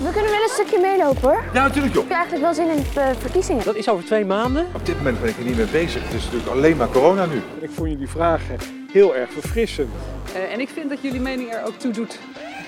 We 0.00 0.12
kunnen 0.12 0.30
wel 0.30 0.42
een 0.42 0.48
stukje 0.48 0.78
meelopen 0.78 1.20
hoor. 1.20 1.44
Ja, 1.52 1.62
natuurlijk 1.62 1.94
joh. 1.94 2.04
Ik 2.04 2.08
heb 2.08 2.18
eigenlijk 2.18 2.44
wel 2.44 2.54
zin 2.54 2.76
in 2.76 2.82
de 2.94 3.00
eh, 3.00 3.16
verkiezingen. 3.16 3.64
Dat 3.64 3.74
is 3.74 3.88
over 3.88 4.04
twee 4.04 4.24
maanden. 4.24 4.66
Op 4.74 4.86
dit 4.86 4.96
moment 4.96 5.20
ben 5.20 5.28
ik 5.28 5.36
er 5.36 5.44
niet 5.44 5.56
mee 5.56 5.66
bezig. 5.66 6.02
Het 6.02 6.12
is 6.12 6.24
natuurlijk 6.24 6.50
alleen 6.50 6.76
maar 6.76 6.88
corona 6.88 7.26
nu. 7.26 7.42
Ik 7.60 7.70
vond 7.70 7.90
jullie 7.90 8.08
vragen 8.08 8.58
heel 8.92 9.16
erg 9.16 9.32
verfrissend. 9.32 9.90
Uh, 10.34 10.52
en 10.52 10.60
ik 10.60 10.68
vind 10.68 10.90
dat 10.90 11.02
jullie 11.02 11.20
mening 11.20 11.52
er 11.52 11.66
ook 11.66 11.74
toe 11.78 11.92
doet. 11.92 12.18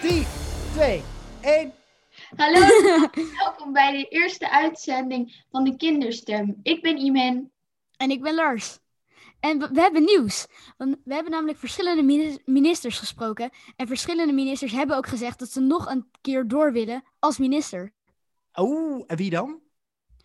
3, 0.01 0.27
2, 0.73 1.03
1. 1.41 1.73
Hallo, 2.37 2.61
welkom 3.45 3.73
bij 3.73 3.93
de 3.93 4.09
eerste 4.09 4.51
uitzending 4.51 5.45
van 5.51 5.65
de 5.65 5.77
Kinderstem. 5.77 6.61
Ik 6.63 6.83
ben 6.83 6.97
Imen. 6.97 7.51
En 7.97 8.11
ik 8.11 8.23
ben 8.23 8.35
Lars. 8.35 8.79
En 9.43 9.59
we, 9.59 9.69
we 9.73 9.81
hebben 9.81 10.05
nieuws. 10.05 10.47
Want 10.77 10.97
we 11.05 11.15
hebben 11.15 11.33
namelijk 11.33 11.59
verschillende 11.59 12.39
ministers 12.45 12.99
gesproken. 12.99 13.51
En 13.77 13.87
verschillende 13.87 14.33
ministers 14.33 14.73
hebben 14.73 14.97
ook 14.97 15.07
gezegd 15.07 15.39
dat 15.39 15.51
ze 15.51 15.61
nog 15.61 15.87
een 15.87 16.07
keer 16.21 16.49
door 16.49 16.73
willen 16.73 17.05
als 17.19 17.39
minister. 17.39 17.95
Oh, 18.53 19.05
en 19.07 19.17
wie 19.17 19.31
dan? 19.31 19.61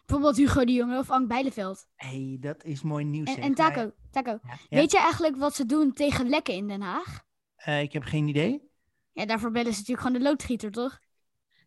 Bijvoorbeeld 0.06 0.38
Hugo 0.38 0.66
de 0.66 0.74
Jonge 0.74 0.98
of 0.98 1.12
Ank 1.12 1.28
Bijleveld. 1.28 1.88
Hé, 1.96 2.08
hey, 2.08 2.38
dat 2.40 2.64
is 2.64 2.82
mooi 2.82 3.06
nieuws. 3.06 3.36
En, 3.36 3.42
en 3.42 3.54
Taco, 3.54 3.92
Taco. 4.12 4.30
Ja, 4.30 4.58
ja. 4.70 4.78
weet 4.78 4.92
je 4.92 5.00
eigenlijk 5.00 5.36
wat 5.36 5.56
ze 5.56 5.66
doen 5.66 5.94
tegen 5.94 6.30
lekken 6.30 6.54
in 6.54 6.68
Den 6.68 6.82
Haag? 6.82 7.26
Uh, 7.68 7.82
ik 7.82 7.94
heb 7.94 8.04
geen 8.04 8.28
idee. 8.28 8.70
Ja, 9.12 9.26
daarvoor 9.26 9.52
bellen 9.52 9.74
ze 9.74 9.80
natuurlijk 9.80 10.08
gewoon 10.08 10.22
de 10.22 10.30
loodgieter, 10.30 10.72
toch? 10.72 11.00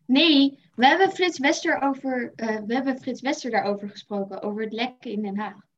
Nee, 0.05 0.59
we 0.75 0.87
hebben 0.87 1.11
Frits 1.11 1.39
Wester 1.39 1.81
over, 1.81 2.33
uh, 2.35 2.59
we 2.65 2.73
hebben 2.73 2.99
Frits 2.99 3.21
Wester 3.21 3.51
daarover 3.51 3.89
gesproken, 3.89 4.41
over 4.41 4.63
het 4.63 4.73
lekken 4.73 5.11
in 5.11 5.21
Den 5.21 5.37
Haag. 5.37 5.69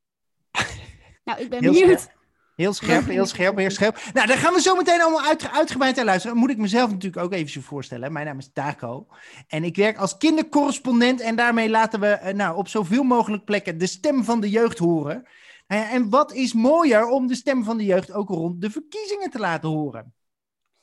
Nou, 1.24 1.42
ik 1.42 1.50
ben 1.50 1.62
heel 1.62 1.74
benieuwd. 1.74 2.00
Scherp. 2.00 2.22
Heel 2.56 2.74
scherp, 2.74 3.06
heel 3.06 3.26
scherp, 3.26 3.58
heel 3.58 3.70
scherp. 3.70 4.02
Nou, 4.14 4.28
daar 4.28 4.38
gaan 4.38 4.54
we 4.54 4.62
zo 4.62 4.76
meteen 4.76 5.02
allemaal 5.02 5.26
uit, 5.26 5.52
uitgebreid 5.52 5.96
naar 5.96 6.06
luisteren. 6.06 6.38
Moet 6.38 6.50
ik 6.50 6.58
mezelf 6.58 6.92
natuurlijk 6.92 7.24
ook 7.24 7.34
even 7.34 7.62
voorstellen. 7.62 8.12
Mijn 8.12 8.26
naam 8.26 8.38
is 8.38 8.50
Taco. 8.54 9.08
En 9.48 9.64
ik 9.64 9.76
werk 9.76 9.98
als 9.98 10.18
kindercorrespondent. 10.18 11.22
En 11.22 11.36
daarmee 11.36 11.70
laten 11.70 12.00
we 12.00 12.20
uh, 12.24 12.34
nou, 12.34 12.58
op 12.58 12.68
zoveel 12.68 13.04
mogelijk 13.04 13.44
plekken 13.46 13.78
de 13.78 13.88
stem 13.88 14.24
van 14.24 14.42
de 14.42 14.50
jeugd 14.50 14.78
horen. 14.78 15.28
Nou 15.68 15.82
ja, 15.82 15.90
en 15.90 16.10
wat 16.10 16.34
is 16.34 16.54
mooier 16.54 17.06
om 17.08 17.28
de 17.28 17.36
stem 17.36 17.64
van 17.64 17.78
de 17.78 17.86
jeugd 17.86 18.12
ook 18.12 18.30
rond 18.30 18.62
de 18.62 18.72
verkiezingen 18.72 19.30
te 19.30 19.40
laten 19.40 19.70
horen? 19.70 20.14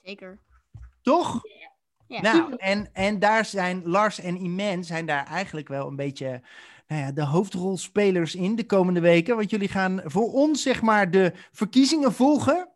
Zeker. 0.03 0.39
Toch? 1.03 1.41
Ja. 2.07 2.20
Nou, 2.20 2.55
en, 2.57 2.91
en 2.92 3.19
daar 3.19 3.45
zijn 3.45 3.83
Lars 3.84 4.20
en 4.20 4.36
Iman 4.36 4.84
zijn 4.84 5.07
daar 5.07 5.27
eigenlijk 5.27 5.69
wel 5.69 5.86
een 5.86 5.97
beetje 5.97 6.42
nou 6.91 7.02
ja, 7.02 7.12
de 7.12 7.24
hoofdrolspelers 7.24 8.34
in 8.34 8.56
de 8.56 8.66
komende 8.66 9.00
weken. 9.00 9.36
Want 9.36 9.50
jullie 9.50 9.69
gaan 9.69 10.00
voor 10.05 10.33
ons, 10.33 10.62
zeg 10.62 10.83
maar, 10.83 11.10
de 11.10 11.33
verkiezingen 11.52 12.12
volgen. 12.12 12.69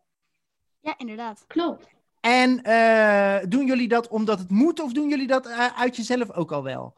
Ja, 0.79 0.97
inderdaad. 0.97 1.43
Klopt. 1.47 1.87
En 2.19 2.59
uh, 2.67 3.37
doen 3.49 3.65
jullie 3.65 3.87
dat 3.87 4.07
omdat 4.07 4.39
het 4.39 4.49
moet, 4.49 4.79
of 4.79 4.93
doen 4.93 5.09
jullie 5.09 5.27
dat 5.27 5.47
uh, 5.47 5.79
uit 5.79 5.95
jezelf 5.95 6.31
ook 6.31 6.51
al 6.51 6.63
wel? 6.63 6.93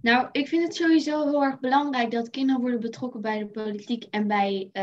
Nou, 0.00 0.28
ik 0.32 0.48
vind 0.48 0.62
het 0.62 0.74
sowieso 0.74 1.24
heel 1.24 1.42
erg 1.42 1.60
belangrijk 1.60 2.10
dat 2.10 2.30
kinderen 2.30 2.60
worden 2.60 2.80
betrokken 2.80 3.20
bij 3.20 3.38
de 3.38 3.46
politiek 3.46 4.04
en 4.10 4.26
bij 4.26 4.70
uh, 4.72 4.82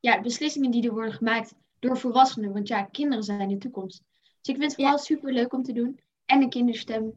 ja, 0.00 0.20
beslissingen 0.20 0.70
die 0.70 0.86
er 0.86 0.94
worden 0.94 1.12
gemaakt 1.12 1.54
door 1.78 1.98
volwassenen. 1.98 2.52
Want 2.52 2.68
ja, 2.68 2.82
kinderen 2.82 3.24
zijn 3.24 3.48
de 3.48 3.58
toekomst. 3.58 4.02
Dus 4.22 4.54
ik 4.54 4.56
vind 4.56 4.62
het 4.62 4.74
vooral 4.74 4.96
ja. 4.96 5.02
super 5.02 5.32
leuk 5.32 5.52
om 5.52 5.62
te 5.62 5.72
doen. 5.72 6.00
En 6.24 6.40
de 6.40 6.48
kinderstem 6.48 7.12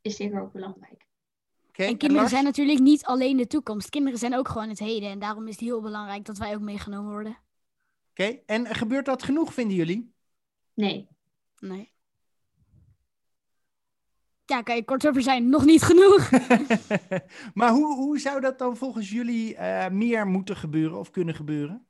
is 0.00 0.16
zeker 0.16 0.40
ook 0.40 0.52
belangrijk. 0.52 1.07
Okay, 1.78 1.90
en 1.90 1.98
kinderen 1.98 2.24
en 2.24 2.30
zijn 2.30 2.44
natuurlijk 2.44 2.78
niet 2.78 3.04
alleen 3.04 3.36
de 3.36 3.46
toekomst. 3.46 3.88
Kinderen 3.88 4.18
zijn 4.18 4.34
ook 4.34 4.48
gewoon 4.48 4.68
het 4.68 4.78
heden. 4.78 5.10
En 5.10 5.18
daarom 5.18 5.46
is 5.46 5.54
het 5.54 5.64
heel 5.64 5.80
belangrijk 5.80 6.24
dat 6.24 6.38
wij 6.38 6.54
ook 6.54 6.60
meegenomen 6.60 7.10
worden. 7.10 7.38
Oké, 8.10 8.22
okay. 8.22 8.42
en 8.46 8.66
gebeurt 8.66 9.04
dat 9.04 9.22
genoeg, 9.22 9.54
vinden 9.54 9.76
jullie? 9.76 10.12
Nee. 10.74 11.08
Nee. 11.58 11.92
Ja, 14.44 14.62
kijk, 14.62 14.86
kort 14.86 15.06
over 15.08 15.22
zijn, 15.22 15.48
nog 15.48 15.64
niet 15.64 15.82
genoeg. 15.82 16.30
maar 17.54 17.70
hoe, 17.70 17.94
hoe 17.94 18.18
zou 18.18 18.40
dat 18.40 18.58
dan 18.58 18.76
volgens 18.76 19.10
jullie 19.10 19.54
uh, 19.54 19.88
meer 19.88 20.26
moeten 20.26 20.56
gebeuren 20.56 20.98
of 20.98 21.10
kunnen 21.10 21.34
gebeuren? 21.34 21.86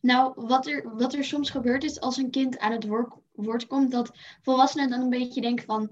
Nou, 0.00 0.32
wat 0.36 0.66
er, 0.66 0.96
wat 0.96 1.14
er 1.14 1.24
soms 1.24 1.50
gebeurt 1.50 1.84
is 1.84 2.00
als 2.00 2.16
een 2.16 2.30
kind 2.30 2.58
aan 2.58 2.72
het 2.72 2.86
woord, 2.86 3.14
woord 3.32 3.66
komt, 3.66 3.90
dat 3.90 4.12
volwassenen 4.42 4.90
dan 4.90 5.00
een 5.00 5.10
beetje 5.10 5.40
denken 5.40 5.64
van, 5.64 5.90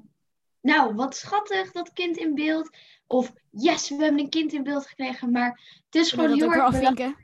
nou, 0.62 0.95
wat 0.95 1.17
schattig, 1.17 1.73
dat 1.73 1.93
kind 1.93 2.17
in 2.17 2.34
beeld. 2.34 2.71
Of, 3.06 3.33
yes, 3.50 3.89
we 3.89 4.03
hebben 4.03 4.21
een 4.21 4.31
kind 4.31 4.53
in 4.53 4.62
beeld 4.62 4.87
gekregen. 4.87 5.31
Maar 5.31 5.81
het 5.84 5.95
is 5.95 6.11
gewoon 6.11 6.33
heel 6.33 6.53
erg 6.53 6.71
belangrijk. 6.71 7.17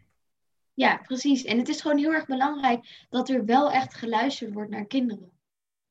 Ja, 0.75 0.97
precies. 0.97 1.44
En 1.44 1.59
het 1.59 1.69
is 1.69 1.81
gewoon 1.81 1.99
heel 1.99 2.12
erg 2.12 2.26
belangrijk 2.26 3.06
dat 3.10 3.28
er 3.28 3.44
wel 3.44 3.71
echt 3.71 3.94
geluisterd 3.94 4.53
wordt 4.53 4.71
naar 4.71 4.87
kinderen. 4.87 5.32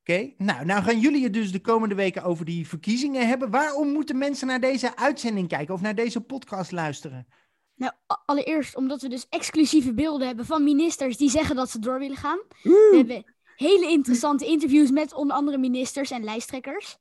Oké, 0.01 0.11
okay. 0.11 0.35
nou, 0.37 0.65
nou 0.65 0.83
gaan 0.83 0.99
jullie 0.99 1.23
het 1.23 1.33
dus 1.33 1.51
de 1.51 1.61
komende 1.61 1.95
weken 1.95 2.23
over 2.23 2.45
die 2.45 2.67
verkiezingen 2.67 3.27
hebben. 3.27 3.49
Waarom 3.49 3.91
moeten 3.91 4.17
mensen 4.17 4.47
naar 4.47 4.59
deze 4.59 4.95
uitzending 4.95 5.47
kijken 5.47 5.73
of 5.73 5.81
naar 5.81 5.95
deze 5.95 6.21
podcast 6.21 6.71
luisteren? 6.71 7.27
Nou, 7.75 7.93
allereerst 8.25 8.75
omdat 8.75 9.01
we 9.01 9.07
dus 9.07 9.25
exclusieve 9.29 9.93
beelden 9.93 10.27
hebben 10.27 10.45
van 10.45 10.63
ministers 10.63 11.17
die 11.17 11.29
zeggen 11.29 11.55
dat 11.55 11.69
ze 11.69 11.79
door 11.79 11.99
willen 11.99 12.17
gaan. 12.17 12.39
We 12.61 12.93
hebben 12.95 13.35
hele 13.55 13.89
interessante 13.89 14.45
interviews 14.45 14.91
met 14.91 15.13
onder 15.13 15.35
andere 15.35 15.57
ministers 15.57 16.11
en 16.11 16.23
lijsttrekkers. 16.23 16.97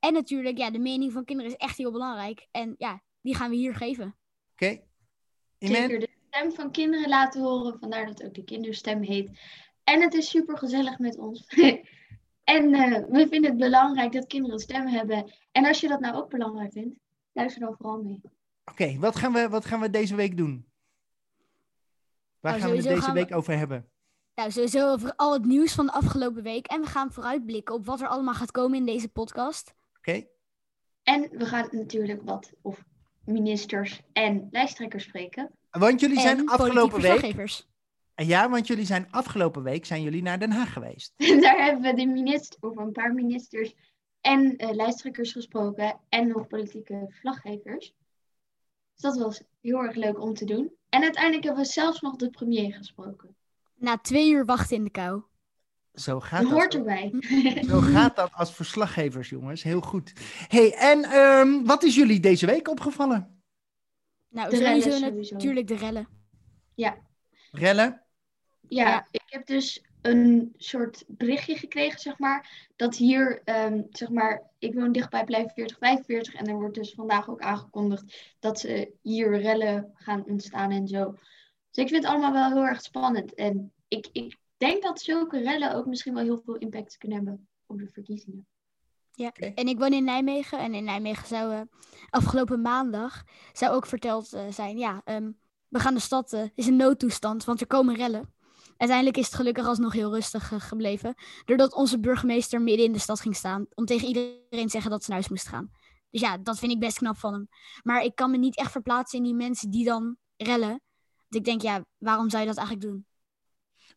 En 0.00 0.12
natuurlijk, 0.12 0.58
ja, 0.58 0.70
de 0.70 0.78
mening 0.78 1.12
van 1.12 1.24
kinderen 1.24 1.52
is 1.52 1.58
echt 1.58 1.76
heel 1.76 1.92
belangrijk. 1.92 2.46
En 2.50 2.74
ja, 2.78 3.02
die 3.20 3.34
gaan 3.34 3.50
we 3.50 3.56
hier 3.56 3.74
geven. 3.74 4.16
Oké. 4.52 4.64
Okay. 4.64 4.84
Zeker 5.58 6.00
de 6.00 6.08
stem 6.28 6.52
van 6.52 6.70
kinderen 6.70 7.08
laten 7.08 7.42
horen. 7.42 7.78
Vandaar 7.78 8.06
dat 8.06 8.18
het 8.18 8.26
ook 8.26 8.34
de 8.34 8.44
kinderstem 8.44 9.02
heet. 9.02 9.38
En 9.84 10.00
het 10.00 10.14
is 10.14 10.30
super 10.30 10.58
gezellig 10.58 10.98
met 10.98 11.18
ons. 11.18 11.46
en 12.54 12.74
uh, 12.74 12.98
we 13.08 13.26
vinden 13.30 13.50
het 13.50 13.58
belangrijk 13.58 14.12
dat 14.12 14.26
kinderen 14.26 14.56
een 14.56 14.62
stem 14.62 14.86
hebben. 14.86 15.32
En 15.52 15.66
als 15.66 15.80
je 15.80 15.88
dat 15.88 16.00
nou 16.00 16.16
ook 16.16 16.30
belangrijk 16.30 16.72
vindt, 16.72 16.98
luister 17.32 17.60
dan 17.60 17.74
vooral 17.78 18.02
mee. 18.02 18.20
Oké, 18.22 18.82
okay, 18.82 18.98
wat, 18.98 19.16
gaan 19.16 19.32
we, 19.32 19.48
wat 19.48 19.64
gaan 19.64 19.80
we 19.80 19.90
deze 19.90 20.14
week 20.14 20.36
doen? 20.36 20.68
Waar 22.40 22.52
nou, 22.52 22.62
gaan 22.62 22.70
we 22.70 22.76
het 22.76 22.86
deze 22.86 23.12
week 23.12 23.28
we... 23.28 23.34
over 23.34 23.58
hebben? 23.58 23.88
Nou, 24.34 24.50
sowieso 24.50 24.92
over 24.92 25.12
al 25.16 25.32
het 25.32 25.44
nieuws 25.44 25.74
van 25.74 25.86
de 25.86 25.92
afgelopen 25.92 26.42
week. 26.42 26.66
En 26.66 26.80
we 26.80 26.86
gaan 26.86 27.12
vooruitblikken 27.12 27.74
op 27.74 27.86
wat 27.86 28.00
er 28.00 28.08
allemaal 28.08 28.34
gaat 28.34 28.50
komen 28.50 28.78
in 28.78 28.86
deze 28.86 29.08
podcast. 29.08 29.74
Oké. 30.00 30.10
Okay. 30.10 30.30
En 31.02 31.38
we 31.38 31.46
gaan 31.46 31.68
natuurlijk 31.70 32.22
wat 32.22 32.52
of 32.62 32.84
ministers 33.24 34.00
en 34.12 34.48
lijsttrekkers 34.50 35.04
spreken. 35.04 35.50
Want 35.70 36.00
jullie 36.00 36.20
zijn 36.20 36.38
en 36.38 36.46
afgelopen 36.46 37.00
week. 37.00 37.64
Ja, 38.14 38.50
want 38.50 38.66
jullie 38.66 38.84
zijn 38.84 39.10
afgelopen 39.10 39.62
week 39.62 39.86
zijn 39.86 40.02
jullie 40.02 40.22
naar 40.22 40.38
Den 40.38 40.50
Haag 40.50 40.72
geweest. 40.72 41.12
Daar 41.42 41.64
hebben 41.64 41.82
we 41.82 41.94
de 41.94 42.06
minister 42.06 42.58
of 42.60 42.76
een 42.76 42.92
paar 42.92 43.14
ministers 43.14 43.74
en 44.20 44.64
uh, 44.64 44.70
lijsttrekkers 44.70 45.32
gesproken 45.32 46.00
en 46.08 46.28
nog 46.28 46.46
politieke 46.46 47.04
verslaggevers. 47.08 47.94
Dus 48.94 49.02
dat 49.02 49.18
was 49.18 49.42
heel 49.60 49.78
erg 49.78 49.94
leuk 49.94 50.20
om 50.20 50.34
te 50.34 50.44
doen. 50.44 50.72
En 50.88 51.02
uiteindelijk 51.02 51.44
hebben 51.44 51.62
we 51.62 51.70
zelfs 51.70 52.00
nog 52.00 52.16
de 52.16 52.30
premier 52.30 52.72
gesproken. 52.72 53.36
Na 53.74 53.98
twee 53.98 54.30
uur 54.30 54.44
wachten 54.44 54.76
in 54.76 54.84
de 54.84 54.90
kou. 54.90 55.22
Zo 55.94 56.20
gaat 56.20 56.42
dat. 56.42 56.50
hoort 56.50 56.74
erbij. 56.74 57.12
Zo 57.68 57.80
gaat 57.80 58.16
dat 58.16 58.32
als 58.32 58.54
verslaggevers, 58.54 59.28
jongens. 59.28 59.62
Heel 59.62 59.80
goed. 59.80 60.12
hey, 60.48 60.74
en 60.74 61.12
um, 61.12 61.66
wat 61.66 61.82
is 61.82 61.94
jullie 61.94 62.20
deze 62.20 62.46
week 62.46 62.68
opgevallen? 62.68 63.42
Nou, 64.28 64.50
de 64.50 64.56
sowieso, 64.56 64.88
rellen, 64.88 65.08
sowieso 65.08 65.34
natuurlijk 65.34 65.66
de 65.66 65.76
rellen. 65.76 66.08
Ja. 66.74 66.96
Rellen? 67.50 68.02
Ja, 68.68 68.88
ja, 68.88 69.06
ik 69.10 69.22
heb 69.26 69.46
dus 69.46 69.84
een 70.02 70.54
soort 70.56 71.04
berichtje 71.06 71.56
gekregen, 71.56 72.00
zeg 72.00 72.18
maar. 72.18 72.68
Dat 72.76 72.96
hier, 72.96 73.42
um, 73.44 73.86
zeg 73.90 74.08
maar, 74.08 74.42
ik 74.58 74.74
woon 74.74 74.92
dichtbij 74.92 75.24
Blijf 75.24 75.52
4045. 75.52 76.34
En 76.34 76.46
er 76.46 76.54
wordt 76.54 76.74
dus 76.74 76.92
vandaag 76.94 77.30
ook 77.30 77.40
aangekondigd 77.40 78.34
dat 78.38 78.60
ze 78.60 78.92
hier 79.02 79.40
rellen 79.40 79.90
gaan 79.94 80.24
ontstaan 80.24 80.70
en 80.70 80.88
zo. 80.88 81.12
Dus 81.70 81.84
ik 81.84 81.88
vind 81.88 82.02
het 82.02 82.12
allemaal 82.12 82.32
wel 82.32 82.52
heel 82.52 82.66
erg 82.66 82.82
spannend. 82.82 83.34
En 83.34 83.72
ik, 83.88 84.08
ik 84.12 84.38
denk 84.60 84.82
dat 84.82 85.00
zulke 85.00 85.38
rellen 85.38 85.74
ook 85.74 85.86
misschien 85.86 86.14
wel 86.14 86.22
heel 86.22 86.42
veel 86.44 86.56
impact 86.56 86.96
kunnen 86.96 87.18
hebben 87.18 87.48
op 87.66 87.78
de 87.78 87.88
verkiezingen. 87.88 88.46
Ja, 89.12 89.26
okay. 89.26 89.52
en 89.54 89.66
ik 89.68 89.78
woon 89.78 89.92
in 89.92 90.04
Nijmegen. 90.04 90.58
En 90.58 90.74
in 90.74 90.84
Nijmegen 90.84 91.26
zou 91.26 91.52
uh, 91.52 91.60
afgelopen 92.10 92.60
maandag 92.60 93.24
zou 93.52 93.74
ook 93.74 93.86
verteld 93.86 94.34
uh, 94.34 94.50
zijn, 94.50 94.78
ja, 94.78 95.02
um, 95.04 95.38
we 95.68 95.78
gaan 95.78 95.94
de 95.94 96.00
stad, 96.00 96.32
uh, 96.32 96.42
is 96.54 96.66
een 96.66 96.76
noodtoestand, 96.76 97.44
want 97.44 97.60
er 97.60 97.66
komen 97.66 97.94
rellen. 97.94 98.34
Uiteindelijk 98.76 99.18
is 99.18 99.26
het 99.26 99.34
gelukkig 99.34 99.66
alsnog 99.66 99.92
heel 99.92 100.14
rustig 100.14 100.52
gebleven. 100.68 101.14
Doordat 101.44 101.74
onze 101.74 102.00
burgemeester 102.00 102.62
midden 102.62 102.86
in 102.86 102.92
de 102.92 102.98
stad 102.98 103.20
ging 103.20 103.36
staan. 103.36 103.66
Om 103.74 103.84
tegen 103.84 104.08
iedereen 104.08 104.64
te 104.64 104.68
zeggen 104.68 104.90
dat 104.90 105.04
ze 105.04 105.10
naar 105.10 105.18
huis 105.18 105.30
moest 105.30 105.48
gaan. 105.48 105.70
Dus 106.10 106.20
ja, 106.20 106.38
dat 106.38 106.58
vind 106.58 106.72
ik 106.72 106.80
best 106.80 106.98
knap 106.98 107.16
van 107.16 107.32
hem. 107.32 107.48
Maar 107.82 108.02
ik 108.02 108.14
kan 108.14 108.30
me 108.30 108.36
niet 108.36 108.56
echt 108.56 108.70
verplaatsen 108.70 109.18
in 109.18 109.24
die 109.24 109.34
mensen 109.34 109.70
die 109.70 109.84
dan 109.84 110.16
rellen. 110.36 110.68
Want 110.68 111.34
ik 111.34 111.44
denk, 111.44 111.62
ja, 111.62 111.84
waarom 111.98 112.30
zou 112.30 112.42
je 112.42 112.48
dat 112.48 112.58
eigenlijk 112.58 112.88
doen? 112.88 113.06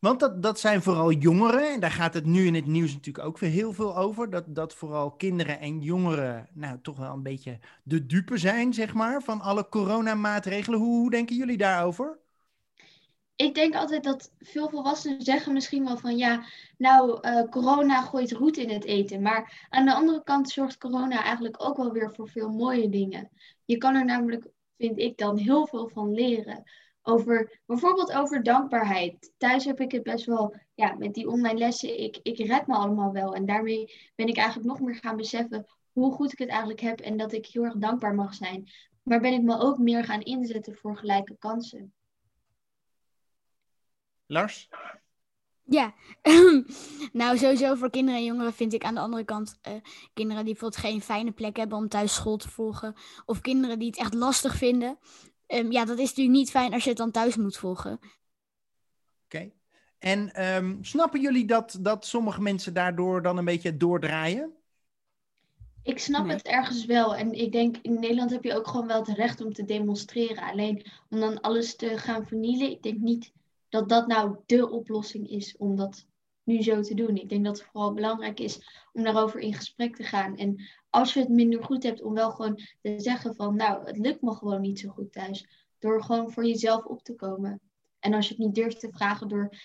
Want 0.04 0.20
dat, 0.20 0.42
dat 0.42 0.60
zijn 0.60 0.82
vooral 0.82 1.12
jongeren. 1.12 1.74
En 1.74 1.80
daar 1.80 1.92
gaat 1.92 2.14
het 2.14 2.26
nu 2.26 2.46
in 2.46 2.54
het 2.54 2.66
nieuws 2.66 2.94
natuurlijk 2.94 3.26
ook 3.26 3.38
weer 3.38 3.50
heel 3.50 3.74
veel 3.74 3.98
over. 3.98 4.30
Dat, 4.30 4.44
dat 4.48 4.74
vooral 4.74 5.12
kinderen 5.12 5.60
en 5.60 5.82
jongeren 5.82 6.48
nou 6.54 6.80
toch 6.82 6.98
wel 6.98 7.14
een 7.14 7.24
beetje 7.24 7.60
de 7.84 8.06
dupe 8.06 8.38
zijn, 8.38 8.74
zeg 8.74 8.94
maar, 8.94 9.22
van 9.22 9.42
alle 9.42 9.70
coronamaatregelen. 9.70 10.80
Hoe, 10.80 11.00
hoe 11.00 11.10
denken 11.10 11.36
jullie 11.36 11.58
daarover? 11.58 12.20
ik 13.36 13.56
denk 13.56 13.76
altijd 13.76 14.04
dat 14.04 14.32
veel 14.40 14.70
volwassenen 14.70 15.22
zeggen 15.22 15.54
misschien 15.54 15.86
wel 15.86 15.98
van 15.98 16.18
ja, 16.18 16.46
nou, 16.78 17.20
eh, 17.22 17.50
corona 17.50 18.02
gooit 18.02 18.32
roet 18.32 18.58
in 18.58 18.70
het 18.70 18.86
eten. 18.86 19.22
Maar 19.22 19.68
aan 19.70 19.86
de 19.86 19.94
andere 19.94 20.24
kant 20.24 20.50
zorgt 20.50 20.78
corona 20.78 21.24
eigenlijk 21.24 21.64
ook 21.64 21.78
wel 21.78 21.92
weer 21.92 22.14
voor 22.14 22.30
veel 22.30 22.50
mooie 22.50 22.90
dingen. 22.90 23.30
Je 23.66 23.78
kan 23.78 23.96
er 23.96 24.06
namelijk, 24.06 24.48
vind 24.78 24.98
ik 24.98 25.18
dan, 25.18 25.38
heel 25.38 25.68
veel 25.68 25.90
van 25.90 26.14
leren. 26.14 26.64
Over, 27.06 27.62
bijvoorbeeld 27.66 28.14
over 28.14 28.44
dankbaarheid. 28.44 29.32
Thuis 29.38 29.66
heb 29.66 29.80
ik 29.80 29.92
het 29.92 30.04
best 30.04 30.26
wel, 30.26 30.56
ja, 30.74 30.94
met 30.94 31.14
die 31.14 31.28
online 31.28 31.58
lessen, 31.58 32.00
ik, 32.00 32.20
ik 32.22 32.38
red 32.38 32.68
me 32.68 32.76
allemaal 32.76 33.12
wel. 33.12 33.36
En 33.36 33.46
daarmee 33.46 34.12
ben 34.16 34.28
ik 34.28 34.38
eigenlijk 34.38 34.68
nog 34.68 34.80
meer 34.80 34.96
gaan 34.96 35.16
beseffen 35.16 35.66
hoe 35.92 36.14
goed 36.14 36.32
ik 36.32 36.40
het 36.40 36.50
eigenlijk 36.50 36.80
heb 36.80 37.00
en 37.00 37.18
dat 37.18 37.34
ik 37.34 37.46
heel 37.46 37.64
erg 37.64 37.76
dankbaar 37.76 38.16
mag 38.16 38.34
zijn. 38.34 38.70
Maar 39.04 39.20
ben 39.20 39.34
ik 39.34 39.42
me 39.42 39.60
ook 39.60 39.78
meer 39.78 40.04
gaan 40.04 40.22
inzetten 40.22 40.76
voor 40.76 40.98
gelijke 40.98 41.36
kansen. 41.40 41.94
Lars? 44.26 44.70
Ja, 45.66 45.94
nou 47.22 47.38
sowieso 47.38 47.76
voor 47.76 47.90
kinderen 47.90 48.20
en 48.20 48.26
jongeren 48.26 48.54
vind 48.54 48.74
ik 48.74 48.84
aan 48.84 48.94
de 48.94 49.00
andere 49.00 49.24
kant 49.24 49.58
eh, 49.62 49.74
kinderen 50.14 50.46
die 50.46 50.54
bijvoorbeeld 50.54 50.82
geen 50.82 51.02
fijne 51.02 51.32
plek 51.32 51.58
hebben 51.58 51.78
om 51.78 51.88
thuis 51.88 52.14
school 52.14 52.38
te 52.38 52.50
volgen. 52.50 52.96
Of 53.26 53.42
kinderen 53.42 53.80
die 53.80 53.88
het 53.88 53.98
echt 53.98 54.14
lastig 54.14 54.56
vinden. 54.56 54.98
Ehm, 55.54 55.72
ja, 55.72 55.86
dat 55.86 56.00
is 56.00 56.08
natuurlijk 56.08 56.38
niet 56.38 56.50
fijn 56.50 56.74
als 56.74 56.84
je 56.84 56.90
het 56.90 56.98
dan 56.98 57.12
thuis 57.12 57.36
moet 57.36 57.58
volgen. 57.58 58.00
Oké. 59.26 59.52
En 60.00 60.34
ehm, 60.34 60.84
snappen 60.84 61.22
jullie 61.22 61.46
dat, 61.46 61.78
dat 61.82 62.06
sommige 62.06 62.42
mensen 62.42 62.74
daardoor 62.74 63.22
dan 63.22 63.38
een 63.38 63.46
beetje 63.46 63.78
doordraaien? 63.78 64.54
Ik 65.84 66.00
snap 66.00 66.26
Nee. 66.26 66.36
het 66.36 66.46
ergens 66.48 66.86
wel. 66.86 67.16
En 67.16 67.32
ik 67.32 67.52
denk, 67.52 67.78
in 67.82 68.00
Nederland 68.00 68.32
heb 68.32 68.44
je 68.44 68.56
ook 68.56 68.68
gewoon 68.68 68.88
wel 68.88 69.00
het 69.06 69.18
recht 69.18 69.42
om 69.42 69.54
te 69.54 69.66
demonstreren. 69.66 70.44
Alleen 70.44 70.86
om 71.10 71.20
dan 71.20 71.42
alles 71.42 71.76
te 71.76 71.98
gaan 71.98 72.26
vernielen, 72.26 72.72
ik 72.72 72.84
denk 72.84 72.98
niet 72.98 73.32
dat 73.70 73.90
dat 73.90 74.08
nou 74.08 74.38
de 74.46 74.70
oplossing 74.70 75.30
is 75.30 75.58
om 75.58 75.76
dat 75.76 76.06
nu 76.44 76.62
zo 76.62 76.82
te 76.82 76.96
doen. 76.96 77.16
Ik 77.16 77.30
denk 77.30 77.46
dat 77.46 77.58
het 77.58 77.68
vooral 77.68 77.94
belangrijk 77.94 78.40
is 78.40 78.88
om 78.94 79.04
daarover 79.04 79.40
in 79.40 79.54
gesprek 79.54 79.96
te 79.96 80.04
gaan. 80.04 80.38
En 80.38 80.64
als 80.90 81.14
je 81.14 81.20
het 81.20 81.30
minder 81.30 81.64
goed 81.64 81.84
hebt, 81.84 82.02
om 82.02 82.14
wel 82.14 82.32
gewoon 82.32 82.60
te 82.82 82.94
zeggen 82.98 83.36
van, 83.36 83.56
nou, 83.56 83.86
het 83.86 83.98
lukt 83.98 84.22
me 84.22 84.36
gewoon 84.36 84.62
niet 84.62 84.80
zo 84.80 84.90
goed 84.90 85.12
thuis. 85.12 85.48
Door 85.80 86.04
gewoon 86.04 86.32
voor 86.32 86.46
jezelf 86.46 86.86
op 86.86 87.04
te 87.04 87.16
komen. 87.16 87.60
En 88.00 88.14
als 88.14 88.28
je 88.28 88.34
het 88.34 88.44
niet 88.44 88.56
durft 88.56 88.80
te 88.80 88.92
vragen 88.92 89.28
door 89.28 89.58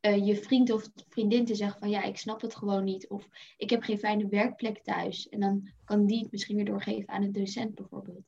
eh, 0.00 0.26
je 0.26 0.36
vriend 0.36 0.70
of 0.70 0.88
vriendin 1.08 1.44
te 1.44 1.54
zeggen 1.54 1.78
van, 1.78 1.90
ja, 1.90 2.02
ik 2.02 2.16
snap 2.16 2.40
het 2.40 2.56
gewoon 2.56 2.84
niet. 2.84 3.08
Of 3.08 3.28
ik 3.56 3.70
heb 3.70 3.82
geen 3.82 3.98
fijne 3.98 4.28
werkplek 4.28 4.82
thuis. 4.82 5.28
En 5.28 5.40
dan 5.40 5.70
kan 5.84 6.06
die 6.06 6.22
het 6.22 6.30
misschien 6.30 6.56
weer 6.56 6.64
doorgeven 6.64 7.08
aan 7.08 7.22
een 7.22 7.32
docent 7.32 7.74
bijvoorbeeld. 7.74 8.24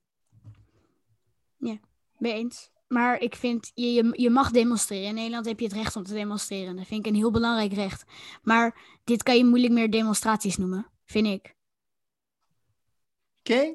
Mee 2.19 2.33
eens. 2.33 2.71
Maar 2.87 3.21
ik 3.21 3.37
vind, 3.37 3.71
je, 3.75 3.93
je, 3.93 4.13
je 4.13 4.31
mag 4.31 4.51
demonstreren. 4.51 5.09
In 5.09 5.15
Nederland 5.15 5.47
heb 5.47 5.59
je 5.61 5.65
het 5.67 5.75
recht 5.75 5.97
om 5.97 6.05
te 6.05 6.13
demonstreren. 6.15 6.77
Dat 6.77 6.87
vind 6.87 7.07
ik 7.07 7.13
een 7.13 7.19
heel 7.19 7.31
belangrijk 7.31 7.73
recht. 7.73 8.05
Maar 8.43 8.99
dit 9.05 9.23
kan 9.23 9.37
je 9.37 9.45
moeilijk 9.45 9.73
meer 9.73 9.91
demonstraties 9.91 10.57
noemen, 10.57 10.87
vind 11.05 11.27
ik. 11.27 11.55
Oké. 13.39 13.75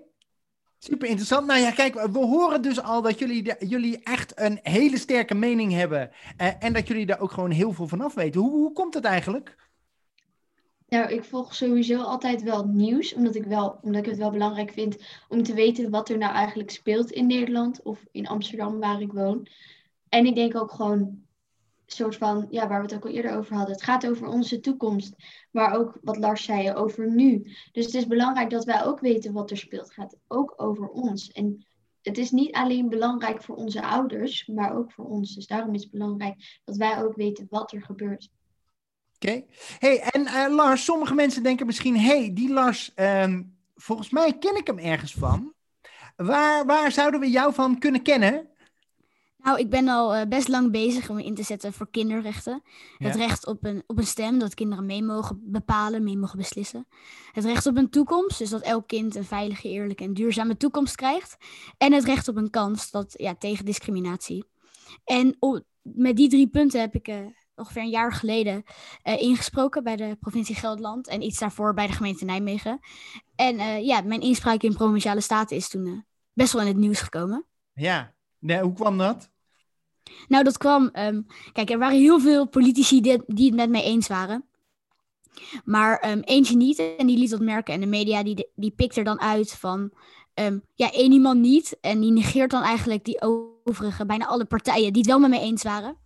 Super 0.79 1.07
interessant. 1.07 1.47
Nou 1.47 1.59
ja, 1.59 1.71
kijk, 1.71 1.93
we 1.93 2.19
horen 2.19 2.61
dus 2.61 2.81
al 2.81 3.01
dat 3.01 3.19
jullie, 3.19 3.43
de- 3.43 3.65
jullie 3.67 4.03
echt 4.03 4.39
een 4.39 4.59
hele 4.61 4.97
sterke 4.97 5.33
mening 5.33 5.71
hebben. 5.71 6.11
eh, 6.37 6.63
en 6.63 6.73
dat 6.73 6.87
jullie 6.87 7.05
daar 7.05 7.19
ook 7.19 7.31
gewoon 7.31 7.51
heel 7.51 7.73
veel 7.73 7.87
van 7.87 8.01
af 8.01 8.13
weten. 8.13 8.41
Hoe, 8.41 8.51
hoe 8.51 8.73
komt 8.73 8.93
het 8.93 9.03
eigenlijk? 9.05 9.70
Nou, 10.91 11.11
ik 11.11 11.23
volg 11.23 11.55
sowieso 11.55 12.01
altijd 12.01 12.41
wel 12.41 12.65
nieuws, 12.65 13.13
omdat 13.13 13.35
ik, 13.35 13.43
wel, 13.43 13.79
omdat 13.81 14.01
ik 14.01 14.09
het 14.09 14.17
wel 14.17 14.31
belangrijk 14.31 14.71
vind 14.71 14.97
om 15.27 15.43
te 15.43 15.53
weten 15.53 15.89
wat 15.89 16.09
er 16.09 16.17
nou 16.17 16.33
eigenlijk 16.33 16.71
speelt 16.71 17.11
in 17.11 17.27
Nederland 17.27 17.81
of 17.81 18.05
in 18.11 18.27
Amsterdam, 18.27 18.79
waar 18.79 19.01
ik 19.01 19.11
woon. 19.11 19.47
En 20.09 20.25
ik 20.25 20.35
denk 20.35 20.55
ook 20.55 20.71
gewoon, 20.71 21.23
soort 21.85 22.15
van, 22.15 22.47
ja, 22.49 22.67
waar 22.67 22.77
we 22.77 22.85
het 22.85 22.95
ook 22.95 23.05
al 23.05 23.11
eerder 23.11 23.37
over 23.37 23.55
hadden, 23.55 23.73
het 23.73 23.83
gaat 23.83 24.07
over 24.07 24.27
onze 24.27 24.59
toekomst, 24.59 25.15
maar 25.51 25.75
ook 25.77 25.97
wat 26.01 26.17
Lars 26.17 26.43
zei, 26.43 26.73
over 26.73 27.11
nu. 27.11 27.51
Dus 27.71 27.85
het 27.85 27.93
is 27.93 28.07
belangrijk 28.07 28.49
dat 28.49 28.65
wij 28.65 28.85
ook 28.85 28.99
weten 28.99 29.33
wat 29.33 29.51
er 29.51 29.57
speelt. 29.57 29.83
Het 29.83 29.93
gaat 29.93 30.17
ook 30.27 30.53
over 30.55 30.89
ons. 30.89 31.31
En 31.31 31.65
het 32.01 32.17
is 32.17 32.31
niet 32.31 32.55
alleen 32.55 32.89
belangrijk 32.89 33.43
voor 33.43 33.55
onze 33.55 33.83
ouders, 33.85 34.45
maar 34.47 34.75
ook 34.75 34.91
voor 34.91 35.05
ons. 35.05 35.35
Dus 35.35 35.47
daarom 35.47 35.73
is 35.73 35.81
het 35.81 35.91
belangrijk 35.91 36.59
dat 36.63 36.75
wij 36.75 37.03
ook 37.03 37.15
weten 37.15 37.47
wat 37.49 37.71
er 37.71 37.81
gebeurt. 37.81 38.29
Oké. 39.25 39.43
Hey, 39.79 39.99
en 39.99 40.25
eh, 40.25 40.55
Lars, 40.55 40.83
sommige 40.83 41.13
mensen 41.13 41.43
denken 41.43 41.65
misschien, 41.65 41.97
hey, 41.97 42.31
die 42.33 42.49
Lars, 42.49 42.93
ehm, 42.93 43.43
volgens 43.75 44.09
mij 44.09 44.37
ken 44.37 44.55
ik 44.55 44.67
hem 44.67 44.77
ergens 44.77 45.13
van. 45.13 45.53
Waar, 46.15 46.65
waar 46.65 46.91
zouden 46.91 47.19
we 47.19 47.29
jou 47.29 47.53
van 47.53 47.79
kunnen 47.79 48.01
kennen? 48.01 48.49
Nou, 49.37 49.59
ik 49.59 49.69
ben 49.69 49.87
al 49.87 50.15
eh, 50.15 50.27
best 50.27 50.47
lang 50.47 50.71
bezig 50.71 51.09
om 51.09 51.15
me 51.15 51.23
in 51.23 51.35
te 51.35 51.43
zetten 51.43 51.73
voor 51.73 51.89
kinderrechten. 51.91 52.61
Het 52.97 53.15
recht 53.15 53.47
op 53.47 53.63
een, 53.63 53.83
op 53.87 53.97
een 53.97 54.05
stem, 54.05 54.39
dat 54.39 54.53
kinderen 54.53 54.85
mee 54.85 55.03
mogen 55.03 55.41
bepalen, 55.43 56.03
mee 56.03 56.17
mogen 56.17 56.37
beslissen. 56.37 56.87
Het 57.31 57.45
recht 57.45 57.65
op 57.65 57.77
een 57.77 57.89
toekomst, 57.89 58.37
dus 58.37 58.49
dat 58.49 58.61
elk 58.61 58.87
kind 58.87 59.15
een 59.15 59.23
veilige, 59.23 59.69
eerlijke 59.69 60.03
en 60.03 60.13
duurzame 60.13 60.57
toekomst 60.57 60.95
krijgt. 60.95 61.37
En 61.77 61.93
het 61.93 62.05
recht 62.05 62.27
op 62.27 62.35
een 62.35 62.49
kans 62.49 62.91
dat, 62.91 63.13
ja, 63.17 63.35
tegen 63.35 63.65
discriminatie. 63.65 64.45
En 65.03 65.37
met 65.81 66.15
die 66.15 66.29
drie 66.29 66.47
punten 66.47 66.79
heb 66.79 66.95
ik 66.95 67.07
eh, 67.07 67.17
ongeveer 67.61 67.81
een 67.81 67.89
jaar 67.89 68.13
geleden 68.13 68.63
eh, 69.03 69.21
ingesproken 69.21 69.83
bij 69.83 69.95
de 69.95 70.17
provincie 70.19 70.55
Gelderland. 70.55 71.07
En 71.07 71.21
iets 71.21 71.39
daarvoor 71.39 71.73
bij 71.73 71.87
de 71.87 71.93
gemeente 71.93 72.25
Nijmegen. 72.25 72.79
En 73.35 73.59
eh, 73.59 73.85
ja, 73.85 74.01
mijn 74.01 74.21
inspraak 74.21 74.61
in 74.61 74.73
Provinciale 74.73 75.21
Staten 75.21 75.55
is 75.55 75.69
toen 75.69 75.85
eh, 75.85 75.93
best 76.33 76.53
wel 76.53 76.61
in 76.61 76.67
het 76.67 76.77
nieuws 76.77 76.99
gekomen. 76.99 77.45
Ja. 77.73 78.13
Nee, 78.39 78.61
hoe 78.61 78.73
kwam 78.73 78.97
dat? 78.97 79.29
Nou, 80.27 80.43
dat 80.43 80.57
kwam. 80.57 80.87
ehm, 80.87 81.21
kijk, 81.51 81.69
er 81.69 81.77
waren 81.77 81.97
heel 81.99 82.19
veel 82.19 82.47
politici 82.47 83.01
die, 83.01 83.23
die 83.27 83.45
het 83.45 83.55
met 83.55 83.69
mij 83.69 83.83
eens 83.83 84.07
waren. 84.07 84.45
Maar 85.65 85.97
ehm, 85.99 86.19
eentje 86.19 86.55
niet. 86.55 86.95
En 86.97 87.07
die 87.07 87.17
liet 87.17 87.29
dat 87.29 87.39
merken. 87.39 87.73
En 87.73 87.79
de 87.79 87.85
media 87.85 88.23
die, 88.23 88.49
die 88.55 88.71
pikt 88.71 88.97
er 88.97 89.03
dan 89.03 89.21
uit 89.21 89.51
van. 89.51 89.91
ehm, 90.33 90.59
ja, 90.75 90.91
één 90.91 91.11
iemand 91.11 91.39
niet. 91.39 91.77
En 91.81 91.99
die 91.99 92.11
negeert 92.11 92.51
dan 92.51 92.63
eigenlijk 92.63 93.03
die 93.03 93.21
overige, 93.21 94.05
bijna 94.05 94.25
alle 94.25 94.45
partijen 94.45 94.93
die 94.93 95.01
het 95.01 95.11
wel 95.11 95.19
met 95.19 95.29
mij 95.29 95.39
eens 95.39 95.63
waren. 95.63 95.97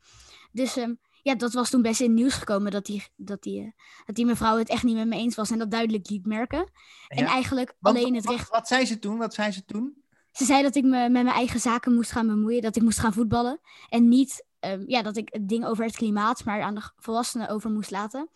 Dus 0.52 0.78
ja, 1.26 1.36
dat 1.36 1.54
was 1.54 1.70
toen 1.70 1.82
best 1.82 2.00
in 2.00 2.06
het 2.06 2.16
nieuws 2.16 2.34
gekomen 2.34 2.72
dat 2.72 2.86
die, 2.86 3.04
dat, 3.16 3.42
die, 3.42 3.62
eh, 3.62 3.72
dat 4.06 4.16
die 4.16 4.26
mevrouw 4.26 4.58
het 4.58 4.70
echt 4.70 4.84
niet 4.84 4.96
met 4.96 5.08
me 5.08 5.16
eens 5.16 5.36
was. 5.36 5.52
En 5.52 5.58
dat 5.58 5.72
duidelijk 5.72 6.10
liet 6.10 6.26
merken. 6.26 6.72
En 7.08 7.26
eigenlijk 7.26 7.76
Want- 7.80 7.98
alleen 7.98 8.16
het 8.16 8.30
recht. 8.30 8.50
wat 8.50 8.68
zei 8.68 8.86
ze 8.86 9.00
toen? 9.00 9.18
Wat 9.18 9.34
zei 9.34 9.52
ze 9.52 9.66
toen? 9.66 10.04
Ze 10.32 10.46
zei 10.46 10.64
dat 10.64 10.76
ik 10.76 10.84
me 10.84 10.90
met 10.90 11.12
mijn 11.12 11.28
eigen 11.28 11.60
zaken 11.60 11.94
moest 11.94 12.12
gaan 12.12 12.28
bemoeien, 12.28 12.62
dat 12.62 12.76
ik 12.76 12.82
moest 12.82 13.00
gaan 13.00 13.14
voetballen. 13.14 13.60
En 13.90 14.08
niet 14.08 14.46
ehm, 14.60 14.84
ja, 14.88 15.02
dat 15.02 15.18
ik 15.18 15.30
het 15.32 15.50
ding 15.50 15.66
over 15.66 15.86
het 15.86 15.96
klimaat, 15.96 16.44
maar 16.46 16.62
aan 16.62 16.76
de 16.76 16.90
volwassenen 16.98 17.50
over 17.50 17.70
moest 17.72 17.92
laten. 17.92 18.30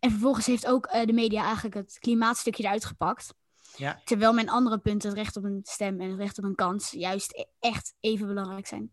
En 0.00 0.10
vervolgens 0.10 0.46
heeft 0.46 0.66
ook 0.66 0.86
eh, 0.86 1.06
de 1.06 1.12
media 1.12 1.42
eigenlijk 1.44 1.74
het 1.74 1.96
klimaatstukje 1.98 2.62
eruit 2.62 2.84
gepakt. 2.84 3.34
Ja. 3.76 4.00
Terwijl 4.04 4.32
mijn 4.32 4.48
andere 4.50 4.78
punten, 4.78 5.08
het 5.08 5.18
recht 5.18 5.36
op 5.36 5.44
een 5.44 5.60
stem 5.62 6.00
en 6.00 6.10
het 6.10 6.18
recht 6.18 6.38
op 6.38 6.44
een 6.44 6.54
kans, 6.54 6.90
juist 6.90 7.32
e- 7.34 7.44
echt 7.60 7.94
even 8.00 8.26
belangrijk 8.26 8.66
zijn. 8.66 8.90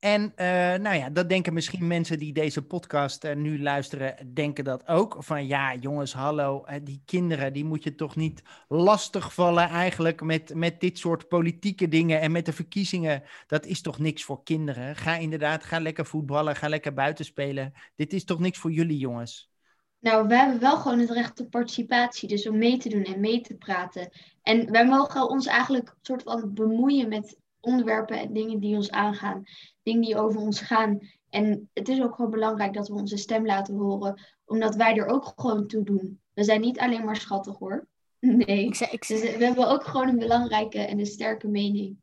En 0.00 0.32
eh, 0.36 0.46
nou 0.80 0.96
ja, 0.96 1.10
dat 1.10 1.28
denken 1.28 1.52
misschien 1.52 1.86
mensen 1.86 2.18
die 2.18 2.32
deze 2.32 2.62
podcast 2.62 3.24
eh, 3.24 3.36
nu 3.36 3.62
luisteren, 3.62 4.32
denken 4.34 4.64
dat 4.64 4.88
ook. 4.88 5.16
Van 5.18 5.46
ja, 5.46 5.74
jongens, 5.74 6.12
hallo, 6.12 6.64
eh, 6.64 6.80
die 6.82 7.02
kinderen, 7.04 7.52
die 7.52 7.64
moet 7.64 7.84
je 7.84 7.94
toch 7.94 8.16
niet 8.16 8.42
lastigvallen 8.68 9.68
eigenlijk 9.68 10.22
met, 10.22 10.54
met 10.54 10.80
dit 10.80 10.98
soort 10.98 11.28
politieke 11.28 11.88
dingen 11.88 12.20
en 12.20 12.32
met 12.32 12.46
de 12.46 12.52
verkiezingen. 12.52 13.22
Dat 13.46 13.66
is 13.66 13.80
toch 13.80 13.98
niks 13.98 14.24
voor 14.24 14.42
kinderen? 14.42 14.96
Ga 14.96 15.16
inderdaad, 15.16 15.64
ga 15.64 15.80
lekker 15.80 16.06
voetballen, 16.06 16.56
ga 16.56 16.68
lekker 16.68 16.92
buiten 16.92 17.24
spelen. 17.24 17.72
Dit 17.96 18.12
is 18.12 18.24
toch 18.24 18.38
niks 18.38 18.58
voor 18.58 18.70
jullie, 18.70 18.98
jongens? 18.98 19.50
Nou, 19.98 20.28
wij 20.28 20.38
hebben 20.38 20.60
wel 20.60 20.76
gewoon 20.76 20.98
het 20.98 21.10
recht 21.10 21.40
op 21.40 21.50
participatie, 21.50 22.28
dus 22.28 22.48
om 22.48 22.58
mee 22.58 22.76
te 22.76 22.88
doen 22.88 23.04
en 23.04 23.20
mee 23.20 23.40
te 23.40 23.54
praten. 23.54 24.08
En 24.42 24.70
wij 24.70 24.86
mogen 24.86 25.28
ons 25.28 25.46
eigenlijk 25.46 25.96
soort 26.00 26.22
van 26.22 26.54
bemoeien 26.54 27.08
met 27.08 27.39
onderwerpen 27.60 28.18
en 28.18 28.32
dingen 28.32 28.60
die 28.60 28.76
ons 28.76 28.90
aangaan, 28.90 29.44
dingen 29.82 30.00
die 30.00 30.18
over 30.18 30.40
ons 30.40 30.60
gaan. 30.60 30.98
En 31.30 31.70
het 31.72 31.88
is 31.88 32.02
ook 32.02 32.14
gewoon 32.14 32.30
belangrijk 32.30 32.74
dat 32.74 32.88
we 32.88 32.94
onze 32.94 33.16
stem 33.16 33.46
laten 33.46 33.74
horen, 33.74 34.20
omdat 34.44 34.74
wij 34.74 34.96
er 34.96 35.06
ook 35.06 35.32
gewoon 35.36 35.66
toe 35.66 35.84
doen. 35.84 36.20
We 36.32 36.44
zijn 36.44 36.60
niet 36.60 36.78
alleen 36.78 37.04
maar 37.04 37.16
schattig 37.16 37.58
hoor. 37.58 37.88
Nee. 38.20 38.64
Ik, 38.64 38.74
zei, 38.74 38.90
ik 38.90 39.08
Dus 39.08 39.20
zou 39.20 39.38
we 39.38 39.44
hebben 39.44 39.68
ook 39.68 39.84
gewoon 39.84 40.08
een 40.08 40.18
belangrijke 40.18 40.78
en 40.78 40.98
een 40.98 41.06
sterke 41.06 41.48
mening. 41.48 41.96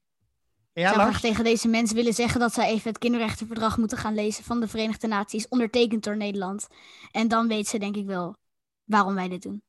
Ja, 0.73 0.91
graag 0.91 1.05
Lars? 1.05 1.21
tegen 1.21 1.43
deze 1.43 1.67
mensen 1.67 1.95
willen 1.95 2.13
zeggen 2.13 2.39
dat 2.39 2.53
zij 2.53 2.69
even 2.69 2.89
het 2.89 2.97
kinderrechtenverdrag 2.97 3.77
moeten 3.77 3.97
gaan 3.97 4.15
lezen 4.15 4.43
van 4.43 4.59
de 4.59 4.67
Verenigde 4.67 5.07
Naties, 5.07 5.47
ondertekend 5.47 6.03
door 6.03 6.17
Nederland. 6.17 6.67
En 7.11 7.27
dan 7.27 7.47
weet 7.47 7.67
ze 7.67 7.77
denk 7.77 7.95
ik 7.95 8.05
wel 8.05 8.35
waarom 8.83 9.15
wij 9.15 9.27
dit 9.27 9.41
doen. 9.41 9.61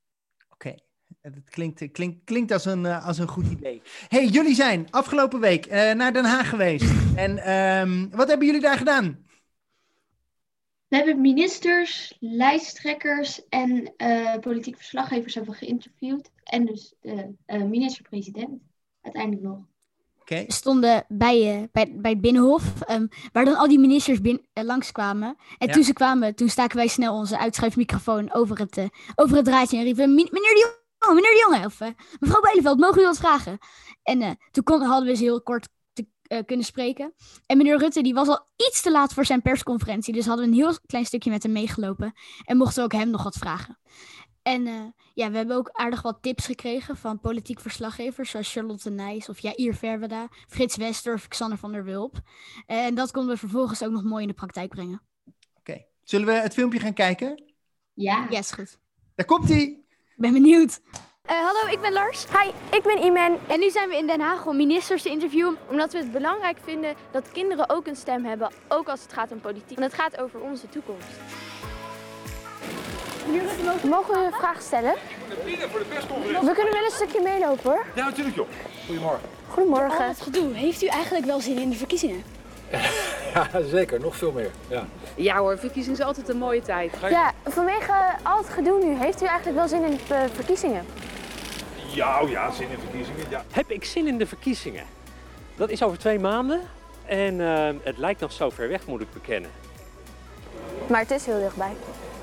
Oké, 0.51 0.75
het 1.35 1.51
klinkt, 1.51 1.91
klinkt, 1.93 2.25
klinkt 2.25 2.53
als, 2.53 2.65
een, 2.65 2.87
eh, 2.87 3.07
als 3.07 3.19
een 3.19 3.29
goed 3.29 3.47
idee. 3.51 3.83
hey, 4.09 4.27
jullie 4.27 4.55
zijn 4.55 4.87
afgelopen 4.91 5.41
week 5.41 5.67
eh, 5.67 5.93
naar 5.95 6.13
Den 6.13 6.25
Haag 6.25 6.49
geweest. 6.49 6.91
En 7.17 7.39
ehm, 7.39 8.09
wat 8.11 8.29
hebben 8.29 8.47
jullie 8.47 8.61
daar 8.63 8.79
gedaan? 8.79 9.27
We 10.89 10.97
hebben 10.97 11.21
ministers, 11.21 12.17
lijsttrekkers 12.21 13.49
en 13.49 13.93
eh 13.97 14.39
politieke 14.41 14.79
verslaggevers 14.79 15.35
hebben 15.35 15.53
we 15.53 15.59
geïnterviewd. 15.59 16.31
En 16.45 16.65
dus 16.67 16.95
de 17.01 17.35
eh, 17.47 17.63
minister-president 17.63 18.61
uiteindelijk 19.03 19.43
nog. 19.43 19.59
Oké. 20.21 20.45
We 20.47 20.53
stonden 20.53 21.05
bij, 21.09 21.69
bij, 21.73 21.93
bij 21.97 22.11
het 22.11 22.21
Binnenhof, 22.21 22.81
ehm, 22.81 23.07
waar 23.33 23.45
dan 23.45 23.57
al 23.57 23.69
die 23.69 23.79
ministers 23.79 24.21
bin, 24.21 24.47
eh, 24.53 24.65
langskwamen. 24.65 25.37
En 25.59 25.67
Ja. 25.67 25.73
toen 25.73 25.83
ze 25.85 25.93
kwamen, 25.93 26.35
toen 26.35 26.49
staken 26.49 26.77
wij 26.77 26.87
snel 26.89 27.15
onze 27.15 27.39
uitschuifmicrofoon 27.39 28.33
over 28.33 28.59
het, 28.59 28.77
eh, 28.77 28.85
over 29.15 29.37
het 29.37 29.45
draadje 29.45 29.77
en 29.79 29.85
riepen... 29.85 30.15
"Mi- 30.15 30.29
Meneer 30.31 30.55
de 30.55 30.78
Jonge, 30.99 31.15
meneer 31.15 31.31
de 31.31 31.47
Jonge, 31.49 31.67
of 31.67 31.81
eh, 31.81 31.89
mevrouw 32.19 32.41
Beleveld, 32.41 32.79
mogen 32.79 33.03
u 33.03 33.05
wat 33.05 33.19
vragen? 33.19 33.59
En 34.03 34.23
eh, 34.23 34.31
toen 34.51 34.65
kon, 34.65 34.83
hadden 34.83 35.09
we 35.09 35.17
ze 35.17 35.23
heel 35.23 35.43
kort 35.43 35.69
te, 35.93 36.07
eh, 36.23 36.45
kunnen 36.47 36.67
spreken. 36.67 37.15
En 37.47 37.57
meneer 37.57 37.79
Rutte, 37.79 38.03
die 38.03 38.15
was 38.15 38.29
al 38.29 38.47
iets 38.57 38.83
te 38.83 38.91
laat 38.91 39.15
voor 39.15 39.25
zijn 39.25 39.43
persconferentie. 39.43 40.13
Dus 40.15 40.27
hadden 40.27 40.45
we 40.45 40.51
een 40.51 40.59
heel 40.59 40.79
klein 40.87 41.05
stukje 41.05 41.31
met 41.31 41.43
hem 41.43 41.53
meegelopen. 41.53 42.13
En 42.45 42.57
mochten 42.57 42.77
we 42.77 42.83
ook 42.83 43.01
hem 43.01 43.11
nog 43.11 43.23
wat 43.23 43.37
vragen. 43.37 43.79
En 44.43 44.67
eh, 44.67 44.85
ja, 45.15 45.31
we 45.31 45.37
hebben 45.37 45.57
ook 45.57 45.71
aardig 45.73 46.03
wat 46.03 46.19
tips 46.23 46.47
gekregen 46.47 46.97
van 46.97 47.21
politiek 47.21 47.61
verslaggevers 47.61 48.31
zoals 48.31 48.53
Charlotte 48.53 48.91
Nijs 48.91 49.29
of 49.29 49.39
Jair 49.39 49.75
Verweda, 49.75 50.29
Frits 50.49 50.77
Wester 50.77 51.15
of 51.15 51.29
Xander 51.29 51.59
van 51.59 51.73
der 51.73 51.85
Wulp. 51.85 52.21
En 52.67 52.95
dat 52.95 53.11
konden 53.11 53.33
we 53.33 53.39
vervolgens 53.39 53.83
ook 53.83 53.91
nog 53.91 54.03
mooi 54.03 54.23
in 54.23 54.29
de 54.29 54.35
praktijk 54.35 54.71
brengen. 54.71 55.03
Oké. 55.55 55.85
Zullen 56.03 56.27
we 56.27 56.33
het 56.33 56.55
filmpje 56.55 56.81
gaan 56.81 56.93
kijken? 56.93 57.43
Ja. 57.93 58.27
Ja, 58.31 58.39
is 58.39 58.51
goed. 58.51 58.79
Daar 59.15 59.27
komt 59.27 59.49
hij. 59.49 59.83
Ik 60.19 60.25
ben 60.25 60.33
benieuwd. 60.33 60.81
Eh, 61.23 61.37
hallo, 61.37 61.73
ik 61.73 61.81
ben 61.81 61.93
Lars. 61.93 62.25
Hi, 62.25 62.51
ik 62.77 62.83
ben 62.83 63.05
Iman. 63.05 63.39
En 63.49 63.61
nu 63.61 63.71
zijn 63.71 63.89
we 63.89 63.97
in 63.97 64.07
Den 64.07 64.21
Haag 64.21 64.47
om 64.47 64.57
ministers 64.57 65.03
te 65.03 65.11
interviewen. 65.11 65.57
Omdat 65.71 65.93
we 65.93 65.99
het 65.99 66.13
belangrijk 66.13 66.57
vinden 66.63 66.95
dat 67.11 67.33
kinderen 67.33 67.71
ook 67.71 67.87
een 67.87 67.97
stem 67.97 68.25
hebben. 68.25 68.53
Ook 68.69 68.89
als 68.89 69.03
het 69.03 69.13
gaat 69.13 69.33
om 69.33 69.41
politiek. 69.41 69.79
Want 69.79 69.93
het 69.93 70.01
gaat 70.01 70.21
over 70.21 70.41
onze 70.41 70.69
toekomst. 70.69 71.07
Mogen 73.85 74.15
we 74.15 74.27
een 74.27 74.33
vraag 74.33 74.63
stellen? 74.63 74.95
voor 75.71 75.79
de 75.79 75.87
persconferentie. 75.89 76.49
We 76.49 76.55
kunnen 76.55 76.73
wel 76.73 76.85
een 76.85 76.91
stukje 76.91 77.21
meelopen 77.23 77.71
hoor. 77.71 77.87
Ja, 77.95 78.05
natuurlijk 78.05 78.37
joh. 78.37 78.49
Goedemorgen. 78.87 79.29
Goedemorgen. 79.49 80.09
het 80.09 80.21
gedoe. 80.21 80.53
Heeft 80.53 80.83
u 80.83 80.87
eigenlijk 80.87 81.27
wel 81.27 81.41
zin 81.41 81.59
in 81.59 81.71
de 81.71 81.77
verkiezingen? 81.77 82.38
Ja, 83.35 83.63
zeker. 83.63 84.01
Nog 84.01 84.17
veel 84.17 84.33
meer. 84.33 84.51
Ja. 84.69 84.87
Ja 85.15 85.37
hoor, 85.39 85.59
verkiezingen 85.59 85.99
is 85.99 86.05
altijd 86.05 86.29
een 86.29 86.39
mooie 86.39 86.63
tijd. 86.63 86.93
Ja, 87.11 87.33
vanwege 87.45 87.93
al 88.23 88.39
het 88.39 88.49
gedoe 88.49 88.85
nu, 88.85 88.97
heeft 88.97 89.23
u 89.23 89.27
eigenlijk 89.27 89.57
wel 89.59 89.69
zin 89.69 89.85
in 89.85 89.99
de 90.09 90.15
eh, 90.15 90.21
verkiezingen? 90.35 90.85
Ja, 91.95 92.21
oh 92.23 92.31
ja, 92.31 92.51
zin 92.51 92.69
in 92.71 92.79
verkiezingen. 92.79 93.25
Ja. 93.31 93.45
Heb 93.51 93.71
ik 93.71 93.85
zin 93.85 94.07
in 94.07 94.19
de 94.19 94.27
verkiezingen? 94.27 94.85
Dat 95.57 95.71
is 95.71 95.83
over 95.83 95.99
twee 95.99 96.19
maanden 96.19 96.61
en 97.07 97.41
eh, 97.41 97.75
het 97.83 97.99
lijkt 97.99 98.21
nog 98.21 98.33
zo 98.33 98.51
ver 98.51 98.69
weg, 98.69 98.87
moet 98.87 99.01
ik 99.01 99.13
bekennen. 99.13 99.51
Maar 100.87 101.01
het 101.01 101.11
is 101.11 101.27
heel 101.27 101.41
dichtbij. 101.41 101.73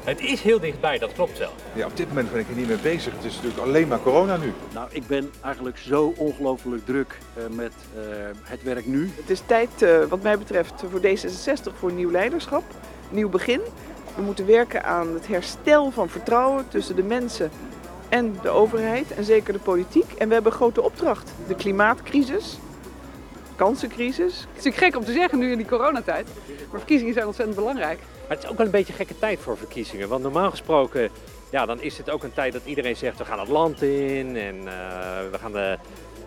Het 0.06 0.22
is 0.22 0.42
heel 0.42 0.60
dichtbij, 0.60 0.98
dat 0.98 1.14
klopt 1.14 1.38
wel. 1.38 1.52
ja, 1.74 1.86
op 1.86 1.98
dit 1.98 2.08
moment 2.08 2.32
ben 2.32 2.40
ik 2.40 2.50
er 2.50 2.56
niet 2.56 2.68
mee 2.68 2.78
bezig. 2.78 3.14
Het 3.14 3.24
is 3.24 3.36
natuurlijk 3.36 3.62
alleen 3.62 3.88
maar 3.88 4.02
corona 4.02 4.38
nu. 4.38 4.54
Nou, 4.74 4.88
ik 4.92 5.08
ben 5.08 5.32
eigenlijk 5.42 5.78
zo 5.78 6.14
ongelooflijk 6.18 6.86
druk 6.86 7.18
eh, 7.34 7.44
met 7.50 7.74
eh, 7.96 8.02
het 8.44 8.64
werk 8.64 8.86
nu. 8.86 9.12
Het 9.16 9.30
is 9.30 9.42
tijd, 9.46 9.82
eh, 9.82 10.04
wat 10.04 10.22
mij 10.22 10.38
betreft, 10.38 10.74
voor 10.92 11.00
D66 11.00 11.78
voor 11.78 11.92
nieuw 11.92 12.12
leiderschap, 12.12 12.64
nieuw 13.10 13.30
begin. 13.30 13.62
We 14.16 14.22
moeten 14.22 14.46
werken 14.46 14.84
aan 14.84 15.14
het 15.14 15.28
herstel 15.28 15.92
van 15.92 16.10
vertrouwen 16.10 16.68
tussen 16.68 16.96
de 16.96 17.04
mensen 17.04 17.52
en 18.10 18.38
de 18.42 18.50
overheid 18.50 19.12
en 19.12 19.24
zeker 19.24 19.54
de 19.54 19.60
politiek. 19.60 20.12
En 20.18 20.28
we 20.28 20.34
hebben 20.34 20.52
een 20.52 20.58
grote 20.58 20.82
opdracht. 20.82 21.32
De 21.48 21.56
klimaatcrisis, 21.56 22.58
kansencrisis. 23.56 24.40
Het 24.40 24.58
is 24.58 24.64
natuurlijk 24.64 24.84
gek 24.84 24.96
om 24.96 25.06
te 25.06 25.12
zeggen 25.12 25.40
nu 25.40 25.52
in 25.52 25.58
die 25.58 25.68
coronatijd, 25.68 26.28
maar 26.72 26.80
verkiezingen 26.80 27.14
zijn 27.14 27.26
ontzettend 27.26 27.58
belangrijk. 27.58 28.00
Maar 28.00 28.36
het 28.36 28.44
is 28.44 28.50
ook 28.50 28.58
wel 28.58 28.66
een 28.66 28.72
beetje 28.72 28.92
een 28.92 29.00
gekke 29.00 29.20
tijd 29.20 29.40
voor 29.40 29.58
verkiezingen. 29.58 30.08
Want 30.08 30.24
normaal 30.24 30.50
gesproken, 30.50 31.10
ja, 31.50 31.66
dan 31.66 31.82
is 31.82 31.98
het 31.98 32.10
ook 32.10 32.24
een 32.24 32.34
tijd 32.34 32.54
dat 32.54 32.66
iedereen 32.66 32.96
zegt 32.96 33.18
we 33.18 33.26
gaan 33.26 33.40
het 33.40 33.48
land 33.48 33.82
in 33.82 34.38
en 34.38 34.58
eh, 34.58 35.32
we 35.32 35.38
gaan 35.40 35.52
de, 35.52 35.78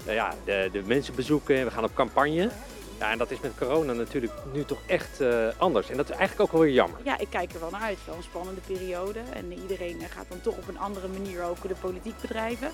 eh, 0.07 0.15
ja, 0.15 0.35
de, 0.45 0.69
de 0.73 0.83
mensen 0.87 1.15
bezoeken 1.15 1.57
en 1.57 1.65
we 1.65 1.71
gaan 1.71 1.85
op 1.85 1.95
campagne. 1.95 2.51
Ja, 2.99 3.11
en 3.11 3.19
dat 3.19 3.31
is 3.31 3.41
met 3.41 3.53
corona 3.59 3.93
natuurlijk 3.93 4.33
nu 4.53 4.65
toch 4.65 4.79
echt 4.87 5.21
eh, 5.21 5.49
anders. 5.57 5.91
En 5.91 5.97
dat 5.97 6.11
is 6.11 6.17
eigenlijk 6.17 6.41
ook 6.41 6.53
wel 6.53 6.61
weer 6.61 6.75
jammer. 6.75 7.01
Ja, 7.05 7.19
ik 7.19 7.31
kijk 7.31 7.53
er 7.53 7.61
wel 7.61 7.71
naar 7.71 7.81
uit. 7.81 7.99
Wel 8.07 8.17
een 8.17 8.23
spannende 8.23 8.61
periode. 8.67 9.21
En 9.33 9.53
iedereen 9.53 10.01
gaat 10.11 10.27
dan 10.29 10.41
toch 10.41 10.57
op 10.57 10.69
een 10.69 10.79
andere 10.79 11.09
manier 11.09 11.43
ook 11.43 11.69
de 11.69 11.75
politiek 11.81 12.21
bedrijven. 12.21 12.71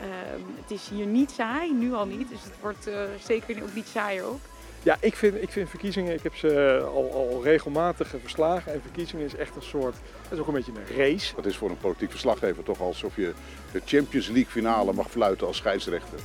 Ehm, 0.00 0.40
het 0.60 0.70
is 0.70 0.88
hier 0.88 1.06
niet 1.06 1.30
saai, 1.30 1.72
nu 1.72 1.94
al 1.94 2.06
niet. 2.06 2.28
Dus 2.28 2.42
het 2.44 2.54
wordt 2.60 2.86
eh, 2.86 3.00
zeker 3.24 3.62
ook 3.62 3.74
niet 3.74 3.86
saaier 3.86 4.24
ook. 4.24 4.40
Ja, 4.82 4.96
ik 5.00 5.16
vind, 5.16 5.42
ik 5.42 5.50
vind 5.50 5.70
verkiezingen, 5.70 6.14
ik 6.14 6.22
heb 6.22 6.34
ze 6.34 6.82
al, 6.94 7.12
al 7.12 7.40
regelmatig 7.42 8.14
verslagen. 8.20 8.72
En 8.72 8.80
verkiezingen 8.82 9.24
is 9.24 9.36
echt 9.36 9.56
een 9.56 9.62
soort, 9.62 9.94
het 10.22 10.32
is 10.32 10.38
ook 10.38 10.46
een 10.46 10.54
beetje 10.54 10.72
een 10.72 10.96
race. 10.96 11.36
Het 11.36 11.46
is 11.46 11.56
voor 11.56 11.70
een 11.70 11.78
politiek 11.78 12.10
verslaggever 12.10 12.62
toch 12.62 12.80
alsof 12.80 13.16
je 13.16 13.32
de 13.72 13.80
Champions 13.84 14.26
League 14.26 14.50
finale 14.50 14.92
mag 14.92 15.10
fluiten 15.10 15.46
als 15.46 15.56
scheidsrechter. 15.56 16.18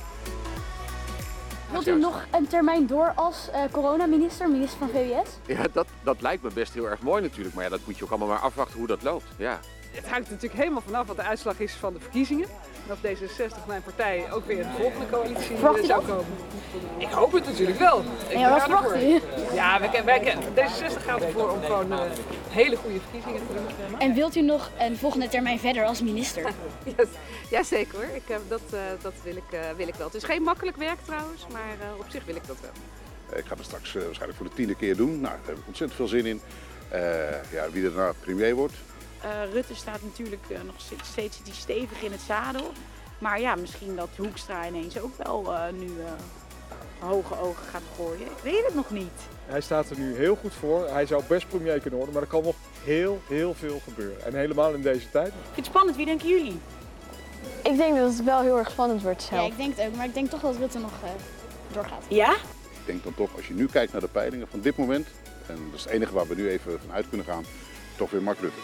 Wilt 1.70 1.86
u 1.86 1.98
nog 1.98 2.24
een 2.30 2.46
termijn 2.46 2.86
door 2.86 3.12
als 3.14 3.48
eh, 3.52 3.62
coronaminister, 3.70 4.50
minister 4.50 4.78
van 4.78 4.88
VWS? 4.88 5.28
Ja, 5.46 5.66
dat, 5.72 5.86
dat 6.02 6.20
lijkt 6.20 6.42
me 6.42 6.50
best 6.54 6.74
heel 6.74 6.88
erg 6.88 7.00
mooi 7.00 7.22
natuurlijk. 7.22 7.54
Maar 7.54 7.64
ja, 7.64 7.70
dat 7.70 7.80
moet 7.86 7.98
je 7.98 8.04
ook 8.04 8.10
allemaal 8.10 8.28
maar 8.28 8.38
afwachten 8.38 8.78
hoe 8.78 8.86
dat 8.86 9.02
loopt. 9.02 9.26
Ja. 9.36 9.60
Het 9.90 10.08
hangt 10.08 10.30
natuurlijk 10.30 10.60
helemaal 10.60 10.82
vanaf 10.82 11.06
wat 11.06 11.16
de 11.16 11.22
uitslag 11.22 11.60
is 11.60 11.72
van 11.72 11.92
de 11.92 12.00
verkiezingen. 12.00 12.48
Of 12.90 12.98
D66, 12.98 13.66
mijn 13.66 13.82
partij, 13.82 14.32
ook 14.32 14.46
weer 14.46 14.56
in 14.58 14.62
de 14.62 14.78
volgende 14.80 15.06
coalitie 15.10 15.56
Verwacht 15.56 15.78
eh, 15.80 15.84
zou 15.84 16.06
dat? 16.06 16.10
komen. 16.10 16.26
Ik 16.98 17.08
hoop 17.08 17.32
het 17.32 17.44
natuurlijk 17.44 17.78
wel. 17.78 18.02
Ik 18.28 18.36
Ja, 18.38 18.50
wat 18.50 18.62
verwacht 18.62 18.96
u? 19.02 19.20
Ja, 19.54 19.80
wij, 19.80 20.04
wij, 20.04 20.36
D66 20.54 21.04
gaat 21.06 21.20
ervoor 21.22 21.50
om 21.50 21.62
gewoon 21.62 21.92
eh, 21.92 22.00
hele 22.48 22.76
goede 22.76 23.00
verkiezingen 23.00 23.40
te 23.46 23.52
doen. 23.54 23.98
En 24.00 24.14
wilt 24.14 24.36
u 24.36 24.40
nog 24.42 24.70
een 24.78 24.96
volgende 24.96 25.28
termijn 25.28 25.58
verder 25.58 25.84
als 25.84 26.02
minister? 26.02 26.42
Ja, 26.96 27.04
ja, 27.50 27.62
zeker 27.62 27.94
hoor. 27.94 28.16
Ik, 28.16 28.22
heb 28.26 28.40
dat 28.48 28.60
eh, 28.72 28.78
dat 29.02 29.12
wil, 29.22 29.36
ik, 29.36 29.52
eh, 29.52 29.60
wil 29.76 29.88
ik 29.88 29.94
wel. 29.94 30.06
Het 30.06 30.16
is 30.16 30.24
geen 30.24 30.42
makkelijk 30.42 30.76
werk 30.76 30.98
trouwens, 31.04 31.46
maar 31.52 31.74
eh, 31.80 31.98
op 31.98 32.06
zich 32.08 32.24
wil 32.24 32.34
ik 32.36 32.46
dat 32.46 32.56
wel. 32.60 32.70
Eh, 33.32 33.38
Ik 33.38 33.44
ga 33.46 33.54
het 33.56 33.64
straks 33.64 33.94
eh, 33.96 34.02
waarschijnlijk 34.02 34.38
voor 34.38 34.48
de 34.48 34.54
tiende 34.54 34.74
keer 34.74 34.96
doen. 34.96 35.10
Nou, 35.10 35.22
daar 35.22 35.46
heb 35.46 35.56
ik 35.56 35.66
ontzettend 35.66 35.98
veel 35.98 36.08
zin 36.08 36.26
in. 36.26 36.40
Eh, 36.88 37.00
ja, 37.52 37.70
wie 37.72 37.84
er 37.84 37.94
daarna 37.94 38.12
premier 38.20 38.54
wordt. 38.54 38.74
Eh, 39.22 39.52
Rutte 39.52 39.74
staat 39.74 40.02
natuurlijk 40.02 40.42
eh, 40.50 40.56
nog 40.66 40.74
steeds, 40.76 41.08
steeds 41.08 41.42
die 41.42 41.52
stevig 41.54 42.02
in 42.02 42.12
het 42.12 42.20
zadel. 42.20 42.72
Maar 43.18 43.40
ja, 43.40 43.54
misschien 43.54 43.96
dat 43.96 44.08
Hoekstra 44.16 44.66
ineens 44.66 44.98
ook 45.00 45.16
wel 45.24 45.54
eh, 45.54 45.62
nu 45.78 45.86
eh, 45.86 46.12
hoge 46.98 47.38
ogen 47.40 47.64
gaat 47.70 47.82
gooien. 47.96 48.20
Ik 48.26 48.42
weet 48.42 48.64
het 48.64 48.74
nog 48.74 48.90
niet. 48.90 49.10
Hij 49.46 49.60
staat 49.60 49.90
er 49.90 49.98
nu 49.98 50.16
heel 50.16 50.36
goed 50.36 50.52
voor. 50.54 50.88
Hij 50.88 51.06
zou 51.06 51.22
best 51.28 51.48
premier 51.48 51.78
kunnen 51.80 51.94
worden, 51.98 52.12
maar 52.14 52.22
er 52.22 52.28
kan 52.28 52.42
nog 52.42 52.54
heel, 52.84 53.20
heel 53.28 53.54
veel 53.54 53.80
gebeuren. 53.84 54.24
En 54.24 54.34
helemaal 54.34 54.74
in 54.74 54.82
deze 54.82 55.10
tijd. 55.10 55.26
Ik 55.28 55.32
vind 55.44 55.56
het 55.56 55.64
spannend. 55.66 55.96
Wie 55.96 56.06
denken 56.06 56.28
jullie? 56.28 56.60
Ik 57.62 57.76
denk 57.76 57.96
dat 57.96 58.12
het 58.12 58.24
wel 58.24 58.40
heel 58.40 58.58
erg 58.58 58.70
spannend 58.70 59.02
wordt 59.02 59.22
Ja, 59.22 59.28
zelf. 59.36 59.50
ik 59.50 59.56
denk 59.56 59.76
het 59.76 59.86
ook, 59.86 59.94
maar 59.94 60.04
ik 60.06 60.14
denk 60.14 60.30
toch 60.30 60.40
dat 60.40 60.56
Rutte 60.56 60.78
nog 60.78 60.92
eh, 61.04 61.10
doorgaat. 61.72 62.04
Ja? 62.08 62.32
Ik 62.70 62.86
denk 62.86 63.04
dan 63.04 63.14
toch, 63.14 63.36
als 63.36 63.46
je 63.46 63.54
nu 63.54 63.66
kijkt 63.66 63.92
naar 63.92 64.00
de 64.00 64.08
peilingen 64.08 64.48
van 64.50 64.60
dit 64.60 64.76
moment. 64.76 65.06
En 65.46 65.54
dat 65.70 65.74
is 65.78 65.84
het 65.84 65.92
enige 65.92 66.12
waar 66.12 66.26
we 66.26 66.34
nu 66.34 66.48
even 66.48 66.80
van 66.80 66.92
uit 66.94 67.08
kunnen 67.08 67.26
gaan. 67.26 67.44
Toch 67.96 68.10
weer 68.10 68.22
Mark 68.22 68.38
Rutte. 68.40 68.58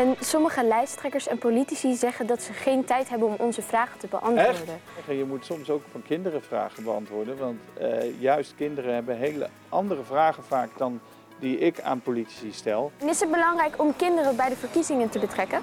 En 0.00 0.16
sommige 0.20 0.64
lijsttrekkers 0.64 1.28
en 1.28 1.38
politici 1.38 1.94
zeggen 1.94 2.26
dat 2.26 2.42
ze 2.42 2.52
geen 2.52 2.84
tijd 2.84 3.08
hebben 3.08 3.28
om 3.28 3.34
onze 3.38 3.62
vragen 3.62 3.98
te 3.98 4.06
beantwoorden. 4.06 4.80
Je 5.08 5.24
moet 5.24 5.44
soms 5.44 5.70
ook 5.70 5.82
van 5.90 6.02
kinderen 6.02 6.42
vragen 6.42 6.84
beantwoorden. 6.84 7.38
Want 7.38 7.60
eh, 7.78 8.20
juist 8.20 8.54
kinderen 8.56 8.94
hebben 8.94 9.16
hele 9.16 9.48
andere 9.68 10.02
vragen 10.02 10.44
vaak 10.44 10.68
dan 10.76 11.00
die 11.38 11.58
ik 11.58 11.80
aan 11.80 12.00
politici 12.00 12.52
stel. 12.52 12.92
En 12.98 13.08
is 13.08 13.20
het 13.20 13.30
belangrijk 13.30 13.80
om 13.80 13.96
kinderen 13.96 14.36
bij 14.36 14.48
de 14.48 14.56
verkiezingen 14.56 15.08
te 15.08 15.18
betrekken? 15.18 15.62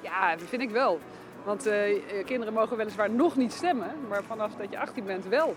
Ja, 0.00 0.36
dat 0.36 0.48
vind 0.48 0.62
ik 0.62 0.70
wel. 0.70 0.98
Want 1.44 1.66
eh, 1.66 2.02
kinderen 2.24 2.54
mogen 2.54 2.76
weliswaar 2.76 3.10
nog 3.10 3.36
niet 3.36 3.52
stemmen, 3.52 3.90
maar 4.08 4.22
vanaf 4.22 4.50
dat 4.58 4.70
je 4.70 4.78
18 4.78 5.04
bent 5.04 5.26
wel. 5.26 5.54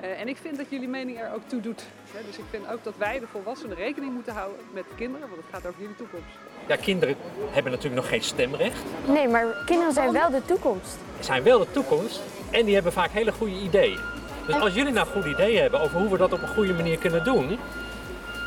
Eh, 0.00 0.20
en 0.20 0.28
ik 0.28 0.36
vind 0.36 0.56
dat 0.56 0.66
jullie 0.68 0.88
mening 0.88 1.20
er 1.20 1.32
ook 1.34 1.42
toe 1.46 1.60
doet. 1.60 1.84
Hè, 2.12 2.24
dus 2.26 2.38
ik 2.38 2.44
vind 2.50 2.70
ook 2.70 2.84
dat 2.84 2.96
wij, 2.96 3.18
de 3.18 3.26
volwassenen, 3.26 3.76
rekening 3.76 4.12
moeten 4.12 4.32
houden 4.32 4.60
met 4.72 4.84
de 4.88 4.94
kinderen, 4.94 5.28
want 5.28 5.40
het 5.42 5.54
gaat 5.54 5.66
over 5.66 5.80
jullie 5.80 5.96
toekomst. 5.96 6.36
Ja, 6.66 6.76
kinderen 6.76 7.16
hebben 7.50 7.72
natuurlijk 7.72 8.00
nog 8.00 8.10
geen 8.10 8.22
stemrecht. 8.22 8.82
Nee, 9.06 9.28
maar 9.28 9.44
kinderen 9.66 9.92
zijn 9.92 10.12
wel 10.12 10.30
de 10.30 10.42
toekomst. 10.46 10.96
Zijn 11.20 11.42
wel 11.42 11.58
de 11.58 11.66
toekomst 11.70 12.20
en 12.50 12.64
die 12.64 12.74
hebben 12.74 12.92
vaak 12.92 13.10
hele 13.10 13.32
goede 13.32 13.60
ideeën. 13.60 14.00
Dus 14.46 14.54
als 14.54 14.74
jullie 14.74 14.92
nou 14.92 15.06
goede 15.06 15.30
ideeën 15.30 15.60
hebben 15.60 15.80
over 15.80 16.00
hoe 16.00 16.08
we 16.08 16.18
dat 16.18 16.32
op 16.32 16.42
een 16.42 16.48
goede 16.48 16.72
manier 16.72 16.98
kunnen 16.98 17.24
doen, 17.24 17.58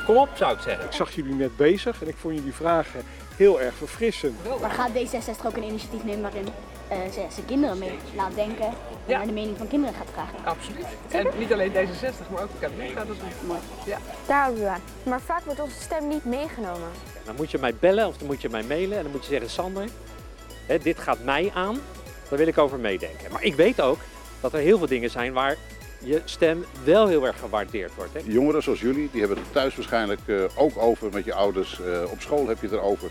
kom 0.05 0.17
op 0.17 0.29
zou 0.33 0.53
ik 0.53 0.59
zeggen. 0.61 0.85
Ik 0.85 0.91
zag 0.91 1.11
jullie 1.11 1.35
net 1.35 1.57
bezig 1.57 2.01
en 2.01 2.07
ik 2.07 2.15
vond 2.17 2.35
jullie 2.35 2.53
vragen 2.53 3.01
heel 3.39 3.61
erg 3.61 3.75
verfrissend. 3.75 4.35
Maar 4.61 4.69
gaat 4.69 4.89
D66 4.89 5.45
ook 5.45 5.55
een 5.57 5.63
initiatief 5.63 6.03
nemen 6.03 6.21
waarin 6.21 6.47
eh, 6.87 6.97
ze, 7.13 7.25
ze 7.35 7.41
kinderen 7.45 7.77
mee 7.77 7.97
laat 8.15 8.35
denken 8.35 8.65
en 8.65 8.73
Ja. 9.05 9.17
naar 9.17 9.27
de 9.27 9.33
mening 9.33 9.57
van 9.57 9.67
kinderen 9.67 9.95
gaat 9.95 10.07
vragen? 10.13 10.37
Absoluut. 10.45 10.85
En 11.09 11.27
niet 11.39 11.53
alleen 11.53 11.71
D66, 11.71 12.31
maar 12.31 12.41
ook 12.43 12.51
de 12.51 12.59
kabinet 12.59 12.91
gaat 12.95 13.07
dat 13.07 13.15
doen. 13.19 13.57
Ja. 13.85 13.97
Daar 14.27 14.41
houden 14.41 14.63
we 14.63 14.69
aan. 14.69 14.81
Maar 15.03 15.21
vaak 15.21 15.41
wordt 15.45 15.59
onze 15.59 15.81
stem 15.81 16.07
niet 16.07 16.25
meegenomen. 16.25 16.89
Dan 17.25 17.35
moet 17.35 17.51
je 17.51 17.57
mij 17.57 17.75
bellen 17.79 18.07
of 18.07 18.17
dan 18.17 18.27
moet 18.27 18.41
je 18.41 18.49
mij 18.49 18.63
mailen 18.63 18.97
en 18.97 19.03
dan 19.03 19.11
moet 19.11 19.23
je 19.25 19.29
zeggen, 19.31 19.49
Sander, 19.49 19.85
hè, 20.65 20.77
dit 20.77 20.99
gaat 20.99 21.23
mij 21.23 21.51
aan, 21.53 21.81
daar 22.29 22.37
wil 22.39 22.47
ik 22.47 22.57
over 22.57 22.79
meedenken. 22.79 23.31
Maar 23.31 23.43
ik 23.43 23.55
weet 23.55 23.81
ook 23.81 23.97
dat 24.41 24.53
er 24.53 24.59
heel 24.59 24.77
veel 24.77 24.87
dingen 24.87 25.09
zijn 25.09 25.33
waar 25.33 25.55
je 26.03 26.21
stem 26.25 26.65
wel 26.83 27.07
heel 27.07 27.25
erg 27.25 27.39
gewaardeerd 27.39 27.95
wordt. 27.95 28.13
Hè. 28.13 28.19
Jongeren 28.25 28.63
zoals 28.63 28.79
jullie, 28.79 29.09
die 29.11 29.19
hebben 29.19 29.37
het 29.37 29.53
thuis 29.53 29.75
waarschijnlijk 29.75 30.21
eh, 30.25 30.43
ook 30.55 30.77
over 30.77 31.09
met 31.13 31.25
je 31.25 31.33
ouders. 31.33 31.81
Eh, 31.81 32.11
op 32.11 32.21
school 32.21 32.47
heb 32.47 32.61
je 32.61 32.67
het 32.67 32.75
erover. 32.75 33.09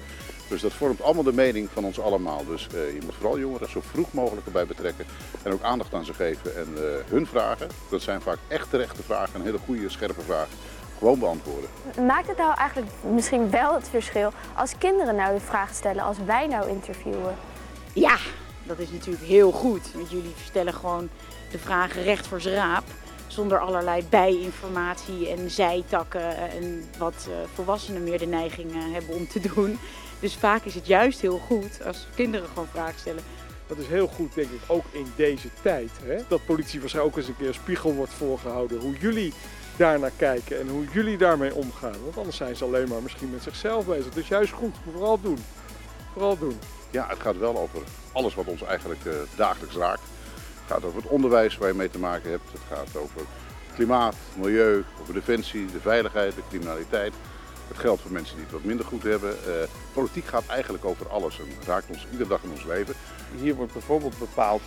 Dus 0.49 0.61
dat 0.61 0.73
vormt 0.73 1.03
allemaal 1.03 1.23
de 1.23 1.33
mening 1.33 1.69
van 1.73 1.85
ons 1.85 2.01
allemaal. 2.01 2.45
Dus 2.47 2.67
eh, 2.67 2.95
je 2.95 3.01
moet 3.05 3.15
vooral 3.15 3.39
jongeren 3.39 3.71
zo 3.71 3.81
vroeg 3.81 4.13
mogelijk 4.13 4.47
erbij 4.47 4.67
betrekken 4.67 5.05
en 5.43 5.53
ook 5.53 5.63
aandacht 5.63 5.95
aan 5.95 6.05
ze 6.05 6.15
geven. 6.15 6.57
En 6.57 6.69
eh, 6.77 6.83
hun 7.11 7.27
vragen, 7.27 7.69
dat 7.91 8.03
zijn 8.03 8.21
vaak 8.21 8.39
echt 8.49 8.71
terechte 8.71 9.03
vragen, 9.03 9.41
een 9.41 9.47
hele 9.47 9.59
goede, 9.59 9.89
scherpe 9.89 10.21
vragen, 10.21 10.57
gewoon 10.99 11.19
beantwoorden. 11.19 11.71
Maakt 12.07 12.29
het 12.29 12.37
nou 12.37 12.55
eigenlijk 12.55 12.91
misschien 13.15 13.51
wel 13.51 13.75
het 13.75 13.89
verschil 13.89 14.33
als 14.55 14.79
kinderen 14.79 15.17
nou 15.17 15.35
de 15.35 15.45
vraag 15.45 15.75
stellen 15.75 16.03
als 16.03 16.17
wij 16.27 16.47
nou 16.47 16.69
interviewen? 16.69 17.35
Ja, 17.93 18.17
dat 18.63 18.79
is 18.79 18.91
natuurlijk 18.91 19.25
heel 19.25 19.51
goed. 19.51 19.93
Want 19.95 20.11
jullie 20.11 20.35
stellen 20.45 20.75
gewoon 20.75 21.09
de 21.51 21.59
vragen 21.59 22.03
recht 22.03 22.27
voor 22.27 22.41
z'n 22.41 22.49
raap. 22.49 22.85
Zonder 23.27 23.59
allerlei 23.59 24.07
bijinformatie 24.09 25.29
en 25.29 25.51
zijtakken 25.51 26.37
en 26.37 26.85
wat 26.99 27.27
uh, 27.29 27.35
volwassenen 27.55 28.05
meer 28.05 28.19
de 28.19 28.27
neiging 28.27 28.71
uh, 28.71 28.93
hebben 28.93 29.15
om 29.15 29.29
te 29.29 29.41
doen. 29.55 29.79
Dus 30.21 30.35
vaak 30.35 30.65
is 30.65 30.75
het 30.75 30.87
juist 30.87 31.21
heel 31.21 31.39
goed 31.39 31.85
als 31.85 32.07
kinderen 32.15 32.49
gewoon 32.49 32.69
vragen 32.73 32.99
stellen. 32.99 33.23
Dat 33.67 33.79
is 33.79 33.87
heel 33.87 34.07
goed, 34.07 34.35
denk 34.35 34.51
ik, 34.51 34.61
ook 34.67 34.85
in 34.91 35.07
deze 35.17 35.49
tijd. 35.63 35.91
Hè? 36.03 36.17
Dat 36.29 36.47
politie 36.47 36.81
waarschijnlijk 36.81 37.17
ook 37.17 37.23
eens 37.23 37.31
een 37.31 37.37
keer 37.39 37.49
een 37.49 37.55
spiegel 37.55 37.95
wordt 37.95 38.13
voorgehouden. 38.13 38.81
Hoe 38.81 38.99
jullie 38.99 39.33
daarnaar 39.77 40.13
kijken 40.17 40.61
en 40.61 40.69
hoe 40.69 40.85
jullie 40.93 41.19
daarmee 41.19 41.55
omgaan. 41.55 42.05
Want 42.05 42.17
anders 42.17 42.37
zijn 42.37 42.57
ze 42.57 42.65
alleen 42.65 42.89
maar 42.89 43.03
misschien 43.03 43.31
met 43.31 43.43
zichzelf 43.43 43.87
bezig. 43.87 44.13
Dus 44.13 44.29
juist 44.29 44.53
goed, 44.53 44.75
vooral 44.93 45.21
doen. 45.21 45.39
Vooral 46.13 46.39
doen. 46.39 46.59
Ja, 46.91 47.07
het 47.09 47.21
gaat 47.21 47.39
wel 47.39 47.59
over 47.59 47.81
alles 48.13 48.35
wat 48.35 48.47
ons 48.47 48.63
eigenlijk 48.63 49.05
uh, 49.05 49.13
dagelijks 49.37 49.77
raakt. 49.77 50.03
Het 50.69 50.77
gaat 50.77 50.87
over 50.87 51.03
het 51.03 51.11
onderwijs 51.11 51.59
waar 51.59 51.69
je 51.69 51.75
mee 51.75 51.91
te 51.91 51.99
maken 51.99 52.31
hebt. 52.31 52.53
Het 52.53 52.61
gaat 52.69 52.97
over 52.97 53.21
klimaat, 53.75 54.15
milieu, 54.37 54.85
over 55.01 55.15
defensie, 55.15 55.67
de 55.67 55.81
veiligheid, 55.81 56.35
de 56.35 56.43
criminaliteit. 56.49 57.13
Het 57.69 57.79
geldt 57.79 58.03
voor 58.03 58.11
mensen 58.13 58.35
die 58.35 58.45
het 58.45 58.53
wat 58.53 58.65
minder 58.65 58.87
goed 58.87 59.03
hebben. 59.03 59.31
Uh, 59.31 59.55
politiek 59.93 60.25
gaat 60.25 60.47
eigenlijk 60.47 60.85
over 60.85 61.09
alles 61.09 61.41
en 61.41 61.47
raakt 61.67 61.89
ons 61.89 62.07
iedere 62.11 62.29
dag 62.29 62.43
in 62.43 62.51
ons 62.51 62.65
leven. 62.65 62.95
Hier 63.41 63.55
wordt 63.55 63.73
bijvoorbeeld 63.73 64.19
bepaald 64.19 64.63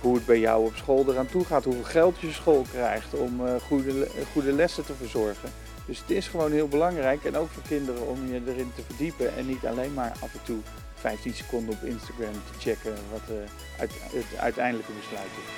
hoe 0.00 0.14
het 0.14 0.26
bij 0.26 0.38
jou 0.38 0.66
op 0.66 0.76
school 0.76 1.04
eraan 1.08 1.26
toe 1.26 1.44
gaat, 1.44 1.64
hoeveel 1.64 1.84
geld 1.84 2.18
je 2.18 2.32
school 2.32 2.64
krijgt 2.72 3.14
om 3.14 3.40
uh, 3.40 3.54
goede, 3.66 4.08
goede 4.32 4.52
lessen 4.52 4.84
te 4.84 4.94
verzorgen. 4.94 5.52
Dus 5.86 5.98
het 5.98 6.10
is 6.10 6.28
gewoon 6.28 6.52
heel 6.52 6.68
belangrijk 6.68 7.24
en 7.24 7.36
ook 7.36 7.48
voor 7.50 7.62
kinderen 7.68 8.06
om 8.06 8.26
je 8.26 8.40
erin 8.46 8.72
te 8.74 8.82
verdiepen 8.86 9.36
en 9.36 9.46
niet 9.46 9.66
alleen 9.66 9.94
maar 9.94 10.12
af 10.20 10.32
en 10.32 10.42
toe 10.42 10.58
15 11.06 11.34
seconden 11.34 11.74
op 11.74 11.82
Instagram 11.82 12.32
te 12.32 12.58
checken 12.58 12.94
wat 13.10 13.20
uh, 13.30 13.36
uit, 13.78 13.90
het 14.02 14.38
uiteindelijke 14.38 14.92
besluit 14.92 15.26
is. 15.26 15.52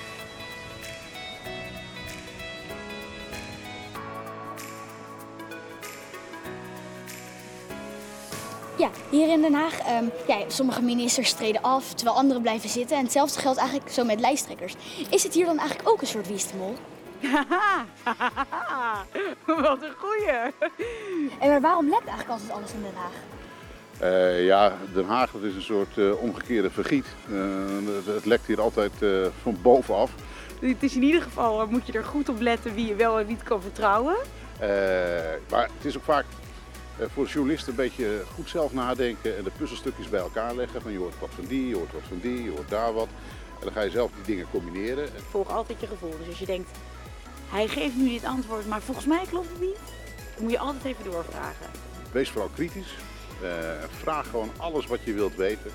Ja, 8.78 8.90
hier 9.11 9.28
in 9.28 9.40
Den 9.40 9.55
Haag, 9.55 10.00
um, 10.00 10.11
ja, 10.26 10.38
sommige 10.49 10.83
ministers 10.83 11.33
treden 11.33 11.62
af, 11.62 11.95
terwijl 11.95 12.17
anderen 12.17 12.43
blijven 12.43 12.69
zitten. 12.69 12.97
En 12.97 13.02
hetzelfde 13.02 13.40
geldt 13.40 13.59
eigenlijk 13.59 13.90
zo 13.90 14.05
met 14.05 14.21
lijsttrekkers. 14.21 14.75
Is 15.11 15.23
het 15.23 15.35
hier 15.35 15.47
dan 15.47 15.59
eigenlijk 15.59 15.88
ook 15.88 16.00
een 16.00 16.07
soort 16.07 16.28
wiestemol? 16.28 16.76
Wat 19.47 19.83
een 19.83 19.95
goeie! 19.99 20.52
En 21.40 21.49
maar 21.49 21.61
waarom 21.61 21.88
lekt 21.88 22.07
eigenlijk 22.07 22.31
altijd 22.31 22.50
alles 22.50 22.73
in 22.73 22.83
Den 22.83 22.95
Haag? 22.95 23.38
Uh, 24.02 24.45
ja, 24.45 24.76
Den 24.95 25.05
Haag 25.05 25.31
dat 25.31 25.43
is 25.43 25.55
een 25.55 25.62
soort 25.62 25.97
uh, 25.97 26.23
omgekeerde 26.23 26.71
vergiet. 26.71 27.07
Uh, 27.31 27.38
het 28.14 28.25
lekt 28.25 28.47
hier 28.47 28.61
altijd 28.61 28.93
van 29.43 29.59
bovenaf. 29.62 30.11
Het 30.61 30.83
is 30.83 30.95
in 30.95 31.02
ieder 31.02 31.23
geval, 31.23 31.67
moet 31.67 31.87
je 31.87 31.93
er 31.93 32.05
goed 32.05 32.28
op 32.28 32.40
letten 32.40 32.75
wie 32.75 32.87
je 32.87 32.95
wel 32.95 33.19
en 33.19 33.26
niet 33.26 33.43
kan 33.43 33.62
vertrouwen. 33.62 34.17
maar 35.50 35.69
het 35.76 35.85
is 35.85 35.97
ook 35.97 36.05
vaak 36.05 36.25
voor 37.14 37.25
de 37.25 37.31
journalisten 37.31 37.71
een 37.71 37.76
beetje 37.76 38.23
goed 38.35 38.49
zelf 38.49 38.73
nadenken 38.73 39.37
en 39.37 39.45
de 39.45 39.50
puzzelstukjes 39.57 40.09
bij 40.09 40.21
elkaar 40.21 40.55
leggen. 40.55 40.83
Van 40.83 40.93
je 40.93 40.99
hoort 40.99 41.19
wat 41.21 41.31
van 41.35 41.45
die, 41.45 41.69
je 41.69 41.75
hoort 41.75 41.93
wat 41.93 42.02
van 42.09 42.19
die, 42.23 42.43
je 42.43 42.50
hoort 42.50 42.69
daar 42.69 42.93
wat. 42.93 43.09
En 43.59 43.64
dan 43.64 43.73
ga 43.73 43.81
je 43.81 43.90
zelf 43.90 44.11
die 44.14 44.35
dingen 44.35 44.50
combineren. 44.50 45.09
Volg 45.31 45.50
altijd 45.50 45.81
je 45.81 45.87
gevoel. 45.87 46.14
Dus 46.19 46.28
als 46.28 46.38
je 46.38 46.47
denkt, 46.47 46.71
hij 47.49 47.69
geeft 47.69 47.97
nu 47.97 48.09
dit 48.09 48.25
antwoord, 48.25 48.67
maar 48.69 48.81
volgens 48.81 49.07
mij 49.07 49.25
klopt 49.28 49.49
het 49.49 49.61
niet. 49.61 49.78
Dan 50.35 50.43
moet 50.43 50.52
je 50.52 50.59
altijd 50.59 50.85
even 50.85 51.05
doorvragen. 51.11 51.67
Wees 52.12 52.31
vooral 52.31 52.50
kritisch. 52.55 52.95
Uh, 53.42 53.49
vraag 54.02 54.30
gewoon 54.30 54.50
alles 54.57 54.87
wat 54.87 54.99
je 55.04 55.12
wilt 55.12 55.37
weten. 55.37 55.71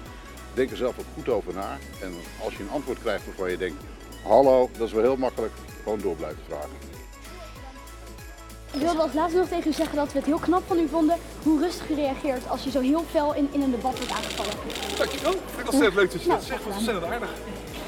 Denk 0.54 0.72
er 0.72 0.78
zelf 0.78 1.00
ook 1.00 1.06
goed 1.14 1.30
over 1.30 1.54
na. 1.54 1.78
En 2.02 2.14
als 2.44 2.56
je 2.56 2.64
een 2.64 2.70
antwoord 2.70 3.00
krijgt 3.00 3.26
waarvan 3.26 3.50
je 3.50 3.58
denkt, 3.58 3.84
hallo, 4.24 4.70
dat 4.78 4.88
is 4.88 4.94
wel 4.94 5.04
heel 5.04 5.18
makkelijk, 5.18 5.54
gewoon 5.84 6.00
door 6.00 6.16
blijven 6.16 6.42
vragen. 6.48 6.70
Ik 8.74 8.82
wilde 8.82 9.02
als 9.02 9.14
laatste 9.14 9.38
nog 9.38 9.48
tegen 9.48 9.70
u 9.70 9.74
zeggen 9.74 9.96
dat 9.96 10.12
we 10.12 10.18
het 10.18 10.28
heel 10.28 10.40
knap 10.40 10.64
van 10.68 10.80
u 10.80 10.88
vonden 10.88 11.18
hoe 11.44 11.60
rustig 11.60 11.90
u 11.90 11.96
reageert 11.96 12.50
als 12.50 12.64
je 12.64 12.72
zo 12.72 12.80
heel 12.80 13.06
fel 13.10 13.36
in, 13.36 13.50
in 13.52 13.62
een 13.62 13.72
debat 13.72 13.98
wordt 13.98 14.12
aangevallen. 14.12 14.54
Dankjewel. 14.98 15.32
Ik 15.32 15.40
vind 15.46 15.58
het 15.58 15.70
ontzettend 15.70 15.96
leuk 15.96 16.12
dat 16.12 16.24
je 16.24 16.30
dat 16.30 16.44
zegt, 16.44 16.64
dat 16.64 16.70
is 16.72 16.78
ontzettend 16.78 17.12
aardig. 17.12 17.30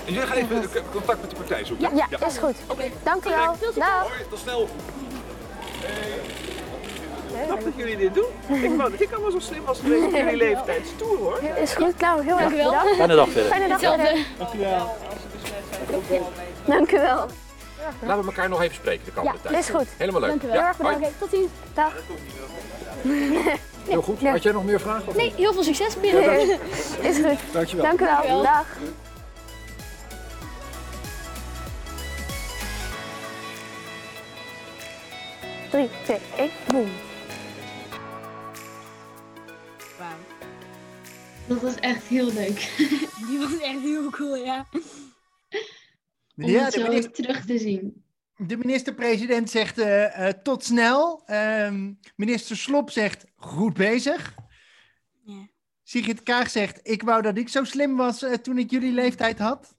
En 0.05 0.13
jij 0.13 0.27
gaat 0.27 0.37
even 0.37 0.69
contact 0.91 1.21
met 1.21 1.29
de 1.29 1.35
partij 1.35 1.65
zoeken? 1.65 1.95
Ja, 1.95 2.07
ja, 2.09 2.27
is 2.27 2.37
goed. 2.37 2.55
Oké, 2.67 2.91
dank 3.03 3.25
u 3.25 3.29
wel. 3.29 3.55
Dag. 3.75 4.01
Hoi, 4.01 4.27
tot 4.29 4.39
snel. 4.39 4.69
Knap 7.45 7.63
dat 7.63 7.73
jullie 7.75 7.97
dit 7.97 8.13
doen. 8.13 8.59
Ik 8.61 8.75
wou 8.77 8.91
dat 8.91 9.01
ik 9.01 9.11
allemaal 9.11 9.31
zo 9.31 9.39
slim 9.39 9.63
was 9.65 9.79
geweest 9.79 10.05
op 10.05 10.11
jullie 10.11 10.37
leeftijd. 10.47 10.87
Stoer 10.95 11.17
hoor. 11.17 11.39
Is 11.61 11.73
goed, 11.73 11.95
Klauw. 11.95 12.21
Heel 12.21 12.39
erg 12.39 12.49
bedankt. 12.49 12.95
Fijne 12.95 13.15
dag 13.15 13.29
verder. 13.29 13.51
Fijne 13.51 13.67
dag 13.67 13.79
verder. 13.79 14.25
Dank 14.37 14.53
u 14.53 14.59
wel. 14.59 14.97
Dank 16.65 16.91
u 16.91 16.99
wel. 16.99 17.25
Laten 18.01 18.21
we 18.21 18.25
elkaar 18.25 18.49
nog 18.49 18.61
even 18.61 18.75
spreken 18.75 19.05
de 19.05 19.11
komende 19.11 19.39
ja, 19.43 19.49
tijd. 19.49 19.63
is 19.63 19.69
goed. 19.69 19.87
Helemaal 19.97 20.21
leuk. 20.21 20.29
Dank 20.29 20.43
u 20.43 20.47
wel. 20.47 20.55
Heel 20.55 20.65
erg 20.65 20.77
bedankt. 20.77 21.19
Tot 21.19 21.29
ziens. 21.29 21.51
Dag. 21.73 21.93
Heel 23.89 24.01
goed. 24.01 24.21
Had 24.21 24.43
jij 24.43 24.51
nog 24.51 24.65
meer 24.65 24.79
vragen? 24.79 25.07
Of 25.07 25.15
nee, 25.15 25.33
heel 25.35 25.53
veel 25.53 25.63
succes 25.63 25.99
binnen. 25.99 26.39
Is 27.01 27.15
goed. 27.15 27.39
Dankjewel. 27.51 27.85
Dank 27.85 27.99
u 27.99 28.03
wel. 28.03 28.13
Dankjewel. 28.13 28.43
Dag. 28.43 28.65
Drie, 35.69 35.89
twee, 36.03 36.19
één, 36.37 36.51
boom. 36.67 36.89
Wauw. 39.97 40.17
Dat 41.47 41.61
was 41.61 41.75
echt 41.75 42.03
heel 42.03 42.33
leuk. 42.33 42.73
Die 43.27 43.39
was 43.39 43.57
echt 43.59 43.79
heel 43.81 44.09
cool, 44.09 44.35
ja. 44.35 44.65
Om 46.35 46.45
Ja, 46.45 46.63
het 46.63 46.73
zo 46.73 46.81
minister- 46.87 47.11
terug 47.13 47.45
te 47.45 47.57
zien. 47.57 48.03
De 48.37 48.57
minister-president 48.57 49.49
zegt 49.49 49.77
eh, 49.77 50.27
eh, 50.27 50.33
tot 50.43 50.63
snel. 50.63 51.23
Ehm, 51.25 51.93
minister 52.15 52.57
Slop 52.57 52.89
zegt 52.91 53.25
goed 53.35 53.73
bezig. 53.73 54.35
Ja. 55.23 55.47
Sigrid 55.83 56.23
Kaag 56.23 56.49
zegt 56.49 56.79
ik 56.83 57.01
wou 57.03 57.21
dat 57.21 57.37
ik 57.37 57.49
zo 57.49 57.63
slim 57.63 57.95
was 57.95 58.21
eh, 58.21 58.33
toen 58.33 58.57
ik 58.57 58.71
jullie 58.71 58.91
leeftijd 58.91 59.39
had. 59.39 59.75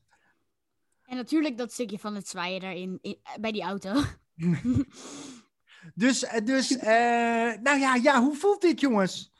En 1.05 1.17
natuurlijk 1.17 1.59
dat 1.59 1.73
stukje 1.73 1.99
van 1.99 2.15
het 2.15 2.29
zwaaien 2.29 2.61
daarin, 2.61 2.99
in- 3.03 3.19
bij 3.41 3.53
die 3.53 3.63
auto. 3.63 3.93
Dus, 5.95 6.25
dus 6.45 6.77
eh, 6.79 7.53
nou 7.63 7.79
ja, 7.79 7.95
ja, 7.95 8.21
hoe 8.23 8.35
voelt 8.37 8.61
dit 8.61 8.81
jongens? 8.81 9.33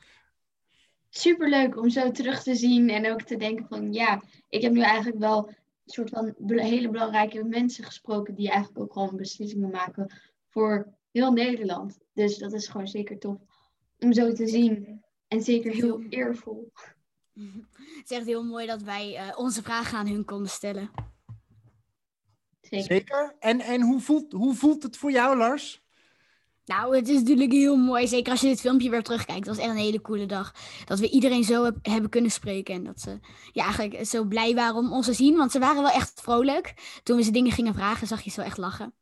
Superleuk 1.09 1.77
om 1.77 1.89
zo 1.89 2.11
terug 2.11 2.43
te 2.43 2.55
zien 2.55 2.89
en 2.89 3.11
ook 3.11 3.21
te 3.21 3.37
denken 3.37 3.65
van 3.67 3.93
ja, 3.93 4.23
ik 4.49 4.61
heb 4.61 4.71
nu 4.71 4.81
eigenlijk 4.81 5.19
wel 5.19 5.47
een 5.47 5.55
soort 5.85 6.09
van 6.09 6.33
hele 6.45 6.89
belangrijke 6.89 7.43
mensen 7.43 7.83
gesproken 7.83 8.35
die 8.35 8.49
eigenlijk 8.49 8.79
ook 8.79 8.93
gewoon 8.93 9.15
beslissingen 9.15 9.69
maken 9.69 10.11
voor 10.49 10.87
heel 11.11 11.31
Nederland. 11.31 11.97
Dus 12.13 12.37
dat 12.37 12.53
is 12.53 12.67
gewoon 12.67 12.87
zeker 12.87 13.19
tof 13.19 13.37
om 13.99 14.13
zo 14.13 14.33
te 14.33 14.47
zien. 14.47 15.01
En 15.27 15.41
zeker 15.41 15.71
heel 15.71 16.01
eervol. 16.09 16.71
Het 17.97 18.11
is 18.11 18.17
echt 18.17 18.25
heel 18.25 18.43
mooi 18.43 18.67
dat 18.67 18.81
wij 18.81 19.15
eh, 19.15 19.37
onze 19.37 19.63
vragen 19.63 19.97
aan 19.97 20.07
hun 20.07 20.25
konden 20.25 20.49
stellen. 20.49 20.89
Zeker. 22.61 22.85
Zeker. 22.85 23.35
En, 23.39 23.59
en 23.59 23.81
hoe, 23.81 23.99
voelt, 23.99 24.31
hoe 24.31 24.55
voelt 24.55 24.83
het 24.83 24.97
voor 24.97 25.11
jou, 25.11 25.37
Lars? 25.37 25.85
Nou, 26.67 26.95
het 26.95 27.07
is 27.07 27.19
natuurlijk 27.19 27.51
heel 27.51 27.75
mooi. 27.75 28.07
Zeker 28.07 28.31
als 28.31 28.41
je 28.41 28.47
dit 28.47 28.59
filmpje 28.59 28.89
weer 28.89 29.03
terugkijkt. 29.03 29.45
Het 29.47 29.55
was 29.55 29.65
echt 29.65 29.73
een 29.75 29.81
hele 29.81 30.01
coole 30.01 30.25
dag. 30.25 30.53
Dat 30.85 30.99
we 30.99 31.09
iedereen 31.09 31.43
zo 31.43 31.63
heb- 31.63 31.77
hebben 31.81 32.09
kunnen 32.09 32.31
spreken. 32.31 32.75
En 32.75 32.83
dat 32.83 33.01
ze 33.01 33.19
ja, 33.51 33.63
eigenlijk 33.63 34.05
zo 34.05 34.23
blij 34.23 34.55
waren 34.55 34.75
om 34.75 34.93
ons 34.93 35.05
te 35.05 35.13
zien. 35.13 35.35
Want 35.37 35.51
ze 35.51 35.59
waren 35.59 35.81
wel 35.81 35.91
echt 35.91 36.21
vrolijk. 36.21 36.99
Toen 37.03 37.17
we 37.17 37.23
ze 37.23 37.31
dingen 37.31 37.51
gingen 37.51 37.73
vragen, 37.73 38.07
zag 38.07 38.21
je 38.21 38.29
ze 38.29 38.35
wel 38.35 38.45
echt 38.45 38.57
lachen. 38.57 38.93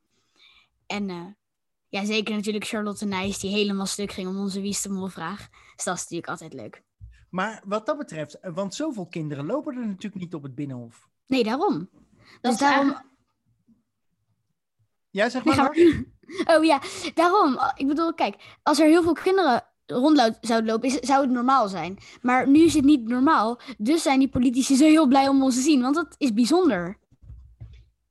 En 0.85 1.09
eh, 1.09 1.25
ja, 1.89 2.05
zeker 2.05 2.35
natuurlijk 2.35 2.65
Charlotte 2.65 3.05
Nijs, 3.05 3.39
die 3.39 3.51
helemaal 3.51 3.85
stuk 3.85 4.11
ging 4.11 4.27
om 4.27 4.37
onze 4.37 4.61
Wie 4.61 4.77
Mol 4.89 5.07
vraag. 5.07 5.49
Dus 5.75 5.85
dat 5.85 5.95
is 5.95 6.01
natuurlijk 6.01 6.29
altijd 6.29 6.53
leuk. 6.53 6.83
Maar 7.29 7.61
wat 7.65 7.85
dat 7.85 7.97
betreft, 7.97 8.39
eh, 8.39 8.53
want 8.53 8.75
zoveel 8.75 9.07
kinderen 9.07 9.45
lopen 9.45 9.75
er 9.75 9.87
natuurlijk 9.87 10.21
niet 10.23 10.33
op 10.33 10.43
het 10.43 10.55
Binnenhof. 10.55 11.07
Nee, 11.27 11.43
daarom. 11.43 11.77
Dat 11.79 12.41
Dus 12.41 12.51
is 12.51 12.57
daarom... 12.57 12.85
eigenlijk- 12.85 13.13
Ja, 15.09 15.29
zeg 15.29 15.43
maar. 15.43 15.75
Oh 16.55 16.63
ja, 16.63 16.81
daarom. 17.13 17.59
Ik 17.75 17.87
bedoel, 17.87 18.13
kijk, 18.13 18.35
als 18.63 18.79
er 18.79 18.87
heel 18.87 19.03
veel 19.03 19.13
kinderen 19.13 19.63
rond 19.85 20.37
zouden 20.41 20.71
lopen, 20.71 20.89
zou 21.05 21.21
het 21.21 21.31
normaal 21.31 21.67
zijn. 21.67 21.97
Maar 22.21 22.49
nu 22.49 22.63
is 22.63 22.73
het 22.73 22.83
niet 22.83 23.07
normaal. 23.07 23.59
Dus 23.77 24.01
zijn 24.01 24.19
die 24.19 24.29
politici 24.29 24.75
zo 24.75 24.85
heel 24.85 25.07
blij 25.07 25.27
om 25.27 25.43
ons 25.43 25.55
te 25.55 25.61
zien. 25.61 25.81
Want 25.81 25.95
dat 25.95 26.15
is 26.17 26.33
bijzonder. 26.33 26.97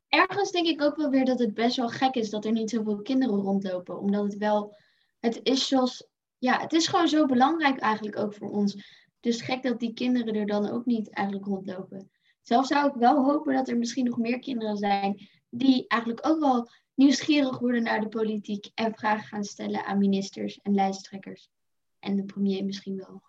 Ergens 0.09 0.51
denk 0.51 0.67
ik 0.67 0.83
ook 0.83 0.97
wel 0.97 1.11
weer 1.11 1.25
dat 1.25 1.39
het 1.39 1.55
best 1.55 1.77
wel 1.77 1.89
gek 1.89 2.15
is 2.15 2.31
dat 2.31 2.45
er 2.45 2.53
niet 2.53 2.71
zoveel 2.71 3.03
kinderen 3.03 3.41
rondlopen. 3.41 3.99
Omdat 3.99 4.25
het 4.25 4.37
wel, 4.37 4.77
het 5.21 5.41
is 5.43 5.69
zoals, 5.69 6.09
ja, 6.39 6.61
het 6.61 6.73
is 6.73 6.87
gewoon 6.87 7.09
zo 7.09 7.27
belangrijk 7.27 7.79
eigenlijk 7.79 8.19
ook 8.19 8.35
voor 8.35 8.51
ons. 8.51 8.77
Dus 9.21 9.41
gek 9.41 9.63
dat 9.63 9.81
die 9.81 9.93
kinderen 9.93 10.35
er 10.35 10.47
dan 10.47 10.71
ook 10.71 10.85
niet 10.85 11.11
eigenlijk 11.11 11.47
rondlopen. 11.47 12.11
Zelf 12.43 12.67
zou 12.67 12.89
ik 12.89 12.95
wel 12.95 13.25
hopen 13.25 13.55
dat 13.55 13.69
er 13.69 13.77
misschien 13.77 14.05
nog 14.05 14.19
meer 14.19 14.39
kinderen 14.39 14.77
zijn 14.77 15.29
die 15.51 15.85
eigenlijk 15.89 16.27
ook 16.27 16.41
wel 16.41 16.69
nieuwsgierig 16.95 17.59
worden 17.59 17.83
naar 17.83 18.01
de 18.01 18.09
politiek 18.09 18.71
en 18.75 18.95
vragen 18.95 19.27
gaan 19.27 19.45
stellen 19.45 19.85
aan 19.85 19.99
ministers 19.99 20.61
en 20.61 20.75
lijsttrekkers. 20.75 21.51
En 21.99 22.17
de 22.17 22.25
premier 22.25 22.65
misschien 22.65 22.97
wel. 22.97 23.23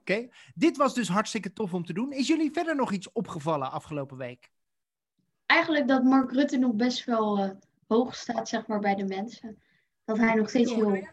Oké, 0.00 0.28
dit 0.54 0.76
was 0.76 0.94
dus 0.94 1.08
hartstikke 1.08 1.52
tof 1.52 1.74
om 1.74 1.84
te 1.84 1.92
doen. 1.92 2.12
Is 2.12 2.26
jullie 2.26 2.52
verder 2.52 2.76
nog 2.76 2.92
iets 2.92 3.12
opgevallen 3.12 3.70
afgelopen 3.70 4.16
week? 4.16 4.50
Eigenlijk 5.46 5.88
dat 5.88 6.04
Mark 6.04 6.32
Rutte 6.32 6.56
nog 6.56 6.74
best 6.74 7.04
wel 7.04 7.38
eh, 7.38 7.50
hoog 7.86 8.14
staat, 8.14 8.48
zeg 8.48 8.66
maar, 8.66 8.80
bij 8.80 8.94
de 8.94 9.04
mensen. 9.04 9.62
Dat 10.04 10.18
hij 10.18 10.34
nog 10.34 10.48
steeds 10.48 10.74
heel 10.74 11.08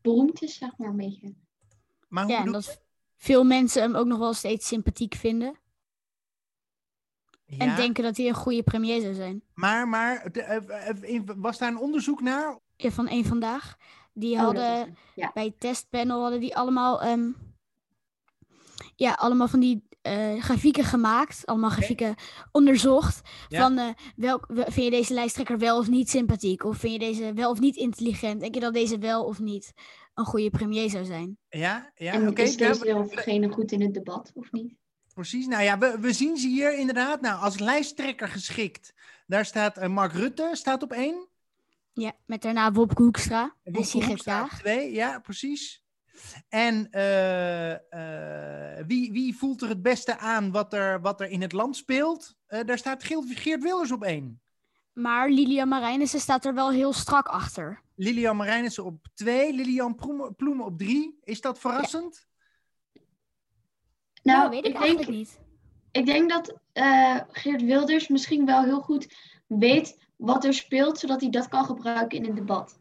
beroemd 0.00 0.42
is, 0.42 0.54
zeg 0.54 0.76
maar, 0.76 0.88
een 0.88 0.96
beetje. 0.96 1.34
Maar 2.08 2.24
hoe 2.24 2.32
ja, 2.32 2.44
dat 2.44 2.82
veel 3.16 3.44
mensen 3.44 3.82
hem 3.82 3.96
ook 3.96 4.06
nog 4.06 4.18
wel 4.18 4.32
steeds 4.32 4.66
sympathiek 4.66 5.14
vinden. 5.14 5.58
Ja. 7.46 7.58
En 7.58 7.76
denken 7.76 8.02
dat 8.04 8.16
hij 8.16 8.28
een 8.28 8.34
goede 8.34 8.62
premier 8.62 9.00
zou 9.00 9.14
zijn. 9.14 9.42
Maar, 9.54 9.88
maar 9.88 10.22
eh, 10.22 11.16
eh, 11.16 11.22
was 11.36 11.58
daar 11.58 11.68
een 11.70 11.78
onderzoek 11.78 12.20
naar? 12.20 12.58
Ja, 12.76 12.90
van 12.90 13.08
één 13.08 13.24
vandaag. 13.24 13.76
Die 14.12 14.34
Oh, 14.34 14.40
hadden 14.40 14.96
ja. 15.14 15.30
bij 15.34 15.44
het 15.44 15.60
testpanel 15.60 16.20
hadden 16.22 16.40
die 16.40 16.56
allemaal, 16.56 17.02
ehm, 17.02 17.30
ja, 18.96 19.12
allemaal 19.12 19.48
van 19.48 19.60
die 19.60 19.84
eh, 20.02 20.42
grafieken 20.42 20.84
gemaakt. 20.84 21.46
Allemaal 21.46 21.70
grafieken 21.70 22.14
onderzocht. 22.52 23.20
Ja. 23.48 23.60
Van 23.60 23.78
eh, 23.78 23.88
welk, 24.16 24.44
wel- 24.48 24.64
vind 24.64 24.84
je 24.84 24.90
deze 24.90 25.14
lijsttrekker 25.14 25.58
wel 25.58 25.78
of 25.78 25.88
niet 25.88 26.10
sympathiek? 26.10 26.64
Of 26.64 26.76
vind 26.76 26.92
je 26.92 26.98
deze 26.98 27.32
wel 27.32 27.50
of 27.50 27.60
niet 27.60 27.76
intelligent? 27.76 28.40
Denk 28.40 28.54
je 28.54 28.60
dat 28.60 28.74
deze 28.74 28.98
wel 28.98 29.24
of 29.24 29.38
niet 29.40 29.72
een 30.14 30.24
goede 30.24 30.50
premier 30.50 30.90
zou 30.90 31.04
zijn? 31.04 31.38
Ja, 31.48 31.90
ja 31.94 32.12
en 32.12 32.28
oké. 32.28 32.42
is 32.42 32.54
ja, 32.54 32.68
deze 32.68 32.84
we- 32.84 32.94
of 32.94 33.08
degene 33.08 33.48
goed 33.48 33.72
in 33.72 33.80
het 33.82 33.94
debat, 33.94 34.30
of 34.34 34.52
niet? 34.52 34.74
Precies. 35.16 35.46
Nou 35.46 35.62
ja, 35.62 35.78
we, 35.78 35.96
we 36.00 36.12
zien 36.12 36.36
ze 36.36 36.48
hier 36.48 36.78
inderdaad. 36.78 37.20
Nou, 37.20 37.40
als 37.40 37.58
lijsttrekker 37.58 38.28
geschikt. 38.28 38.94
Daar 39.26 39.44
staat 39.44 39.76
eh, 39.76 39.88
Mark 39.88 40.12
Rutte, 40.12 40.50
staat 40.52 40.82
op 40.82 40.92
één. 40.92 41.28
Ja, 41.92 42.12
met 42.26 42.42
daarna 42.42 42.72
Wopke 42.72 43.02
Hoekstra 43.02 43.42
en 43.62 43.72
Wopke 43.72 43.88
Sigrid 43.88 44.08
Hoekstra 44.08 44.42
op 44.42 44.50
twee, 44.50 44.92
ja, 44.92 45.18
precies. 45.18 45.84
En 46.48 46.90
eh, 46.90 47.72
eh, 47.72 48.86
wie, 48.86 49.12
wie 49.12 49.36
voelt 49.36 49.62
er 49.62 49.68
het 49.68 49.82
beste 49.82 50.18
aan 50.18 50.50
wat 50.50 50.72
er, 50.72 51.00
wat 51.00 51.20
er 51.20 51.28
in 51.28 51.42
het 51.42 51.52
land 51.52 51.76
speelt? 51.76 52.34
Daar 52.46 52.78
staat 52.78 53.04
Geert, 53.04 53.24
Geert 53.28 53.62
Wilders 53.62 53.92
op 53.92 54.02
één. 54.02 54.40
Maar 54.92 55.30
Lilian 55.30 55.68
Marijnissen 55.68 56.20
staat 56.20 56.44
er 56.44 56.54
wel 56.54 56.70
heel 56.70 56.92
strak 56.92 57.26
achter. 57.26 57.80
Lilian 57.94 58.36
Marijnissen 58.36 58.84
op 58.84 59.06
twee. 59.14 59.52
Lilian 59.52 59.94
Ploemen, 59.94 60.34
Ploemen 60.34 60.64
op 60.64 60.78
drie. 60.78 61.18
Is 61.22 61.40
dat 61.40 61.58
verrassend? 61.58 62.26
Nou, 64.26 64.38
Nou, 64.38 64.50
weet 64.50 64.64
ik 64.64 64.72
denk, 64.72 64.84
eigenlijk 64.84 65.10
niet. 65.10 65.38
Ik 65.90 66.06
denk 66.06 66.30
dat 66.30 66.54
eh, 66.72 67.20
Geert 67.30 67.62
Wilders 67.62 68.08
misschien 68.08 68.46
wel 68.46 68.62
heel 68.62 68.80
goed 68.80 69.14
weet 69.46 69.98
wat 70.16 70.44
er 70.44 70.54
speelt, 70.54 70.98
zodat 70.98 71.20
hij 71.20 71.30
dat 71.30 71.48
kan 71.48 71.64
gebruiken 71.64 72.18
in 72.18 72.24
een 72.24 72.34
debat. 72.34 72.78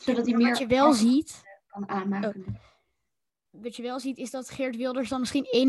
Zodat 0.00 0.26
hij 0.26 0.34
meer 0.36 0.48
Wat 0.48 0.58
je 0.58 0.66
wel 0.66 0.92
ziet, 0.92 1.42
kan 1.66 1.88
aanmaken. 1.88 2.60
wat 3.50 3.76
je 3.76 3.82
wel 3.82 4.00
ziet, 4.00 4.18
is 4.18 4.30
dat 4.30 4.50
Geert 4.50 4.76
Wilders 4.76 5.08
dan 5.08 5.20
misschien 5.20 5.68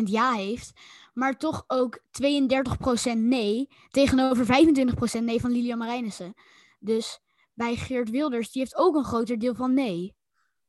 61% 0.00 0.02
ja 0.04 0.32
heeft, 0.32 0.72
maar 1.14 1.36
toch 1.36 1.64
ook 1.66 2.02
32% 3.12 3.12
nee 3.16 3.68
tegenover 3.88 4.46
25% 5.20 5.22
nee 5.22 5.40
van 5.40 5.50
Lilian 5.50 5.78
Marijnissen. 5.78 6.34
Dus 6.78 7.20
bij 7.54 7.76
Geert 7.76 8.10
Wilders, 8.10 8.50
die 8.50 8.62
heeft 8.62 8.76
ook 8.76 8.96
een 8.96 9.04
groter 9.04 9.38
deel 9.38 9.54
van 9.54 9.74
nee. 9.74 10.14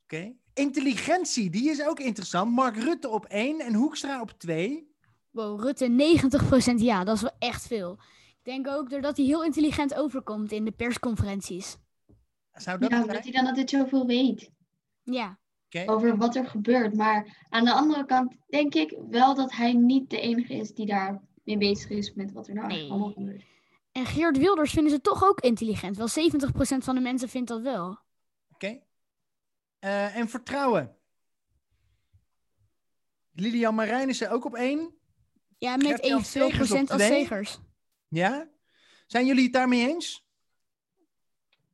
Oké. 0.04 0.36
Intelligentie, 0.60 1.50
die 1.50 1.70
is 1.70 1.84
ook 1.86 2.00
interessant. 2.00 2.52
Mark 2.52 2.76
Rutte 2.78 3.10
op 3.10 3.26
één 3.26 3.60
en 3.60 3.74
Hoekstra 3.74 4.22
op 4.22 4.32
twee. 4.38 4.94
Wow, 5.32 5.62
Rutte 5.62 5.88
90% 6.72 6.76
ja, 6.76 7.04
dat 7.04 7.16
is 7.16 7.22
wel 7.22 7.36
echt 7.40 7.68
veel. 7.68 7.92
Ik 8.28 8.44
denk 8.44 8.68
ook 8.68 8.90
doordat 8.90 9.18
hij 9.18 9.26
heel 9.26 9.44
intelligent 9.44 9.94
overkomt 9.96 10.52
in 10.52 10.66
de 10.66 10.72
persconferenties. 10.72 11.78
Zou 12.52 12.86
Ja, 12.90 13.02
omdat 13.02 13.24
hij 13.24 13.32
dan 13.32 13.46
altijd 13.46 13.70
zoveel 13.70 14.06
weet 14.06 14.52
Ja. 15.04 15.40
over 15.86 16.18
wat 16.18 16.36
er 16.36 16.48
gebeurt. 16.48 16.96
Maar 16.96 17.46
aan 17.50 17.66
de 17.66 17.74
andere 17.74 18.06
kant 18.06 18.36
denk 18.48 18.74
ik 18.74 18.98
wel 19.10 19.36
dat 19.36 19.52
hij 19.52 19.74
niet 19.74 20.10
de 20.10 20.20
enige 20.20 20.54
is 20.54 20.74
die 20.74 20.86
daar 20.86 21.22
mee 21.44 21.58
bezig 21.58 21.90
is 21.90 22.14
met 22.14 22.32
wat 22.32 22.48
er 22.48 22.54
nou 22.54 22.72
allemaal 22.90 23.12
gebeurt. 23.12 23.44
En 23.92 24.06
Geert 24.06 24.38
Wilders 24.38 24.72
vinden 24.72 24.92
ze 24.92 25.02
toch 25.02 25.24
ook 25.24 25.40
intelligent. 25.40 25.98
Wel 25.98 26.08
70% 26.08 26.84
van 26.84 26.96
de 26.96 27.02
mensen 27.02 27.30
vindt 27.30 27.48
dat 27.48 27.62
wel. 27.62 27.98
Oké. 28.54 28.80
Eh, 29.86 30.16
en 30.16 30.30
vertrouwen. 30.30 30.96
Lilian 33.34 33.76
Marijnissen 33.76 34.32
ook 34.32 34.46
op 34.46 34.56
één. 34.56 34.96
Ja, 35.58 35.78
met 35.78 36.02
evenveel 36.02 36.50
procent 36.50 36.92
als 36.92 37.02
twee. 37.02 37.22
Segers. 37.22 37.60
Ja? 38.08 38.50
Zijn 39.08 39.26
jullie 39.26 39.44
het 39.44 39.54
daarmee 39.54 39.88
eens? 39.88 40.26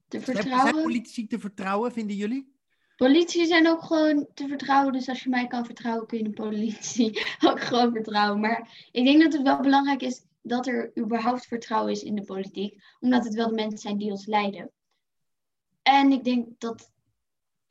Te 0.08 0.20
Zijn- 0.20 0.24
vertrouwen. 0.24 0.74
Zijn 0.74 0.84
politici 0.84 1.28
te 1.28 1.40
vertrouwen, 1.40 1.92
vinden 1.92 2.16
jullie? 2.16 2.56
Politie 2.96 3.46
zijn 3.46 3.68
ook 3.68 3.82
gewoon 3.82 4.28
te 4.34 4.48
vertrouwen. 4.48 4.94
Dus 4.94 5.10
als 5.10 5.24
je 5.24 5.30
mij 5.30 5.48
kan 5.48 5.66
vertrouwen, 5.66 6.08
kun 6.08 6.18
je 6.18 6.24
de 6.24 6.30
politie 6.30 7.26
ook 7.48 7.62
gewoon 7.62 7.92
vertrouwen. 7.92 8.40
Maar 8.40 8.88
ik 8.92 9.06
denk 9.06 9.22
dat 9.22 9.34
het 9.34 9.42
wel 9.42 9.62
belangrijk 9.62 10.02
is 10.02 10.26
dat 10.42 10.68
er 10.68 10.92
überhaupt 10.98 11.46
vertrouwen 11.46 11.92
is 11.92 12.04
in 12.04 12.16
de 12.16 12.24
politiek. 12.24 12.84
Omdat 13.00 13.24
het 13.24 13.34
wel 13.34 13.48
de 13.48 13.56
mensen 13.56 13.80
zijn 13.80 13.98
die 13.98 14.12
ons 14.12 14.26
leiden. 14.26 14.72
En 15.82 16.12
ik 16.12 16.24
denk 16.24 16.60
dat, 16.60 16.92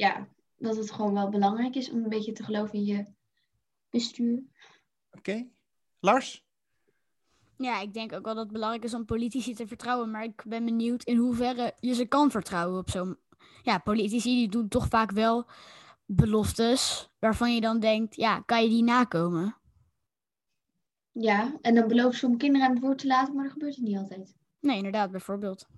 ja, 0.01 0.29
dat 0.57 0.77
het 0.77 0.91
gewoon 0.91 1.15
wel 1.15 1.29
belangrijk 1.29 1.75
is 1.75 1.91
om 1.91 2.03
een 2.03 2.09
beetje 2.09 2.33
te 2.33 2.45
geloven 2.45 2.75
in 2.75 2.85
je 2.85 3.07
bestuur. 3.91 4.43
Oké. 5.11 5.49
Lars? 6.01 6.47
Ja, 7.57 7.81
ik 7.81 7.95
denk 7.95 8.13
ook 8.13 8.25
wel 8.25 8.35
dat 8.35 8.43
het 8.43 8.53
belangrijk 8.53 8.85
is 8.85 8.95
om 8.95 9.05
politici 9.05 9.55
te 9.55 9.67
vertrouwen. 9.67 10.11
Maar 10.11 10.25
ik 10.25 10.43
ben 10.47 10.65
benieuwd 10.65 11.03
in 11.03 11.17
hoeverre 11.17 11.75
je 11.81 11.95
ze 11.95 12.07
kan 12.07 12.31
vertrouwen 12.31 12.79
op 12.79 12.91
zo'n... 12.91 13.19
Ja, 13.63 13.79
politici 13.79 14.35
die 14.35 14.49
doen 14.49 14.69
toch 14.69 14.89
vaak 14.89 15.11
wel 15.11 15.47
beloftes 16.05 17.11
waarvan 17.19 17.55
je 17.55 17.61
dan 17.61 17.81
denkt, 17.81 18.17
ja, 18.17 18.41
kan 18.41 18.63
je 18.63 18.69
die 18.69 18.83
nakomen? 18.83 19.57
Ja, 21.13 21.59
en 21.61 21.75
dan 21.75 21.89
beloven 21.89 22.19
ze 22.19 22.27
om 22.27 22.37
kinderen 22.37 22.67
aan 22.67 22.75
het 22.75 22.83
woord 22.83 22.99
te 22.99 23.07
laten, 23.07 23.35
maar 23.35 23.45
dat 23.45 23.53
gebeurt 23.53 23.75
het 23.75 23.85
niet 23.85 23.97
altijd. 23.97 24.35
Nee, 24.61 24.77
inderdaad, 24.77 25.11
bijvoorbeeld. 25.11 25.69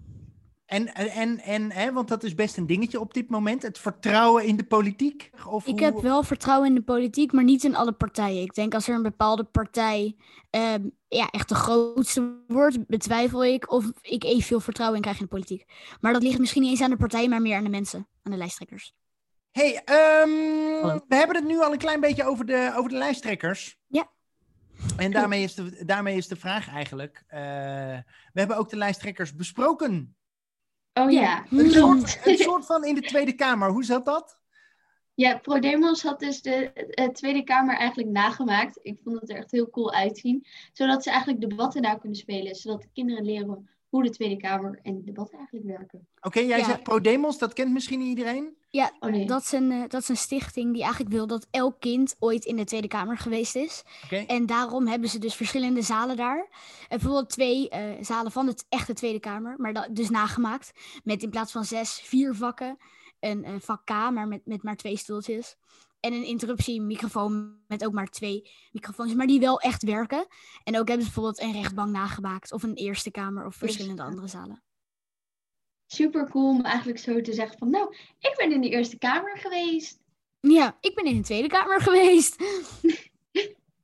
En, 0.73 0.95
en, 0.95 1.39
en, 1.41 1.73
hè, 1.73 1.93
want 1.93 2.09
dat 2.09 2.23
is 2.23 2.35
best 2.35 2.57
een 2.57 2.67
dingetje 2.67 3.01
op 3.01 3.15
dit 3.15 3.31
moment. 3.31 3.63
Het 3.63 3.79
vertrouwen 3.79 4.45
in 4.45 4.57
de 4.57 4.65
politiek. 4.65 5.31
Of 5.49 5.67
Ik 5.67 5.73
hoe- 5.79 5.83
heb 5.85 6.01
wel 6.01 6.23
vertrouwen 6.23 6.69
in 6.69 6.75
de 6.75 6.83
politiek, 6.83 7.33
maar 7.33 7.45
niet 7.45 7.65
in 7.65 7.77
alle 7.77 7.93
partijen. 7.93 8.43
Ik 8.43 8.55
denk 8.55 8.75
als 8.75 8.89
er 8.89 8.95
een 8.95 9.03
bepaalde 9.03 9.45
partij 9.45 10.17
ehm, 10.51 10.89
ja, 11.09 11.29
echt 11.31 11.49
de 11.49 11.55
grootste 11.55 12.43
wordt, 12.47 12.87
betwijfel 12.87 13.45
ik 13.45 13.73
of 13.73 13.85
ik 14.03 14.25
evenveel 14.25 14.61
vertrouwen 14.61 14.97
in 14.97 15.03
krijg 15.03 15.19
in 15.19 15.25
de 15.25 15.31
politiek. 15.31 15.65
Maar 16.01 16.13
dat 16.13 16.23
ligt 16.23 16.39
misschien 16.39 16.63
niet 16.63 16.71
eens 16.71 16.81
aan 16.83 16.91
de 16.91 16.97
partij, 16.97 17.29
maar 17.29 17.43
meer 17.43 17.57
aan 17.57 17.65
de 17.65 17.71
mensen, 17.71 18.09
aan 18.23 18.33
de 18.33 18.39
lijsttrekkers. 18.39 18.95
hey, 19.51 19.83
ehm, 19.85 20.31
we 21.09 21.15
hebben 21.17 21.37
het 21.37 21.45
nu 21.47 21.61
al 21.61 21.73
een 21.73 21.79
klein 21.79 22.01
beetje 22.01 22.25
over 22.25 22.47
de, 22.47 22.73
over 22.77 22.91
de 22.91 22.97
lijsttrekkers. 22.97 23.77
Ja. 23.87 24.11
En 24.97 25.11
daarmee 25.11 25.43
is 25.43 25.55
de, 25.55 25.85
daarmee 25.85 26.17
is 26.17 26.29
de 26.29 26.37
vraag 26.37 26.69
eigenlijk. 26.69 27.25
eh, 27.27 27.41
we 28.33 28.39
hebben 28.41 28.57
ook 28.57 28.71
de 28.71 28.77
lijsttrekkers 28.77 29.35
besproken. 29.35 30.17
Oh 30.95 31.11
ja, 31.11 31.45
Een 31.51 31.71
soort, 31.71 32.19
een 32.27 32.37
soort 32.37 32.67
van 32.67 32.85
in 32.85 32.95
de 32.95 33.01
Tweede 33.01 33.33
Kamer. 33.33 33.71
Hoe 33.71 33.85
zat 33.85 34.05
dat? 34.05 34.41
Ja, 35.15 35.39
ProDemos 35.39 36.03
had 36.03 36.21
dus 36.21 36.43
de 36.43 36.73
eh, 36.73 37.09
Tweede 37.09 37.43
Kamer 37.43 37.77
eigenlijk 37.77 38.11
nagemaakt. 38.11 38.79
Ik 38.83 38.99
vond 39.05 39.21
het 39.21 39.31
er 39.31 39.37
echt 39.37 39.51
heel 39.51 39.71
cool 39.71 39.93
uitzien. 39.93 40.47
Zodat 40.73 41.03
ze 41.03 41.11
eigenlijk 41.11 41.41
debatten 41.41 41.83
nou 41.83 41.99
kunnen 41.99 42.19
spelen. 42.19 42.55
Zodat 42.55 42.83
de 42.83 42.89
kinderen 42.93 43.25
leren 43.25 43.69
hoe 43.93 44.03
de 44.03 44.11
Tweede 44.11 44.37
Kamer 44.37 44.81
en 44.83 44.95
de 44.97 45.05
debatten 45.05 45.39
eigenlijk 45.39 45.67
werken. 45.67 46.07
Oké, 46.21 46.41
jij 46.41 46.59
Ja. 46.59 46.65
zegt 46.65 46.83
ProDemos, 46.83 47.39
dat 47.39 47.53
kent 47.53 47.73
misschien 47.73 47.99
niet 47.99 48.09
iedereen. 48.09 48.57
Ja, 48.69 48.93
Oh, 49.01 49.11
nee. 49.11 49.27
dat, 49.27 49.43
is 49.43 49.53
een, 49.53 49.71
eh, 49.73 49.83
dat 49.89 50.03
is 50.03 50.09
een 50.09 50.17
stichting 50.17 50.73
die 50.73 50.83
eigenlijk 50.83 51.13
wil 51.13 51.27
dat 51.27 51.47
elk 51.51 51.81
kind 51.81 52.17
ooit 52.19 52.45
in 52.45 52.57
de 52.57 52.65
Tweede 52.65 52.89
Kamer 52.89 53.19
geweest 53.19 53.57
is. 53.57 53.83
Oké. 54.05 54.17
En 54.17 54.47
daarom 54.47 54.87
hebben 54.87 55.09
ze 55.09 55.19
dus 55.19 55.35
verschillende 55.35 55.83
zalen 55.83 56.17
daar. 56.17 56.39
En 56.89 56.99
bijvoorbeeld 56.99 57.29
twee 57.31 57.69
eh, 57.69 58.05
zalen 58.05 58.33
van 58.33 58.47
de 58.47 58.55
echte 58.69 58.93
Tweede 58.95 59.21
Kamer, 59.21 59.55
maar 59.59 59.73
dat, 59.73 59.89
dus 59.91 60.11
nagemaakt. 60.11 60.73
Met 61.05 61.23
in 61.23 61.31
plaats 61.31 61.53
van 61.53 61.65
zes, 61.65 62.01
vier 62.05 62.35
vakken. 62.35 62.79
Een, 63.21 63.45
eh, 63.45 63.53
vak 63.59 63.85
K, 63.85 63.91
maar 63.91 64.29
met, 64.29 64.47
met 64.47 64.63
maar 64.63 64.77
twee 64.77 64.97
stoeltjes. 64.97 65.57
En 66.03 66.13
een 66.13 66.25
interruptiemicrofoon 66.25 67.57
met 67.67 67.85
ook 67.85 67.93
maar 67.93 68.09
twee 68.09 68.51
microfoons, 68.73 69.15
maar 69.15 69.27
die 69.27 69.41
wel 69.41 69.61
echt 69.61 69.83
werken. 69.83 70.27
En 70.65 70.79
ook 70.79 70.89
hebben 70.89 71.07
ze 71.07 71.13
bijvoorbeeld 71.13 71.41
een 71.41 71.53
rechtbank 71.53 71.91
nagemaakt, 71.91 72.53
of 72.53 72.63
een 72.63 72.75
Eerste 72.75 73.11
Kamer, 73.11 73.47
of 73.47 73.55
verschillende 73.55 74.03
andere 74.03 74.27
zalen. 74.27 74.63
Super 75.87 76.29
cool 76.31 76.49
om 76.49 76.65
eigenlijk 76.65 76.99
zo 76.99 77.21
te 77.21 77.33
zeggen 77.33 77.59
van... 77.59 77.71
Nou, 77.71 77.95
ik 78.19 78.35
ben 78.37 78.53
in 78.53 78.61
de 78.61 78.69
Eerste 78.69 78.99
Kamer 78.99 79.39
geweest. 79.39 79.99
Ja, 80.41 80.77
ik 80.81 80.95
ben 80.95 81.05
in 81.05 81.17
de 81.17 81.23
Tweede 81.23 81.49
Kamer 81.49 81.81
geweest. 81.89 82.37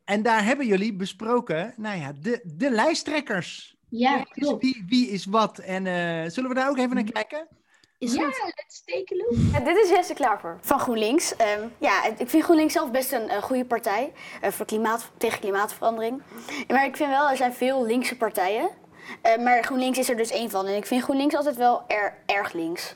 En 0.04 0.22
daar 0.22 0.44
hebben 0.44 0.66
jullie 0.66 0.94
besproken, 0.94 1.74
nou 1.76 1.98
ja, 1.98 2.12
de, 2.12 2.40
de 2.56 2.70
lijsttrekkers. 2.70 3.76
Ja, 3.88 4.16
Dus 4.16 4.26
klopt. 4.32 4.62
wie, 4.62 4.84
wie 4.86 5.08
is 5.08 5.24
wat? 5.24 5.58
En 5.58 5.86
eh, 5.86 6.30
zullen 6.30 6.48
we 6.48 6.54
daar 6.54 6.68
ook 6.68 6.78
even 6.78 6.94
naar 6.94 7.04
kijken? 7.04 7.48
Is 7.98 8.14
ja, 8.14 8.24
goed. 8.24 8.52
let's 8.56 8.82
take 8.84 9.14
a 9.14 9.16
look. 9.16 9.64
dit 9.64 9.84
is 9.84 9.88
Jesse 9.88 10.14
klaar 10.14 10.40
voor. 10.40 10.58
Van 10.60 10.80
GroenLinks. 10.80 11.36
Ehm, 11.36 11.66
ja, 11.78 12.04
ik 12.04 12.28
vind 12.28 12.44
GroenLinks 12.44 12.72
zelf 12.72 12.90
best 12.90 13.12
een, 13.12 13.34
een 13.34 13.42
goede 13.42 13.64
partij 13.64 14.12
eh, 14.40 14.50
voor 14.50 14.66
klimaat, 14.66 15.10
tegen 15.16 15.40
klimaatverandering. 15.40 16.22
Maar 16.68 16.84
ik 16.84 16.96
vind 16.96 17.10
wel, 17.10 17.30
er 17.30 17.36
zijn 17.36 17.54
veel 17.54 17.84
linkse 17.84 18.16
partijen. 18.16 18.70
Eh, 19.22 19.42
maar 19.42 19.62
GroenLinks 19.64 19.98
is 19.98 20.08
er 20.08 20.16
dus 20.16 20.30
één 20.30 20.50
van. 20.50 20.66
En 20.66 20.76
ik 20.76 20.86
vind 20.86 21.02
GroenLinks 21.02 21.34
altijd 21.34 21.56
wel 21.56 21.82
er, 21.86 22.14
erg 22.26 22.52
links. 22.52 22.94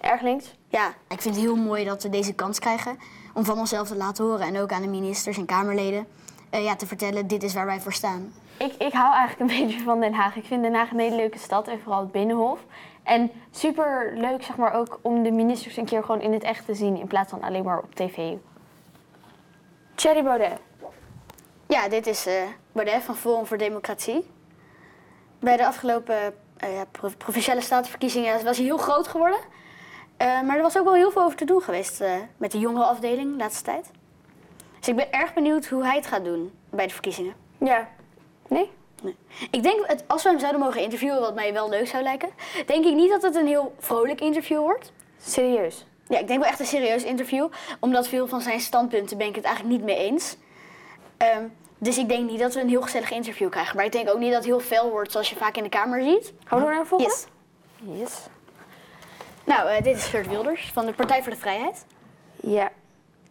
Erg 0.00 0.20
links? 0.20 0.54
Ja. 0.68 0.88
Ik 1.08 1.20
vind 1.20 1.34
het 1.34 1.44
heel 1.44 1.56
mooi 1.56 1.84
dat 1.84 2.02
we 2.02 2.08
deze 2.08 2.32
kans 2.32 2.58
krijgen 2.58 2.98
om 3.34 3.44
van 3.44 3.58
onszelf 3.58 3.88
te 3.88 3.96
laten 3.96 4.24
horen 4.24 4.46
en 4.46 4.58
ook 4.58 4.72
aan 4.72 4.82
de 4.82 4.88
ministers 4.88 5.36
en 5.36 5.46
Kamerleden 5.46 6.06
eh, 6.50 6.64
ja, 6.64 6.76
te 6.76 6.86
vertellen: 6.86 7.26
dit 7.26 7.42
is 7.42 7.54
waar 7.54 7.66
wij 7.66 7.80
voor 7.80 7.92
staan. 7.92 8.32
Ik, 8.56 8.72
ik 8.78 8.92
hou 8.92 9.14
eigenlijk 9.14 9.50
een 9.50 9.58
beetje 9.66 9.84
van 9.84 10.00
Den 10.00 10.14
Haag. 10.14 10.36
Ik 10.36 10.44
vind 10.44 10.62
Den 10.62 10.74
Haag 10.74 10.90
een 10.90 10.98
hele 10.98 11.16
leuke 11.16 11.38
stad 11.38 11.68
en 11.68 11.80
vooral 11.80 12.00
het 12.00 12.12
Binnenhof. 12.12 12.60
En 13.02 13.30
super 13.50 14.12
leuk, 14.14 14.42
zeg 14.42 14.56
maar, 14.56 14.72
ook 14.74 14.98
om 15.02 15.22
de 15.22 15.30
ministers 15.30 15.76
een 15.76 15.84
keer 15.84 16.04
gewoon 16.04 16.20
in 16.20 16.32
het 16.32 16.42
echt 16.42 16.64
te 16.64 16.74
zien 16.74 16.96
in 16.96 17.06
plaats 17.06 17.30
van 17.30 17.42
alleen 17.42 17.64
maar 17.64 17.78
op 17.78 17.94
tv. 17.94 18.32
Thierry 19.94 20.22
Baudet. 20.22 20.58
Ja, 21.66 21.88
dit 21.88 22.06
is 22.06 22.26
eh 22.26 22.42
Baudet 22.72 23.02
van 23.02 23.16
Forum 23.16 23.46
voor 23.46 23.56
Democratie. 23.58 24.30
Bij 25.38 25.56
de 25.56 25.66
afgelopen 25.66 26.16
ja, 26.58 26.84
pro- 26.90 27.10
provinciale 27.18 27.60
statenverkiezingen 27.60 28.44
was 28.44 28.56
hij 28.56 28.66
heel 28.66 28.76
groot 28.78 29.08
geworden. 29.08 29.38
Eh, 30.16 30.40
maar 30.42 30.56
er 30.56 30.62
was 30.62 30.78
ook 30.78 30.84
wel 30.84 30.94
heel 30.94 31.10
veel 31.10 31.22
over 31.22 31.36
te 31.36 31.44
doen 31.44 31.62
geweest 31.62 32.02
met 32.36 32.52
de 32.52 32.58
jongerenafdeling 32.58 33.30
de 33.30 33.36
laatste 33.36 33.64
tijd. 33.64 33.90
Dus 34.78 34.88
ik 34.88 34.96
ben 34.96 35.12
erg 35.12 35.34
benieuwd 35.34 35.66
hoe 35.66 35.84
hij 35.84 35.96
het 35.96 36.06
gaat 36.06 36.24
doen 36.24 36.52
bij 36.70 36.86
de 36.86 36.92
verkiezingen. 36.92 37.34
Ja. 37.58 37.88
Nee? 38.48 38.70
Nee. 39.02 39.16
Ik 39.50 39.62
denk, 39.62 39.86
het, 39.86 40.04
als 40.06 40.22
we 40.22 40.28
hem 40.28 40.38
zouden 40.38 40.60
mogen 40.60 40.80
interviewen, 40.80 41.20
wat 41.20 41.34
mij 41.34 41.52
wel 41.52 41.68
leuk 41.68 41.86
zou 41.86 42.02
lijken, 42.02 42.28
denk 42.66 42.84
ik 42.84 42.94
niet 42.94 43.10
dat 43.10 43.22
het 43.22 43.34
een 43.34 43.46
heel 43.46 43.74
vrolijk 43.78 44.20
interview 44.20 44.58
wordt. 44.58 44.92
Serieus? 45.22 45.86
Ja, 46.08 46.18
ik 46.18 46.26
denk 46.26 46.40
wel 46.40 46.48
echt 46.48 46.60
een 46.60 46.66
serieus 46.66 47.04
interview. 47.04 47.48
Omdat 47.80 48.08
veel 48.08 48.26
van 48.26 48.40
zijn 48.40 48.60
standpunten 48.60 49.18
ben 49.18 49.26
ik 49.26 49.34
het 49.34 49.44
eigenlijk 49.44 49.76
niet 49.76 49.84
mee 49.84 49.96
eens. 49.96 50.36
Ehm, 51.16 51.44
dus 51.78 51.98
ik 51.98 52.08
denk 52.08 52.30
niet 52.30 52.40
dat 52.40 52.54
we 52.54 52.60
een 52.60 52.68
heel 52.68 52.82
gezellig 52.82 53.10
interview 53.10 53.50
krijgen. 53.50 53.76
Maar 53.76 53.84
ik 53.84 53.92
denk 53.92 54.08
ook 54.08 54.18
niet 54.18 54.32
dat 54.32 54.44
het 54.44 54.44
heel 54.44 54.60
fel 54.60 54.90
wordt 54.90 55.12
zoals 55.12 55.30
je 55.30 55.36
vaak 55.36 55.56
in 55.56 55.62
de 55.62 55.68
Kamer 55.68 56.02
ziet. 56.02 56.32
Gaan 56.44 56.58
we 56.58 56.64
door 56.64 56.74
naar 56.74 56.82
de 56.82 56.88
volgende? 56.88 57.14
Yes. 57.14 57.98
Yes. 57.98 58.26
Nou, 59.44 59.68
eh, 59.68 59.82
dit 59.82 59.96
is 59.96 60.04
Geert 60.04 60.28
Wilders 60.28 60.70
van 60.72 60.86
de 60.86 60.92
Partij 60.92 61.22
voor 61.22 61.32
de 61.32 61.38
Vrijheid. 61.38 61.84
Ja. 62.40 62.70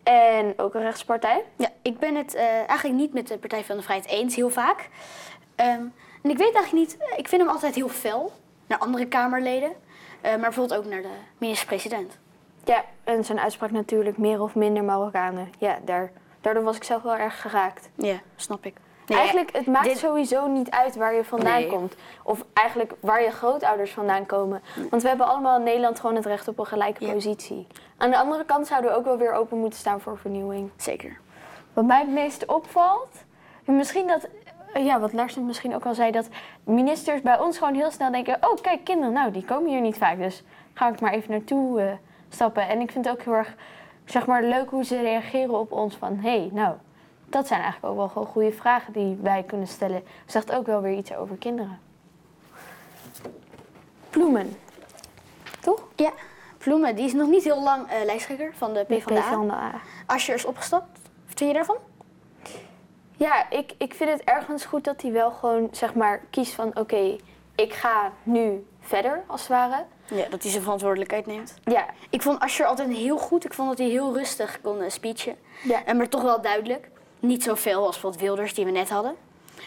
En 0.03 0.53
ook 0.57 0.73
een 0.73 0.81
rechtspartij? 0.81 1.43
Ja, 1.55 1.69
ik 1.81 1.99
ben 1.99 2.15
het 2.15 2.33
eh, 2.33 2.43
eigenlijk 2.45 2.99
niet 2.99 3.13
met 3.13 3.27
de 3.27 3.37
Partij 3.37 3.63
van 3.63 3.77
de 3.77 3.83
Vrijheid 3.83 4.09
eens, 4.09 4.35
heel 4.35 4.49
vaak. 4.49 4.89
Ehm, 5.59 5.81
en 6.23 6.29
ik 6.29 6.37
weet 6.37 6.53
eigenlijk 6.55 6.71
niet, 6.73 6.97
ik 7.17 7.27
vind 7.27 7.41
hem 7.41 7.51
altijd 7.51 7.75
heel 7.75 7.89
fel 7.89 8.31
naar 8.67 8.77
andere 8.77 9.05
Kamerleden. 9.07 9.71
eh, 10.21 10.31
maar 10.31 10.39
bijvoorbeeld 10.39 10.79
ook 10.79 10.85
naar 10.91 11.01
de 11.01 11.09
minister-president. 11.37 12.17
Ja, 12.63 12.83
en 13.03 13.25
zijn 13.25 13.39
uitspraak 13.39 13.71
natuurlijk 13.71 14.17
meer 14.17 14.41
of 14.41 14.55
minder 14.55 14.83
Marokkanen. 14.83 15.49
Ja, 15.57 15.79
daar, 15.85 16.11
daardoor 16.41 16.63
was 16.63 16.75
ik 16.75 16.83
zelf 16.83 17.01
wel 17.01 17.15
erg 17.15 17.41
geraakt. 17.41 17.89
Ja, 17.95 18.15
snap 18.35 18.65
ik. 18.65 18.75
eigenlijk, 19.07 19.51
het 19.51 19.65
maakt 19.65 19.85
dit- 19.85 19.97
sowieso 19.97 20.47
niet 20.47 20.69
uit 20.71 20.95
waar 20.95 21.13
je 21.13 21.23
vandaan 21.23 21.59
Nee. 21.59 21.67
komt. 21.67 21.95
Of 22.23 22.45
eigenlijk 22.53 22.93
waar 22.99 23.21
je 23.23 23.31
grootouders 23.31 23.91
vandaan 23.91 24.25
komen. 24.25 24.61
Want 24.89 25.01
we 25.01 25.07
hebben 25.07 25.27
allemaal 25.27 25.57
in 25.57 25.63
Nederland 25.63 25.99
gewoon 25.99 26.15
het 26.15 26.25
recht 26.25 26.47
op 26.47 26.59
een 26.59 26.65
gelijke 26.65 27.11
positie. 27.11 27.67
Aan 27.97 28.09
de 28.09 28.17
andere 28.17 28.45
kant 28.45 28.67
zouden 28.67 28.91
we 28.91 28.97
ook 28.97 29.05
wel 29.05 29.17
weer 29.17 29.33
open 29.33 29.57
moeten 29.57 29.79
staan 29.79 30.01
voor 30.01 30.17
vernieuwing. 30.17 30.71
Zeker. 30.77 31.19
Wat 31.73 31.85
mij 31.85 31.99
het 31.99 32.09
meest 32.09 32.45
opvalt, 32.45 33.09
en 33.65 33.75
misschien 33.75 34.07
dat, 34.07 34.27
ja, 34.73 34.99
wat 34.99 35.13
Lars 35.13 35.35
misschien 35.35 35.75
ook 35.75 35.85
al 35.85 35.93
zei, 35.93 36.11
dat 36.11 36.27
ministers 36.63 37.21
bij 37.21 37.39
ons 37.39 37.57
gewoon 37.57 37.73
heel 37.73 37.91
snel 37.91 38.11
denken: 38.11 38.37
oh, 38.41 38.61
kijk, 38.61 38.83
kinderen, 38.83 39.13
nou, 39.13 39.31
die 39.31 39.45
komen 39.45 39.69
hier 39.69 39.81
niet 39.81 39.97
vaak, 39.97 40.17
dus 40.17 40.43
ga 40.73 40.89
ik 40.89 41.01
maar 41.01 41.13
even 41.13 41.31
naartoe 41.31 41.81
eh, 41.81 41.91
stappen. 42.29 42.67
En 42.67 42.79
ik 42.79 42.91
vind 42.91 43.05
het 43.05 43.13
ook 43.13 43.23
heel 43.23 43.33
erg, 43.33 43.55
zeg 44.05 44.25
maar, 44.25 44.43
leuk 44.43 44.69
hoe 44.69 44.83
ze 44.83 45.01
reageren 45.01 45.59
op 45.59 45.71
ons 45.71 45.95
van: 45.95 46.17
hé, 46.17 46.39
hey, 46.39 46.49
nou, 46.53 46.75
dat 47.25 47.47
zijn 47.47 47.61
eigenlijk 47.61 47.93
ook 47.93 47.99
wel 47.99 48.09
gewoon 48.09 48.27
goede 48.27 48.51
vragen 48.51 48.93
die 48.93 49.17
wij 49.21 49.43
kunnen 49.43 49.67
stellen. 49.67 50.03
Zegt 50.25 50.51
ook 50.51 50.65
wel 50.65 50.81
weer 50.81 50.97
iets 50.97 51.15
over 51.15 51.35
kinderen. 51.35 51.79
Bloemen. 54.09 54.57
Toch? 55.59 55.87
Ja, 55.95 56.11
Ploemen, 56.57 56.95
die 56.95 57.05
is 57.05 57.13
nog 57.13 57.27
niet 57.27 57.43
heel 57.43 57.63
lang 57.63 57.87
eh, 57.87 58.05
lijsttrekker 58.05 58.53
van 58.55 58.73
de 58.73 58.83
PvdA. 58.83 59.21
PvdA. 59.21 59.71
Asscher 60.05 60.35
is 60.35 60.45
opgestapt. 60.45 60.99
Wat 61.27 61.37
vind 61.37 61.49
je 61.49 61.53
daarvan? 61.55 61.77
Ja, 63.19 63.49
ik, 63.49 63.73
ik 63.77 63.93
vind 63.93 64.09
het 64.11 64.21
ergens 64.23 64.65
goed 64.65 64.83
dat 64.83 65.01
hij 65.01 65.11
wel 65.11 65.31
gewoon, 65.31 65.67
zeg 65.71 65.93
maar, 65.93 66.21
kiest 66.29 66.53
van... 66.53 66.71
oké, 66.77 67.17
ik 67.55 67.73
ga 67.73 68.11
nu 68.23 68.65
verder, 68.79 69.23
als 69.27 69.39
het 69.41 69.49
ware. 69.49 69.85
Ja, 70.07 70.25
dat 70.29 70.41
hij 70.41 70.51
zijn 70.51 70.63
verantwoordelijkheid 70.63 71.25
neemt. 71.25 71.55
Ja. 71.63 71.85
Ik 72.09 72.21
vond 72.21 72.39
Asscher 72.39 72.65
altijd 72.65 72.89
heel 72.91 73.17
goed. 73.17 73.45
Ik 73.45 73.53
vond 73.53 73.69
dat 73.69 73.77
hij 73.77 73.87
heel 73.87 74.13
rustig 74.13 74.61
kon 74.61 74.81
uh, 74.81 74.89
speechen. 74.89 75.35
Ja. 75.63 75.85
En 75.85 75.97
maar 75.97 76.09
toch 76.09 76.21
wel 76.21 76.41
duidelijk. 76.41 76.89
Niet 77.19 77.43
zo 77.43 77.55
fel 77.55 77.81
als 77.85 77.91
bijvoorbeeld 77.91 78.21
Wilders, 78.23 78.53
die 78.53 78.65
we 78.65 78.71
net 78.71 78.89
hadden. 78.89 79.15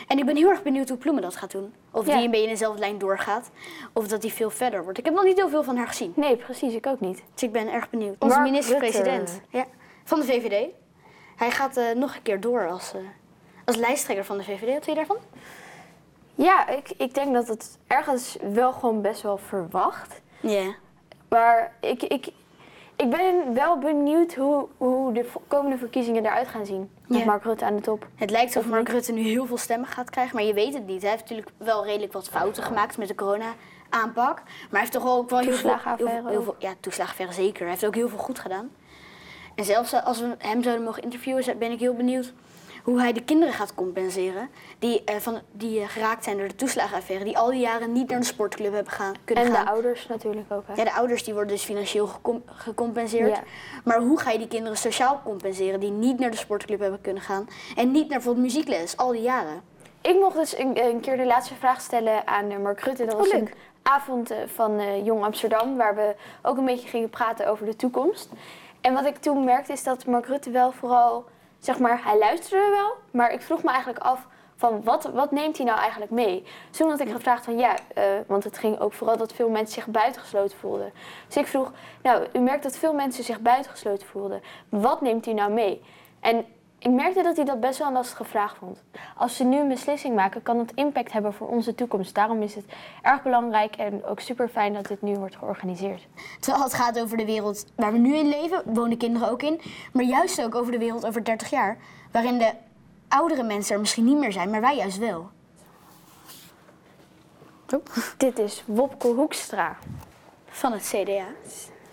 En 0.09 0.19
ik 0.19 0.25
ben 0.27 0.37
heel 0.37 0.49
erg 0.51 0.62
benieuwd 0.62 0.88
hoe 0.88 0.99
Ploemen 0.99 1.23
dat 1.23 1.37
gaat 1.37 1.51
doen. 1.51 1.75
Of 1.91 2.07
Ja. 2.07 2.15
die 2.17 2.25
een 2.25 2.31
beetje 2.31 2.47
in 2.47 2.53
dezelfde 2.53 2.79
lijn 2.81 2.99
doorgaat. 2.99 3.51
Of 3.93 4.09
dat 4.09 4.23
hij 4.23 4.31
veel 4.31 4.51
verder 4.51 4.83
wordt. 4.83 4.99
Ik 4.99 5.05
heb 5.05 5.15
nog 5.15 5.25
niet 5.25 5.37
heel 5.37 5.49
veel 5.49 5.62
van 5.65 5.77
haar 5.77 5.87
gezien. 5.88 6.12
Nee, 6.17 6.37
precies. 6.37 6.75
Ik 6.75 6.87
ook 6.87 7.01
niet. 7.01 7.23
Dus 7.35 7.43
ik 7.43 7.53
ben 7.53 7.73
erg 7.73 7.91
benieuwd. 7.91 8.17
Onze 8.19 8.41
minister-president. 8.41 9.41
Ja, 9.51 9.65
van 10.05 10.21
de 10.21 10.27
VVD. 10.27 10.71
Hij 11.37 11.51
gaat 11.51 11.77
eh, 11.77 11.91
nog 11.95 12.15
een 12.15 12.23
keer 12.23 12.41
door 12.41 12.69
als, 12.69 12.93
eh, 12.95 13.01
als 13.64 13.77
lijsttrekker 13.77 14.25
van 14.25 14.38
de 14.38 14.44
VVD. 14.44 14.61
Wat 14.75 14.85
vind 14.85 14.87
je 14.87 14.94
daarvan? 14.94 15.16
Ja, 16.35 16.68
ik, 16.68 16.90
ik 16.96 17.14
denk 17.14 17.33
dat 17.35 17.48
het 17.48 17.79
ergens 17.87 18.37
wel 18.53 18.72
gewoon 18.72 19.03
best 19.03 19.22
wel 19.22 19.37
verwacht. 19.38 20.20
Ja. 20.40 20.75
Maar 21.29 21.72
ik, 21.81 22.03
ik, 22.03 22.27
ik 22.96 23.11
ben 23.11 23.55
wel 23.55 23.79
benieuwd 23.79 24.35
hoe, 24.35 24.66
hoe 24.77 25.12
de 25.12 25.29
komende 25.48 25.79
verkiezingen 25.79 26.25
eruit 26.27 26.48
gaan 26.48 26.66
zien. 26.66 26.90
Met. 27.07 27.25
Mark 27.25 27.44
Rutte 27.44 27.64
aan 27.64 27.77
de 27.77 27.83
top. 27.83 28.07
Het 28.14 28.31
lijkt 28.31 28.46
alsof 28.46 28.62
Of 28.64 28.70
Mark? 28.70 28.88
Rutte 28.88 29.12
nu 29.12 29.20
heel 29.20 29.46
veel 29.46 29.57
stemmen 29.57 29.88
gaat 29.88 30.11
krijgen, 30.11 30.35
maar 30.37 30.44
je 30.44 30.55
weet 30.55 30.75
het 30.75 30.87
niet. 30.87 31.03
Hij 31.03 31.11
heeft 31.11 31.22
natuurlijk 31.22 31.51
wel 31.57 31.85
redelijk 31.85 32.12
wat 32.12 32.29
fouten 32.29 32.62
gemaakt 32.62 32.98
met 32.98 33.09
de 33.09 33.14
corona-aanpak. 33.14 34.35
Maar 34.44 34.68
hij 34.70 34.81
heeft 34.81 34.92
toch 34.92 35.07
ook 35.07 35.31
wel 35.31 35.38
heel 35.38 35.53
veel, 35.53 35.70
heel, 35.70 35.96
veel- 35.96 36.27
heel 36.27 36.38
ook. 36.38 36.44
veel... 36.44 36.57
Ja, 36.59 36.72
toeslagenaffaire 36.81 37.35
zeker. 37.35 37.61
Hij 37.61 37.70
heeft 37.70 37.87
ook 37.87 37.94
heel 37.94 38.09
veel 38.09 38.18
goed 38.18 38.38
gedaan. 38.38 38.70
En 39.55 39.64
zelfs 39.64 39.92
als 40.05 40.20
we 40.20 40.35
hem 40.38 40.62
zouden 40.62 40.85
mogen 40.85 41.03
interviewen, 41.03 41.59
ben 41.59 41.70
ik 41.70 41.79
heel 41.81 41.94
benieuwd 41.94 42.33
hoe 42.83 43.01
hij 43.01 43.12
de 43.12 43.23
kinderen 43.25 43.55
gaat 43.55 43.75
compenseren. 43.75 44.49
Die, 44.79 45.05
eh, 45.05 45.16
van, 45.16 45.40
die 45.53 45.81
eh, 45.81 45.88
geraakt 45.88 46.25
zijn 46.25 46.38
door 46.38 46.49
de 46.49 46.55
toeslagenaffaire. 46.55 47.25
Die 47.25 47.38
al 47.38 47.51
die 47.51 47.61
jaren 47.61 47.92
niet 47.92 48.09
naar 48.11 48.21
de 48.21 48.27
sportclub 48.27 48.73
hebben 48.73 48.92
gaan, 48.92 49.14
kunnen 49.25 49.45
En 49.45 49.53
gaan. 49.53 49.64
de 49.64 49.71
ouders 49.71 50.09
natuurlijk 50.09 50.53
ook. 50.53 50.62
Hè? 50.66 50.73
Ja, 50.75 50.85
de 50.85 50.92
ouders 50.92 51.25
die 51.25 51.35
worden 51.35 51.53
dus 51.53 51.64
financieel 51.64 52.07
gecom- 52.07 52.42
gecompenseerd. 52.47 53.37
Ja. 53.37 53.42
Maar 53.85 53.99
hoe 54.01 54.18
ga 54.21 54.31
je 54.31 54.38
die 54.38 54.49
kinderen 54.49 54.77
sociaal 54.79 55.21
compenseren 55.25 55.81
die 55.81 55.90
niet 55.90 56.18
naar 56.18 56.31
de 56.31 56.37
sportclub 56.37 56.81
hebben 56.81 57.01
kunnen 57.01 57.23
gaan 57.23 57.49
en 57.77 57.90
niet 57.90 58.09
naar 58.09 58.18
bijvoorbeeld 58.18 58.45
muziekles 58.47 58.97
al 58.97 59.12
die 59.12 59.23
jaren? 59.23 59.62
Ik 60.01 60.14
mocht 60.21 60.37
dus 60.37 60.59
een, 60.59 60.85
een 60.85 61.01
keer 61.01 61.16
de 61.16 61.27
laatste 61.27 61.55
vraag 61.55 61.81
stellen 61.81 62.27
aan 62.27 62.51
eh, 62.51 62.59
Mark 62.59 62.81
Rutte. 62.81 63.05
Dat 63.05 63.14
Oh, 63.14 63.21
was 63.21 63.31
een 63.33 63.49
avond 63.83 64.31
van 64.55 65.05
Jong 65.05 65.25
Amsterdam, 65.25 65.77
waar 65.77 65.95
we 65.95 66.14
ook 66.42 66.57
een 66.57 66.64
beetje 66.64 66.88
gingen 66.88 67.11
praten 67.11 67.47
over 67.49 67.66
de 67.66 67.77
toekomst. 67.77 68.29
En 68.81 68.95
wat 68.95 69.05
ik 69.05 69.16
toen 69.16 69.45
merkte 69.45 69.73
is 69.73 69.83
dat 69.83 70.07
Mark 70.07 70.27
Rutte 70.27 70.51
wel 70.51 70.73
vooral, 70.73 71.25
zeg 71.64 71.79
maar, 71.79 72.01
hij 72.05 72.18
luisterde 72.18 72.70
wel, 72.70 72.92
maar 73.11 73.33
ik 73.33 73.42
vroeg 73.42 73.62
me 73.62 73.70
eigenlijk 73.70 74.05
af 74.05 74.27
van 74.57 74.83
wat, 74.83 75.05
wat 75.05 75.31
neemt 75.31 75.57
hij 75.57 75.66
nou 75.66 75.79
eigenlijk 75.79 76.11
mee? 76.11 76.42
Dus 76.68 76.77
toen 76.79 76.90
had 76.90 77.01
ik 77.01 77.11
gevraagd 77.11 77.44
van 77.44 77.59
ja, 77.59 77.75
eh, 77.94 78.05
want 78.27 78.44
het 78.44 78.59
ging 78.59 78.81
ook 78.81 78.92
vooral 78.92 79.16
dat 79.16 79.33
veel 79.33 79.48
mensen 79.48 79.75
zich 79.75 79.87
buitengesloten 79.87 80.59
voelden. 80.59 80.92
Dus 81.27 81.37
ik 81.37 81.46
vroeg, 81.46 81.72
nou, 82.03 82.27
u 82.33 82.38
merkt 82.38 82.62
dat 82.62 82.77
veel 82.77 82.94
mensen 82.94 83.25
zich 83.25 83.40
buitengesloten 83.40 84.07
voelden. 84.07 84.42
Wat 84.68 85.01
neemt 85.01 85.27
u 85.27 85.33
nou 85.33 85.53
mee? 85.53 85.83
En 86.20 86.46
ik 86.83 86.90
merkte 86.90 87.23
dat 87.23 87.37
hij 87.37 87.45
dat 87.45 87.61
best 87.61 87.79
wel 87.79 87.87
een 87.87 87.92
lastige 87.92 88.25
vraag 88.25 88.57
vond. 88.57 88.83
Als 89.16 89.37
ze 89.37 89.45
nu 89.45 89.59
een 89.59 89.68
beslissing 89.68 90.14
maken, 90.14 90.42
kan 90.42 90.59
het 90.59 90.73
impact 90.75 91.12
hebben 91.12 91.35
voor 91.35 91.49
onze 91.49 91.75
toekomst. 91.75 92.14
Daarom 92.14 92.42
is 92.42 92.55
het 92.55 92.64
erg 93.03 93.23
belangrijk 93.23 93.77
en 93.77 94.05
ook 94.05 94.21
super 94.21 94.49
fijn 94.49 94.73
dat 94.73 94.87
dit 94.87 95.03
nu 95.03 95.16
wordt 95.16 95.37
georganiseerd. 95.37 96.07
Terwijl 96.40 96.64
het 96.64 96.75
gaat 96.75 97.01
over 97.01 97.16
de 97.16 97.25
wereld 97.25 97.66
waar 97.75 97.92
we 97.92 97.99
nu 97.99 98.16
in 98.16 98.29
leven, 98.29 98.62
wonen 98.64 98.97
kinderen 98.97 99.31
ook 99.31 99.42
in. 99.42 99.61
Maar 99.92 100.05
juist 100.05 100.42
ook 100.42 100.55
over 100.55 100.73
de 100.73 100.79
wereld 100.79 101.07
over 101.07 101.25
30 101.25 101.51
jaar. 101.51 101.77
Waarin 102.11 102.38
de 102.38 102.53
oudere 103.09 103.42
mensen 103.42 103.75
er 103.75 103.81
misschien 103.81 104.05
niet 104.05 104.18
meer 104.18 104.33
zijn, 104.33 104.51
maar 104.51 104.61
wij 104.61 104.77
juist 104.77 104.99
wel. 104.99 105.31
Dit 108.16 108.38
is 108.38 108.64
Wopke 108.66 109.09
Hoekstra. 109.09 109.77
Van 110.47 110.73
het 110.73 110.83
CDA. 110.83 111.27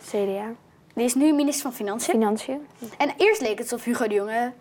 CDA. 0.03 0.51
Die 0.93 1.05
is 1.05 1.15
nu 1.15 1.33
minister 1.33 1.61
van 1.61 1.73
Financiën. 1.73 2.13
Financiën. 2.13 2.67
En 2.97 3.13
eerst 3.17 3.41
leek 3.41 3.57
het 3.57 3.71
alsof 3.71 3.83
Hugo 3.83 4.07
de 4.07 4.13
Jonge 4.13 4.53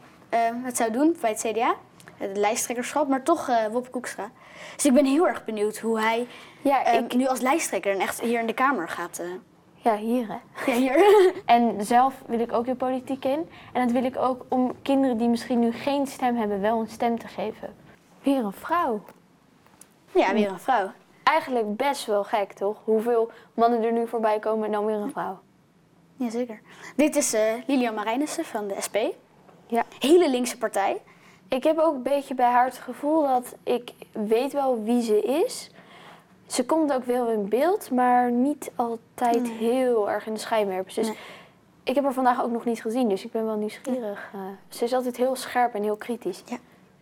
het 0.64 0.76
zou 0.76 0.90
doen 0.90 1.16
bij 1.20 1.30
het 1.30 1.40
CDA. 1.46 1.74
Het 2.16 2.36
lijsttrekkerschap, 2.36 3.08
maar 3.08 3.22
toch 3.22 3.48
eh 3.48 3.66
Wopke 3.66 3.88
Hoekstra. 3.92 4.30
Dus 4.74 4.86
ik 4.86 4.92
ben 4.92 5.04
heel 5.04 5.26
erg 5.28 5.44
benieuwd 5.44 5.78
hoe 5.78 6.00
hij 6.00 6.26
Ja, 6.62 6.84
eh, 6.84 6.94
ik- 6.98 7.14
nu 7.14 7.26
als 7.26 7.40
lijsttrekker 7.40 7.92
en 7.92 8.00
echt 8.00 8.20
hier 8.20 8.40
in 8.40 8.46
de 8.46 8.52
Kamer 8.54 8.88
gaat. 8.88 9.18
eh. 9.18 9.26
Ja, 9.74 9.96
hier 9.96 10.26
hè. 10.28 10.36
Ja, 10.72 10.78
hier. 10.78 11.04
En 11.44 11.84
zelf 11.84 12.14
wil 12.26 12.40
ik 12.40 12.52
ook 12.52 12.64
de 12.66 12.74
politiek 12.74 13.24
in. 13.24 13.48
En 13.72 13.82
dat 13.82 13.90
wil 13.92 14.04
ik 14.04 14.16
ook 14.16 14.44
om 14.48 14.72
kinderen 14.82 15.16
die 15.16 15.28
misschien 15.28 15.58
nu 15.58 15.72
geen 15.72 16.06
stem 16.06 16.36
hebben, 16.36 16.60
wel 16.60 16.80
een 16.80 16.88
stem 16.88 17.18
te 17.18 17.28
geven. 17.28 17.74
Weer 18.22 18.44
een 18.44 18.52
vrouw. 18.52 19.02
Ja, 20.12 20.32
weer 20.32 20.50
een 20.50 20.60
vrouw. 20.60 20.90
eigenlijk 21.22 21.76
best 21.76 22.06
wel 22.06 22.24
gek, 22.24 22.52
toch? 22.52 22.76
Hoeveel 22.84 23.30
mannen 23.54 23.82
er 23.84 23.92
nu 23.92 24.06
voorbij 24.08 24.38
komen 24.38 24.66
en 24.66 24.72
dan 24.72 24.84
weer 24.84 24.96
een 24.96 25.10
vrouw. 25.10 25.38
Jazeker. 26.16 26.60
Dit 26.96 27.16
is 27.16 27.32
eh, 27.34 27.52
Lilian 27.66 27.94
Marijnissen 27.94 28.44
van 28.44 28.66
de 28.68 28.74
SP. 28.86 28.96
Ja. 29.68 29.85
Hele 29.98 30.31
linkse 30.31 30.59
partij. 30.59 31.02
Ik 31.48 31.64
heb 31.64 31.78
ook 31.78 31.94
een 31.94 32.02
beetje 32.02 32.35
bij 32.35 32.50
haar 32.50 32.64
het 32.64 32.78
gevoel 32.78 33.22
dat 33.26 33.54
ik 33.62 33.92
weet 34.12 34.52
wel 34.52 34.83
wie 34.83 35.02
ze 35.02 35.20
is. 35.22 35.70
Ze 36.46 36.64
komt 36.66 36.92
ook 36.92 37.04
wel 37.04 37.28
in 37.28 37.48
beeld, 37.48 37.90
maar 37.90 38.31
niet 38.31 38.70
altijd 38.76 39.42
Nee. 39.42 39.52
heel 39.52 40.11
erg 40.11 40.26
in 40.26 40.33
de 40.35 40.38
schijnwerpers. 40.40 40.94
Dus 40.94 41.11
ik 41.83 41.94
heb 41.94 42.04
haar 42.04 42.12
vandaag 42.12 42.42
ook 42.42 42.50
nog 42.50 42.64
niet 42.64 42.81
gezien, 42.81 43.09
dus 43.09 43.24
ik 43.24 43.33
ben 43.33 43.44
wel 43.44 43.57
nieuwsgierig. 43.57 44.31
Eh, 44.35 44.40
ze 44.68 44.85
is 44.85 44.92
altijd 44.92 45.16
heel 45.16 45.37
scherp 45.37 45.74
en 45.74 45.83
heel 45.83 45.96
kritisch. 45.96 46.42
Ja. 46.46 46.57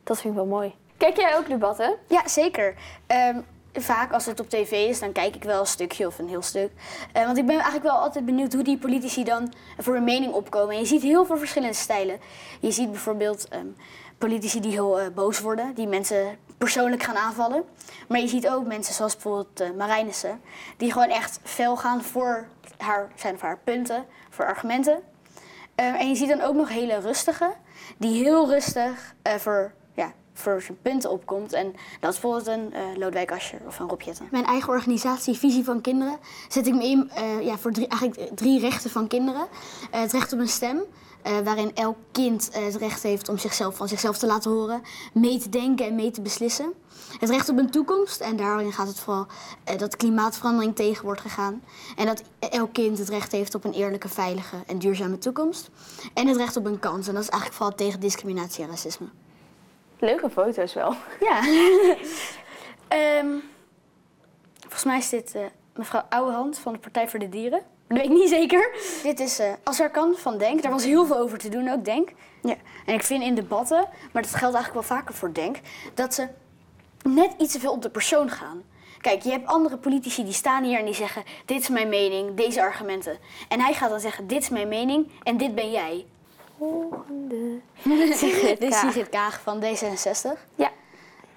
Dat 0.04 0.20
vind 0.20 0.32
ik 0.34 0.38
wel 0.38 0.48
mooi. 0.48 0.74
Kijk 0.96 1.16
jij 1.16 1.36
ook 1.36 1.48
debatten? 1.48 1.94
Ja, 2.06 2.28
zeker. 2.28 2.74
Ehm, 3.06 3.40
vaak 3.82 4.12
als 4.12 4.26
het 4.26 4.40
op 4.40 4.50
tv 4.50 4.88
is, 4.88 5.00
dan 5.00 5.12
kijk 5.12 5.34
ik 5.34 5.44
wel 5.44 5.60
een 5.60 5.66
stukje 5.66 6.06
of 6.06 6.18
een 6.18 6.28
heel 6.28 6.42
stuk. 6.42 6.70
Eh, 7.12 7.24
want 7.24 7.38
ik 7.38 7.46
ben 7.46 7.54
eigenlijk 7.54 7.84
wel 7.84 7.98
altijd 7.98 8.24
benieuwd 8.24 8.52
hoe 8.52 8.62
die 8.62 8.78
politici 8.78 9.24
dan 9.24 9.52
voor 9.78 9.96
een 9.96 10.04
mening 10.04 10.32
opkomen. 10.32 10.74
En 10.74 10.80
je 10.80 10.86
ziet 10.86 11.02
heel 11.02 11.26
veel 11.26 11.38
verschillende 11.38 11.74
stijlen. 11.74 12.20
Je 12.60 12.70
ziet 12.70 12.90
bijvoorbeeld 12.90 13.48
ehm, 13.48 13.66
politici 14.18 14.60
die 14.60 14.70
heel 14.70 15.00
eh, 15.00 15.06
boos 15.14 15.40
worden, 15.40 15.74
die 15.74 15.86
mensen 15.86 16.38
persoonlijk 16.58 17.02
gaan 17.02 17.16
aanvallen. 17.16 17.64
Maar 18.08 18.20
je 18.20 18.28
ziet 18.28 18.48
ook 18.48 18.66
mensen 18.66 18.94
zoals 18.94 19.12
bijvoorbeeld 19.12 19.60
uh, 19.60 19.70
Marijnissen, 19.70 20.40
die 20.76 20.92
gewoon 20.92 21.08
echt 21.08 21.40
fel 21.42 21.76
gaan 21.76 22.02
voor 22.02 22.46
haar, 22.78 23.12
zijn 23.14 23.36
haar 23.40 23.58
punten, 23.64 24.04
voor 24.30 24.46
argumenten. 24.46 25.02
Eh, 25.74 26.00
en 26.00 26.08
je 26.08 26.14
ziet 26.14 26.28
dan 26.28 26.40
ook 26.40 26.54
nog 26.54 26.68
hele 26.68 26.98
rustige, 26.98 27.52
die 27.96 28.24
heel 28.24 28.48
rustig 28.48 29.14
voor, 29.38 29.72
voor 30.38 30.62
zijn 30.62 30.78
punten 30.82 31.10
opkomt. 31.10 31.52
En 31.52 31.74
dat 32.00 32.12
is 32.12 32.20
bijvoorbeeld 32.20 32.46
een 32.46 32.72
eh 32.72 32.96
Lodewijk 32.96 33.32
Asscher 33.32 33.60
of 33.66 33.78
een 33.78 33.88
Rob. 33.88 34.02
Mijn 34.30 34.44
eigen 34.44 34.68
organisatie, 34.68 35.34
Visie 35.34 35.64
van 35.64 35.80
Kinderen, 35.80 36.18
zet 36.48 36.66
ik 36.66 36.74
me 36.74 36.84
in 36.84 37.10
eh, 37.10 37.42
ja, 37.42 37.58
voor 37.58 37.72
drie, 37.72 37.88
eigenlijk 37.88 38.36
drie 38.36 38.60
rechten 38.60 38.90
van 38.90 39.06
kinderen. 39.06 39.46
Eh, 39.90 40.00
het 40.00 40.12
recht 40.12 40.32
op 40.32 40.38
een 40.38 40.48
stem, 40.48 40.80
waarin 41.44 41.74
elk 41.74 41.96
kind 42.12 42.48
het 42.52 42.76
recht 42.76 43.02
heeft 43.02 43.28
om 43.28 43.38
zichzelf 43.38 43.76
van 43.76 43.88
zichzelf 43.88 44.18
te 44.18 44.26
laten 44.26 44.50
horen, 44.50 44.82
mee 45.12 45.38
te 45.38 45.48
denken 45.48 45.86
en 45.86 45.94
mee 45.94 46.10
te 46.10 46.20
beslissen. 46.20 46.72
Het 47.18 47.30
recht 47.30 47.48
op 47.48 47.58
een 47.58 47.70
toekomst, 47.70 48.20
en 48.20 48.36
daarin 48.36 48.72
gaat 48.72 48.86
het 48.86 49.00
vooral 49.00 49.26
dat 49.76 49.96
klimaatverandering 49.96 50.76
tegen 50.76 51.04
wordt 51.04 51.20
gegaan. 51.20 51.62
En 51.96 52.06
dat 52.06 52.22
elk 52.38 52.72
kind 52.72 52.98
het 52.98 53.08
recht 53.08 53.32
heeft 53.32 53.54
op 53.54 53.64
een 53.64 53.72
eerlijke, 53.72 54.08
veilige 54.08 54.56
en 54.66 54.78
duurzame 54.78 55.18
toekomst. 55.18 55.70
En 56.14 56.26
het 56.26 56.36
recht 56.36 56.56
op 56.56 56.66
een 56.66 56.78
kans, 56.78 57.08
en 57.08 57.14
dat 57.14 57.22
is 57.22 57.28
eigenlijk 57.28 57.60
vooral 57.62 57.76
tegen 57.76 58.00
discriminatie 58.00 58.64
en 58.64 58.70
racisme. 58.70 59.06
Leuke 59.98 60.30
foto's 60.30 60.74
wel. 60.74 60.94
Ja. 61.20 61.40
Ehm, 62.88 63.26
volgens 64.60 64.84
mij 64.84 64.98
is 64.98 65.08
dit 65.08 65.34
eh, 65.34 65.42
mevrouw 65.74 66.02
Ouwehand 66.08 66.58
van 66.58 66.72
de 66.72 66.78
Partij 66.78 67.08
voor 67.08 67.18
de 67.18 67.28
Dieren. 67.28 67.60
Dat 67.88 67.98
weet 67.98 68.06
ik 68.06 68.12
niet 68.12 68.28
zeker. 68.28 68.70
Dit 69.02 69.20
is 69.20 69.40
Als 69.64 69.80
er 69.80 69.90
kan 69.90 70.14
van 70.16 70.38
Denk. 70.38 70.62
Daar 70.62 70.72
was 70.72 70.84
heel 70.84 71.06
veel 71.06 71.18
over 71.18 71.38
te 71.38 71.48
doen 71.48 71.68
ook, 71.68 71.84
Denk. 71.84 72.12
Ja. 72.42 72.54
En 72.86 72.94
ik 72.94 73.02
vind 73.02 73.22
in 73.22 73.34
debatten, 73.34 73.88
maar 74.12 74.22
dat 74.22 74.34
geldt 74.34 74.54
eigenlijk 74.54 74.88
wel 74.88 74.98
vaker 74.98 75.14
voor 75.14 75.32
Denk, 75.32 75.56
dat 75.94 76.14
ze 76.14 76.28
net 77.02 77.34
iets 77.38 77.52
te 77.52 77.60
veel 77.60 77.72
op 77.72 77.82
de 77.82 77.90
persoon 77.90 78.30
gaan. 78.30 78.62
Kijk, 79.00 79.22
je 79.22 79.30
hebt 79.30 79.46
andere 79.46 79.76
politici 79.76 80.24
die 80.24 80.32
staan 80.32 80.64
hier 80.64 80.78
en 80.78 80.84
die 80.84 80.94
zeggen: 80.94 81.22
Dit 81.44 81.60
is 81.60 81.68
mijn 81.68 81.88
mening, 81.88 82.34
deze 82.34 82.60
argumenten. 82.60 83.18
En 83.48 83.60
hij 83.60 83.74
gaat 83.74 83.90
dan 83.90 84.00
zeggen: 84.00 84.26
Dit 84.26 84.42
is 84.42 84.48
mijn 84.48 84.68
mening 84.68 85.10
en 85.22 85.36
dit 85.36 85.54
ben 85.54 85.70
jij. 85.70 86.06
Volgende. 86.58 87.60
Dit 87.84 88.62
is 88.62 88.68
Kaag. 88.68 88.80
Sigrid 88.80 89.08
Kaag 89.08 89.40
van 89.40 89.62
D66. 89.62 90.40
Ja. 90.54 90.70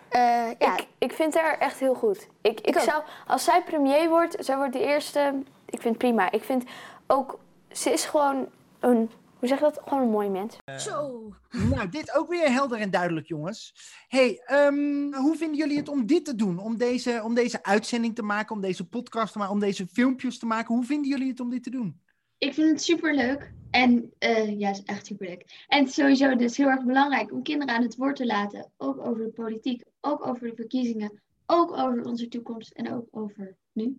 Eh, 0.10 0.52
ja. 0.60 0.78
Ik, 0.78 0.88
ik 0.98 1.14
vind 1.14 1.34
haar 1.36 1.58
echt 1.58 1.80
heel 1.80 1.96
goed. 1.96 2.28
Ik, 2.42 2.60
ik 2.62 2.80
zou, 2.80 3.04
als 3.28 3.44
zij 3.44 3.64
premier 3.64 4.10
wordt, 4.10 4.36
zij 4.40 4.58
wordt 4.58 4.74
de 4.74 4.84
eerste. 4.84 5.34
Ik 5.66 5.82
vind 5.82 5.94
het 5.94 5.98
prima. 5.98 6.32
Ik 6.32 6.44
vind 6.44 6.64
ook, 7.08 7.40
ze 7.72 7.92
is 7.92 8.06
gewoon 8.06 8.48
een, 8.80 9.10
hoe 9.40 9.48
zeg 9.48 9.58
je 9.58 9.64
dat? 9.64 9.82
Gewoon 9.88 10.04
een 10.04 10.10
mooi 10.10 10.30
mens. 10.30 10.58
Zo. 10.78 11.22
Nou, 11.50 11.90
dit 11.90 12.16
ook 12.16 12.30
weer 12.30 12.52
helder 12.52 12.80
en 12.80 12.92
duidelijk, 12.92 13.28
jongens. 13.28 13.74
hey, 14.08 14.42
ehm, 14.46 15.14
hoe 15.14 15.36
vinden 15.36 15.58
jullie 15.58 15.78
het 15.78 15.90
om 15.90 16.06
dit 16.06 16.26
te 16.26 16.36
doen? 16.36 16.60
Om 16.60 16.78
deze, 16.78 17.22
om 17.24 17.34
deze 17.34 17.64
uitzending 17.64 18.16
te 18.16 18.24
maken, 18.24 18.56
om 18.56 18.62
deze 18.62 18.88
podcast 18.88 19.32
te 19.32 19.38
maken, 19.38 19.54
om 19.54 19.60
deze 19.60 19.88
filmpjes 19.88 20.40
te 20.40 20.46
maken? 20.46 20.76
Hoe 20.76 20.86
vinden 20.86 21.10
jullie 21.10 21.30
het 21.30 21.40
om 21.40 21.50
dit 21.50 21.64
te 21.64 21.70
doen? 21.70 22.02
Ik 22.40 22.54
vind 22.54 22.70
het 22.70 22.82
super 22.82 23.16
leuk. 23.16 23.54
En 23.72 24.14
eh, 24.18 24.60
ja, 24.60 24.68
het 24.68 24.78
is 24.78 24.84
echt 24.84 25.06
super 25.06 25.28
leuk. 25.28 25.66
En 25.68 25.80
het 25.80 25.88
is 25.88 25.94
sowieso 25.94 26.36
dus 26.36 26.58
heel 26.58 26.68
erg 26.68 26.86
belangrijk 26.86 27.32
om 27.32 27.44
kinderen 27.44 27.76
aan 27.76 27.82
het 27.82 27.96
woord 27.96 28.16
te 28.16 28.26
laten. 28.26 28.72
Ook 28.78 29.00
over 29.00 29.24
de 29.24 29.32
politiek, 29.32 29.84
ook 30.02 30.28
over 30.28 30.50
de 30.50 30.56
verkiezingen, 30.56 31.22
ook 31.46 31.78
over 31.78 32.06
onze 32.06 32.28
toekomst 32.28 32.72
en 32.72 32.94
ook 32.94 33.08
over 33.12 33.58
nu. 33.72 33.98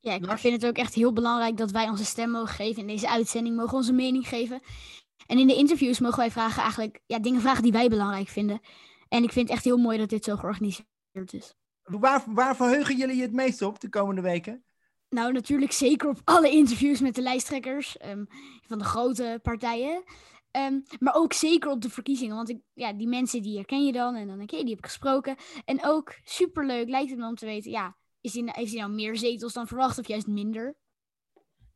Ja, 0.00 0.12
ik 0.12 0.38
vind 0.38 0.62
het 0.62 0.66
ook 0.66 0.76
echt 0.76 0.94
heel 0.94 1.12
belangrijk 1.12 1.56
dat 1.56 1.70
wij 1.70 1.88
onze 1.88 2.04
stem 2.04 2.30
mogen 2.30 2.54
geven. 2.54 2.80
In 2.80 2.86
deze 2.86 3.08
uitzending 3.08 3.56
mogen 3.56 3.70
we 3.70 3.76
onze 3.76 3.92
mening 3.92 4.28
geven. 4.28 4.60
En 5.26 5.38
in 5.38 5.46
de 5.46 5.56
interviews 5.56 6.00
mogen 6.00 6.18
wij 6.18 6.30
vragen 6.30 6.62
eigenlijk 6.62 7.00
ja, 7.06 7.18
dingen 7.18 7.40
vragen 7.40 7.62
die 7.62 7.72
wij 7.72 7.88
belangrijk 7.88 8.28
vinden. 8.28 8.60
En 9.08 9.22
ik 9.22 9.32
vind 9.32 9.48
het 9.48 9.56
echt 9.56 9.64
heel 9.64 9.78
mooi 9.78 9.98
dat 9.98 10.08
dit 10.08 10.24
zo 10.24 10.36
georganiseerd 10.36 11.32
is. 11.32 11.54
Waar, 11.82 12.24
waar 12.26 12.56
verheugen 12.56 12.96
jullie 12.96 13.16
je 13.16 13.22
het 13.22 13.32
meest 13.32 13.62
op 13.62 13.80
de 13.80 13.88
komende 13.88 14.20
weken? 14.20 14.65
Nou, 15.08 15.32
natuurlijk 15.32 15.72
zeker 15.72 16.08
op 16.08 16.20
alle 16.24 16.50
interviews 16.50 17.00
met 17.00 17.14
de 17.14 17.22
lijsttrekkers 17.22 17.96
ehm, 17.96 18.24
van 18.66 18.78
de 18.78 18.84
grote 18.84 19.38
partijen. 19.42 20.02
Ehm, 20.50 20.80
maar 20.98 21.14
ook 21.14 21.32
zeker 21.32 21.70
op 21.70 21.80
de 21.80 21.90
verkiezingen. 21.90 22.36
Want 22.36 22.48
ik, 22.48 22.58
ja, 22.72 22.92
die 22.92 23.08
mensen 23.08 23.42
die 23.42 23.56
herken 23.56 23.84
je 23.84 23.92
dan. 23.92 24.14
En 24.14 24.26
dan 24.26 24.36
denk 24.36 24.50
je, 24.50 24.56
die 24.56 24.68
heb 24.68 24.78
ik 24.78 24.84
gesproken. 24.84 25.36
En 25.64 25.84
ook 25.84 26.14
superleuk 26.24 26.88
lijkt 26.88 27.10
het 27.10 27.18
me 27.18 27.26
om 27.26 27.34
te 27.34 27.46
weten, 27.46 27.70
ja, 27.70 27.96
is 28.20 28.32
die, 28.32 28.44
heeft 28.46 28.70
hij 28.70 28.80
nou 28.80 28.92
meer 28.92 29.16
zetels 29.16 29.52
dan 29.52 29.66
verwacht 29.66 29.98
of 29.98 30.08
juist 30.08 30.26
minder? 30.26 30.76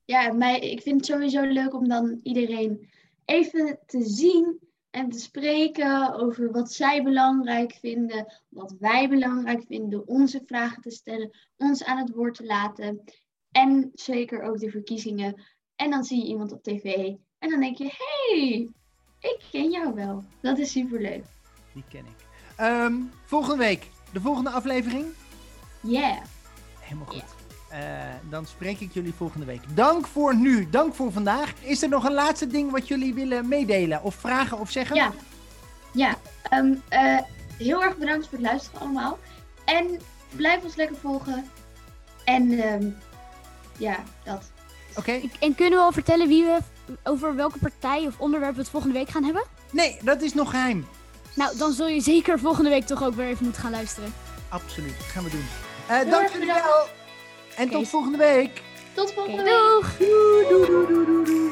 Ja, 0.04 0.32
mij, 0.32 0.60
ik 0.60 0.82
vind 0.82 0.96
het 0.96 1.06
sowieso 1.06 1.42
leuk 1.42 1.74
om 1.74 1.88
dan 1.88 2.20
iedereen 2.22 2.90
even 3.24 3.78
te 3.86 4.02
zien 4.02 4.69
en 4.90 5.10
te 5.10 5.18
spreken 5.18 6.14
over 6.14 6.52
wat 6.52 6.72
zij 6.72 7.02
belangrijk 7.02 7.72
vinden, 7.80 8.34
wat 8.48 8.74
wij 8.78 9.08
belangrijk 9.08 9.64
vinden, 9.66 10.08
onze 10.08 10.42
vragen 10.46 10.82
te 10.82 10.90
stellen, 10.90 11.36
ons 11.56 11.84
aan 11.84 11.98
het 11.98 12.14
woord 12.14 12.34
te 12.34 12.44
laten. 12.44 13.04
En 13.50 13.90
zeker 13.94 14.42
ook 14.42 14.58
de 14.58 14.70
verkiezingen. 14.70 15.42
En 15.76 15.90
dan 15.90 16.04
zie 16.04 16.22
je 16.22 16.28
iemand 16.28 16.52
op 16.52 16.62
tv 16.62 17.14
en 17.38 17.50
dan 17.50 17.60
denk 17.60 17.76
je, 17.76 17.84
hey, 17.84 18.68
ik 19.20 19.40
ken 19.50 19.70
jou 19.70 19.94
wel. 19.94 20.24
Dat 20.40 20.58
is 20.58 20.70
superleuk. 20.70 21.24
Die 21.72 21.84
ken 21.88 22.04
ik. 22.06 22.26
Ehm, 22.56 22.94
volgende 23.24 23.56
week, 23.56 23.90
de 24.12 24.20
volgende 24.20 24.50
aflevering. 24.50 25.06
Yeah. 25.80 26.22
Helemaal 26.80 27.06
goed. 27.06 27.39
Dan 28.28 28.46
spreek 28.46 28.80
ik 28.80 28.92
jullie 28.92 29.14
volgende 29.16 29.46
week. 29.46 29.60
Dank 29.74 30.06
voor 30.06 30.36
nu, 30.36 30.70
dank 30.70 30.94
voor 30.94 31.12
vandaag. 31.12 31.52
Is 31.60 31.82
er 31.82 31.88
nog 31.88 32.04
een 32.04 32.12
laatste 32.12 32.46
ding 32.46 32.70
wat 32.70 32.88
jullie 32.88 33.14
willen 33.14 33.48
meedelen 33.48 34.02
of 34.02 34.14
vragen 34.14 34.58
of 34.58 34.70
zeggen? 34.70 34.96
Ja, 34.96 35.12
ja 35.92 36.14
ehm, 36.42 36.74
eh, 36.88 37.18
heel 37.58 37.82
erg 37.82 37.96
bedankt 37.96 38.28
voor 38.28 38.38
het 38.38 38.46
luisteren 38.46 38.80
allemaal. 38.80 39.18
En 39.64 40.00
blijf 40.36 40.62
ons 40.62 40.74
lekker 40.76 40.96
volgen. 40.96 41.50
En 42.24 42.60
ehm, 42.60 42.88
ja, 43.78 43.96
dat. 44.24 44.50
Oké. 44.96 45.20
En 45.40 45.54
kunnen 45.54 45.78
we 45.78 45.84
al 45.84 45.92
vertellen 45.92 46.28
wie 46.28 46.44
we 46.44 46.58
over 47.02 47.34
welke 47.36 47.58
partij 47.58 48.06
of 48.06 48.20
onderwerp 48.20 48.54
we 48.54 48.60
het 48.60 48.70
volgende 48.70 48.98
week 48.98 49.08
gaan 49.08 49.24
hebben? 49.24 49.44
Nee, 49.70 49.98
dat 50.02 50.22
is 50.22 50.34
nog 50.34 50.50
geheim. 50.50 50.86
Nou, 51.34 51.56
dan 51.56 51.72
zul 51.72 51.88
je 51.88 52.00
zeker 52.00 52.38
volgende 52.38 52.70
week 52.70 52.86
toch 52.86 53.02
ook 53.02 53.14
weer 53.14 53.26
even 53.26 53.44
moeten 53.44 53.62
gaan 53.62 53.70
luisteren. 53.70 54.12
Absoluut, 54.48 54.96
dat 54.98 55.06
gaan 55.06 55.24
we 55.24 55.30
doen. 55.30 55.46
Eh, 55.86 55.96
Heel 55.96 56.10
dank 56.10 56.28
jullie 56.28 56.46
wel. 56.46 56.86
En 57.56 57.70
tot 57.70 57.88
volgende 57.88 58.18
week. 58.18 58.62
Tot 58.92 59.12
volgende 59.12 59.42
week. 59.42 59.54
doeg! 59.54 59.96
Doei, 59.98 60.48
doei, 60.48 60.66
doei, 60.66 61.04
doei, 61.04 61.24
doei. 61.24 61.50